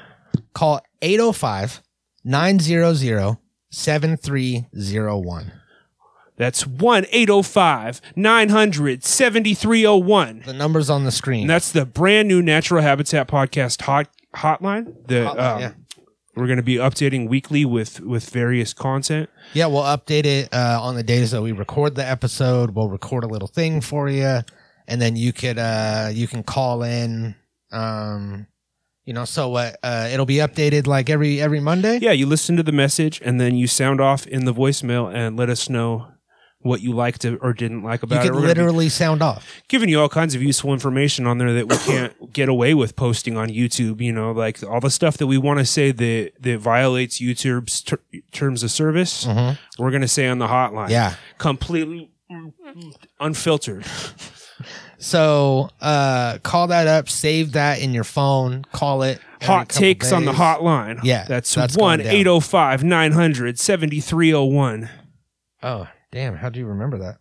Call 0.52 0.80
805 1.02 1.82
900 2.24 3.36
7301. 3.70 5.52
That's 6.36 6.66
1 6.66 7.06
805 7.10 8.00
900 8.16 9.04
7301. 9.04 10.42
The 10.44 10.52
number's 10.52 10.90
on 10.90 11.04
the 11.04 11.12
screen. 11.12 11.42
And 11.42 11.50
that's 11.50 11.70
the 11.70 11.86
brand 11.86 12.26
new 12.28 12.42
Natural 12.42 12.82
Habitat 12.82 13.28
Podcast 13.28 13.82
hot, 13.82 14.08
hotline. 14.34 15.06
The, 15.06 15.14
Hotline, 15.14 15.38
um, 15.38 15.60
yeah. 15.60 15.72
We're 16.34 16.46
going 16.46 16.56
to 16.56 16.64
be 16.64 16.76
updating 16.76 17.28
weekly 17.28 17.64
with, 17.64 18.00
with 18.00 18.28
various 18.30 18.72
content. 18.72 19.30
Yeah, 19.52 19.66
we'll 19.66 19.82
update 19.82 20.26
it 20.26 20.52
uh, 20.52 20.80
on 20.82 20.96
the 20.96 21.04
days 21.04 21.30
that 21.30 21.42
we 21.42 21.52
record 21.52 21.94
the 21.94 22.04
episode. 22.04 22.70
We'll 22.70 22.88
record 22.88 23.22
a 23.22 23.28
little 23.28 23.46
thing 23.46 23.80
for 23.80 24.08
you, 24.08 24.40
and 24.88 25.00
then 25.00 25.14
you 25.14 25.32
could 25.32 25.58
uh, 25.58 26.10
you 26.12 26.26
can 26.26 26.42
call 26.42 26.82
in. 26.82 27.36
Um, 27.70 28.48
you 29.04 29.12
know, 29.12 29.24
so 29.24 29.48
what? 29.50 29.76
Uh, 29.82 30.08
it'll 30.12 30.26
be 30.26 30.36
updated 30.36 30.86
like 30.86 31.10
every 31.10 31.40
every 31.40 31.60
Monday. 31.60 31.98
Yeah, 32.00 32.12
you 32.12 32.26
listen 32.26 32.56
to 32.56 32.62
the 32.62 32.72
message 32.72 33.20
and 33.24 33.40
then 33.40 33.54
you 33.56 33.66
sound 33.66 34.00
off 34.00 34.26
in 34.26 34.44
the 34.44 34.54
voicemail 34.54 35.12
and 35.14 35.36
let 35.36 35.48
us 35.50 35.68
know 35.68 36.08
what 36.60 36.80
you 36.80 36.94
liked 36.94 37.26
or 37.26 37.52
didn't 37.52 37.82
like 37.82 38.02
about 38.02 38.24
it. 38.24 38.28
could 38.28 38.34
We're 38.34 38.40
gonna 38.40 38.48
literally 38.48 38.88
sound 38.88 39.22
off. 39.22 39.46
giving 39.68 39.90
you 39.90 40.00
all 40.00 40.08
kinds 40.08 40.34
of 40.34 40.42
useful 40.42 40.72
information 40.72 41.26
on 41.26 41.36
there 41.36 41.52
that 41.52 41.68
we 41.68 41.76
can't 41.76 42.32
get 42.32 42.48
away 42.48 42.72
with 42.72 42.96
posting 42.96 43.36
on 43.36 43.50
YouTube. 43.50 44.00
You 44.00 44.12
know, 44.12 44.32
like 44.32 44.62
all 44.62 44.80
the 44.80 44.90
stuff 44.90 45.18
that 45.18 45.26
we 45.26 45.36
want 45.36 45.58
to 45.58 45.66
say 45.66 45.92
that 45.92 46.32
that 46.40 46.58
violates 46.60 47.20
YouTube's 47.20 47.82
ter- 47.82 48.00
terms 48.32 48.62
of 48.62 48.70
service. 48.70 49.26
We're 49.78 49.90
going 49.90 50.00
to 50.00 50.08
say 50.08 50.26
on 50.26 50.38
the 50.38 50.46
hotline. 50.46 50.88
Yeah. 50.88 51.16
completely 51.36 52.10
unfiltered. 53.20 53.84
So 55.04 55.68
uh, 55.82 56.38
call 56.42 56.68
that 56.68 56.86
up, 56.86 57.10
save 57.10 57.52
that 57.52 57.78
in 57.78 57.92
your 57.92 58.04
phone, 58.04 58.64
call 58.72 59.02
it. 59.02 59.20
Hot 59.42 59.68
takes 59.68 60.12
on 60.12 60.24
the 60.24 60.32
hotline. 60.32 61.00
Yeah, 61.02 61.26
that's 61.28 61.54
that's 61.54 61.76
one 61.76 61.98
going 61.98 62.06
down. 62.06 62.16
eight 62.16 62.22
zero 62.22 62.40
five 62.40 62.82
nine 62.82 63.12
hundred 63.12 63.58
seventy 63.58 64.00
three 64.00 64.30
zero 64.30 64.46
one 64.46 64.88
Oh, 65.62 65.86
damn! 66.10 66.36
How 66.36 66.48
do 66.48 66.58
you 66.58 66.64
remember 66.66 66.96
that? 66.98 67.18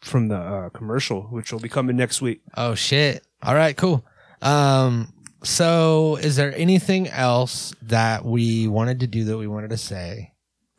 from 0.00 0.28
the 0.28 0.36
uh, 0.36 0.68
commercial, 0.70 1.24
which 1.24 1.52
will 1.52 1.60
be 1.60 1.68
coming 1.68 1.94
next 1.94 2.22
week. 2.22 2.40
Oh 2.56 2.74
shit! 2.74 3.22
All 3.42 3.54
right, 3.54 3.76
cool. 3.76 4.02
Um, 4.40 5.12
so 5.44 6.16
is 6.22 6.36
there 6.36 6.54
anything 6.56 7.06
else 7.08 7.74
that 7.82 8.24
we 8.24 8.66
wanted 8.66 9.00
to 9.00 9.06
do 9.06 9.24
that 9.24 9.36
we 9.36 9.46
wanted 9.46 9.68
to 9.70 9.76
say? 9.76 10.29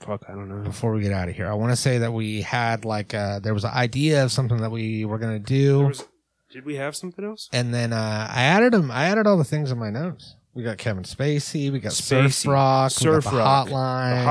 Fuck, 0.06 0.24
I 0.28 0.34
don't 0.34 0.49
know. 0.49 0.64
before 0.64 0.91
we 0.93 1.02
get 1.02 1.12
out 1.12 1.30
of 1.30 1.36
here. 1.36 1.47
I 1.47 1.54
want 1.54 1.72
to 1.72 1.76
say 1.76 1.99
that 1.99 2.12
we 2.14 2.41
had 2.41 2.86
like 2.86 3.14
uh 3.14 3.39
there 3.39 3.54
was 3.54 3.64
an 3.64 3.72
idea 3.72 4.24
of 4.24 4.32
something 4.32 4.58
that 4.58 4.72
we 4.72 5.06
were 5.06 5.18
gonna 5.20 5.34
There 5.34 5.39
do, 5.39 5.88
was- 5.88 6.04
did 6.52 6.66
we 6.66 6.76
have 6.76 6.95
something 6.95 7.24
else? 7.24 7.49
and 7.54 7.74
then 7.74 7.93
uh 7.93 8.28
I 8.30 8.43
added 8.43 8.74
them. 8.74 8.91
I 8.91 9.06
added 9.06 9.28
all 9.28 9.38
the 9.38 9.43
things 9.43 9.72
in 9.72 9.78
my 9.80 9.89
notes. 9.89 10.36
We 10.54 10.64
got 10.64 10.78
Kevin 10.78 11.04
Spacey. 11.04 11.72
We 11.72 11.80
got 11.80 11.93
Spacey, 11.93 12.34
Surf 12.34 12.45
Rock. 12.52 12.91
Surf 12.91 13.26
we 13.26 13.32
got 13.32 13.38
Rock, 13.38 13.66
the 13.68 13.72
The 13.72 13.78
Hotline. 13.78 14.26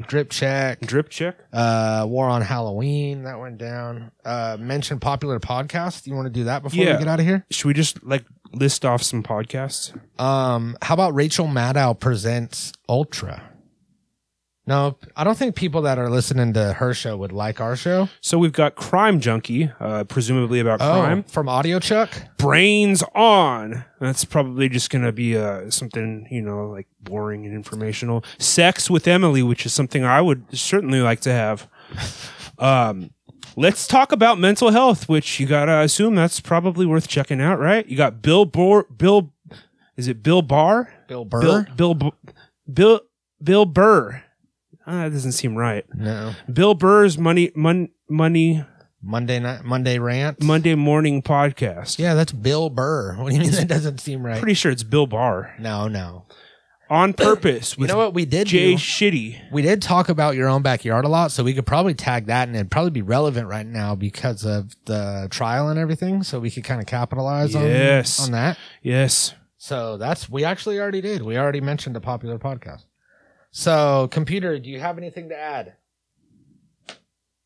hotline. 0.00 0.06
Drip 0.06 0.30
check. 0.30 0.80
Drip 0.80 1.10
check. 1.10 1.36
Uh, 1.52 2.06
War 2.08 2.30
on 2.30 2.40
Halloween 2.40 3.24
that 3.24 3.38
went 3.38 3.58
down. 3.58 4.10
Uh, 4.24 4.56
mention 4.58 4.98
popular 5.00 5.38
podcast. 5.38 6.06
You 6.06 6.14
want 6.14 6.24
to 6.26 6.32
do 6.32 6.44
that 6.44 6.62
before 6.62 6.82
Yeah. 6.82 6.92
we 6.94 7.00
get 7.00 7.08
out 7.08 7.20
of 7.20 7.26
here? 7.26 7.44
Should 7.50 7.66
we 7.66 7.74
just 7.74 8.02
like 8.02 8.24
list 8.54 8.86
off 8.86 9.02
some 9.02 9.22
podcasts? 9.22 9.92
Um, 10.18 10.78
how 10.80 10.94
about 10.94 11.14
Rachel 11.14 11.46
Maddow 11.46 12.00
presents 12.00 12.72
Ultra? 12.88 13.42
No, 14.68 14.98
I 15.14 15.22
don't 15.22 15.38
think 15.38 15.54
people 15.54 15.82
that 15.82 15.96
are 15.96 16.10
listening 16.10 16.52
to 16.54 16.72
her 16.72 16.92
show 16.92 17.16
would 17.16 17.30
like 17.30 17.60
our 17.60 17.76
show. 17.76 18.08
So 18.20 18.36
we've 18.36 18.52
got 18.52 18.74
Crime 18.74 19.20
Junkie, 19.20 19.70
uh, 19.78 20.02
presumably 20.04 20.58
about 20.58 20.80
crime. 20.80 21.24
Oh, 21.24 21.30
from 21.30 21.48
Audio 21.48 21.78
Chuck. 21.78 22.10
Brains 22.36 23.04
On. 23.14 23.84
That's 24.00 24.24
probably 24.24 24.68
just 24.68 24.90
going 24.90 25.04
to 25.04 25.12
be 25.12 25.36
uh, 25.36 25.70
something, 25.70 26.26
you 26.32 26.42
know, 26.42 26.66
like 26.66 26.88
boring 27.00 27.46
and 27.46 27.54
informational. 27.54 28.24
Sex 28.38 28.90
with 28.90 29.06
Emily, 29.06 29.40
which 29.42 29.64
is 29.66 29.72
something 29.72 30.02
I 30.04 30.20
would 30.20 30.44
certainly 30.58 31.00
like 31.00 31.20
to 31.20 31.32
have. 31.32 31.68
Um, 32.58 33.10
let's 33.54 33.86
talk 33.86 34.10
about 34.10 34.36
mental 34.40 34.70
health, 34.70 35.08
which 35.08 35.38
you 35.38 35.46
got 35.46 35.66
to 35.66 35.78
assume 35.80 36.16
that's 36.16 36.40
probably 36.40 36.86
worth 36.86 37.06
checking 37.06 37.40
out, 37.40 37.60
right? 37.60 37.86
You 37.86 37.96
got 37.96 38.20
Bill 38.20 38.44
Bor- 38.44 38.86
Bill, 38.96 39.32
is 39.96 40.08
it 40.08 40.24
Bill 40.24 40.42
Barr? 40.42 40.92
Bill 41.06 41.24
Burr. 41.24 41.68
Bill, 41.76 41.94
Bill, 41.94 42.14
Bill, 42.72 43.00
Bill 43.40 43.64
Burr. 43.64 44.22
Ah, 44.86 45.04
that 45.04 45.10
doesn't 45.12 45.32
seem 45.32 45.56
right. 45.56 45.84
No. 45.94 46.32
Bill 46.52 46.74
Burr's 46.74 47.18
money, 47.18 47.50
mon, 47.56 47.88
money, 48.08 48.64
Monday 49.02 49.38
night, 49.40 49.64
Monday 49.64 49.98
rant. 49.98 50.42
Monday 50.42 50.74
morning 50.74 51.22
podcast. 51.22 51.98
Yeah, 51.98 52.14
that's 52.14 52.32
Bill 52.32 52.70
Burr. 52.70 53.16
What 53.18 53.30
do 53.30 53.36
you 53.36 53.42
mean 53.42 53.50
that 53.52 53.68
doesn't 53.68 53.98
seem 54.00 54.24
right? 54.24 54.38
Pretty 54.38 54.54
sure 54.54 54.70
it's 54.72 54.82
Bill 54.84 55.06
Barr. 55.06 55.54
no, 55.58 55.88
no. 55.88 56.24
On 56.88 57.12
purpose 57.14 57.74
You 57.76 57.80
with 57.82 57.90
know 57.90 57.96
what 57.96 58.14
we 58.14 58.24
did 58.26 58.46
Jay 58.46 58.74
do? 58.74 58.78
Shitty. 58.78 59.50
We 59.50 59.62
did 59.62 59.82
talk 59.82 60.08
about 60.08 60.36
your 60.36 60.48
own 60.48 60.62
backyard 60.62 61.04
a 61.04 61.08
lot, 61.08 61.32
so 61.32 61.42
we 61.42 61.52
could 61.52 61.66
probably 61.66 61.94
tag 61.94 62.26
that, 62.26 62.46
and 62.46 62.54
it'd 62.56 62.70
probably 62.70 62.92
be 62.92 63.02
relevant 63.02 63.48
right 63.48 63.66
now 63.66 63.96
because 63.96 64.46
of 64.46 64.70
the 64.84 65.26
trial 65.30 65.68
and 65.68 65.80
everything. 65.80 66.22
So 66.22 66.38
we 66.38 66.48
could 66.48 66.62
kind 66.62 66.80
of 66.80 66.86
capitalize 66.86 67.54
Yes. 67.54 68.20
on 68.20 68.26
on 68.26 68.32
that. 68.32 68.58
Yes. 68.82 69.34
So 69.58 69.96
that's 69.96 70.30
we 70.30 70.44
actually 70.44 70.78
already 70.78 71.00
did. 71.00 71.22
We 71.22 71.36
already 71.36 71.60
mentioned 71.60 71.96
a 71.96 72.00
popular 72.00 72.38
podcast. 72.38 72.84
So, 73.58 74.06
computer, 74.08 74.58
do 74.58 74.68
you 74.68 74.78
have 74.80 74.98
anything 74.98 75.30
to 75.30 75.34
add? 75.34 75.76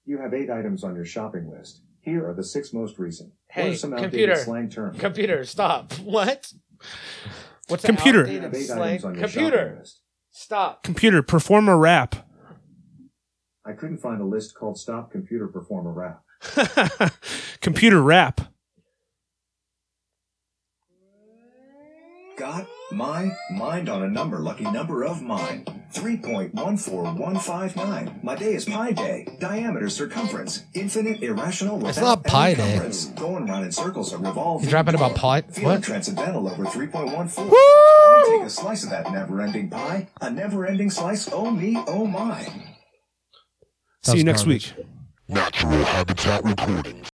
You 0.04 0.18
have 0.18 0.34
eight 0.34 0.50
items 0.50 0.82
on 0.82 0.96
your 0.96 1.04
shopping 1.04 1.48
list. 1.48 1.82
Here 2.00 2.28
are 2.28 2.34
the 2.34 2.42
six 2.42 2.72
most 2.72 2.98
recent. 2.98 3.28
what 3.54 3.64
Hey, 3.64 3.70
are 3.70 3.76
some 3.76 3.92
computer. 3.92 4.32
outdated 4.32 4.44
slang 4.44 4.68
terms? 4.68 4.98
Computer, 4.98 5.44
stop. 5.44 5.92
What? 6.02 6.52
What's 7.68 7.84
Computer. 7.84 8.26
You 8.28 8.40
outdated 8.40 8.66
slang? 8.66 8.80
items 8.82 9.04
on 9.04 9.14
your 9.14 9.28
shopping 9.28 9.42
Computer, 9.50 9.84
stop. 10.32 10.82
Computer, 10.82 11.22
perform 11.22 11.68
a 11.68 11.76
rap. 11.76 12.16
I 13.64 13.70
couldn't 13.74 13.98
find 13.98 14.20
a 14.20 14.24
list 14.24 14.56
called 14.56 14.78
Stop 14.78 15.12
Computer 15.12 15.46
Perform 15.46 15.86
a 15.86 15.92
Rap. 15.92 16.22
Computer 17.60 18.02
rap. 18.02 18.40
Got 22.36 22.66
my 22.92 23.30
mind 23.52 23.88
on 23.88 24.02
a 24.02 24.08
number, 24.08 24.40
lucky 24.40 24.64
number 24.64 25.04
of 25.04 25.22
mine. 25.22 25.64
3.14159. 25.92 28.22
My 28.22 28.36
day 28.36 28.54
is 28.54 28.64
pi 28.64 28.92
day. 28.92 29.26
Diameter, 29.40 29.88
circumference. 29.88 30.62
Infinite, 30.74 31.20
irrational, 31.22 31.76
It's 31.86 31.98
without 31.98 32.18
not 32.18 32.24
pi 32.24 32.48
any 32.50 32.56
day. 32.56 32.72
cumbrance. 32.74 33.06
Going 33.06 33.46
round 33.46 33.64
in 33.64 33.72
circles 33.72 34.12
or 34.12 34.18
revolving. 34.18 34.64
You 34.64 34.70
dropping 34.70 34.94
about 34.94 35.14
pi- 35.16 35.42
what? 35.62 35.82
transcendental 35.82 36.48
over 36.48 36.64
3.14. 36.64 37.50
I 37.52 38.36
take 38.38 38.46
a 38.46 38.50
slice 38.50 38.84
of 38.84 38.90
that 38.90 39.10
never-ending 39.12 39.70
pie. 39.70 40.08
A 40.20 40.30
never-ending 40.30 40.90
slice. 40.90 41.28
Oh 41.32 41.50
me, 41.50 41.76
oh 41.88 42.06
my. 42.06 42.44
That 44.04 44.12
See 44.12 44.18
you 44.18 44.24
next 44.24 44.42
garbage. 44.44 44.74
week. 44.76 44.86
Natural 45.28 45.84
Habitat 45.84 46.44
Recordings. 46.44 47.09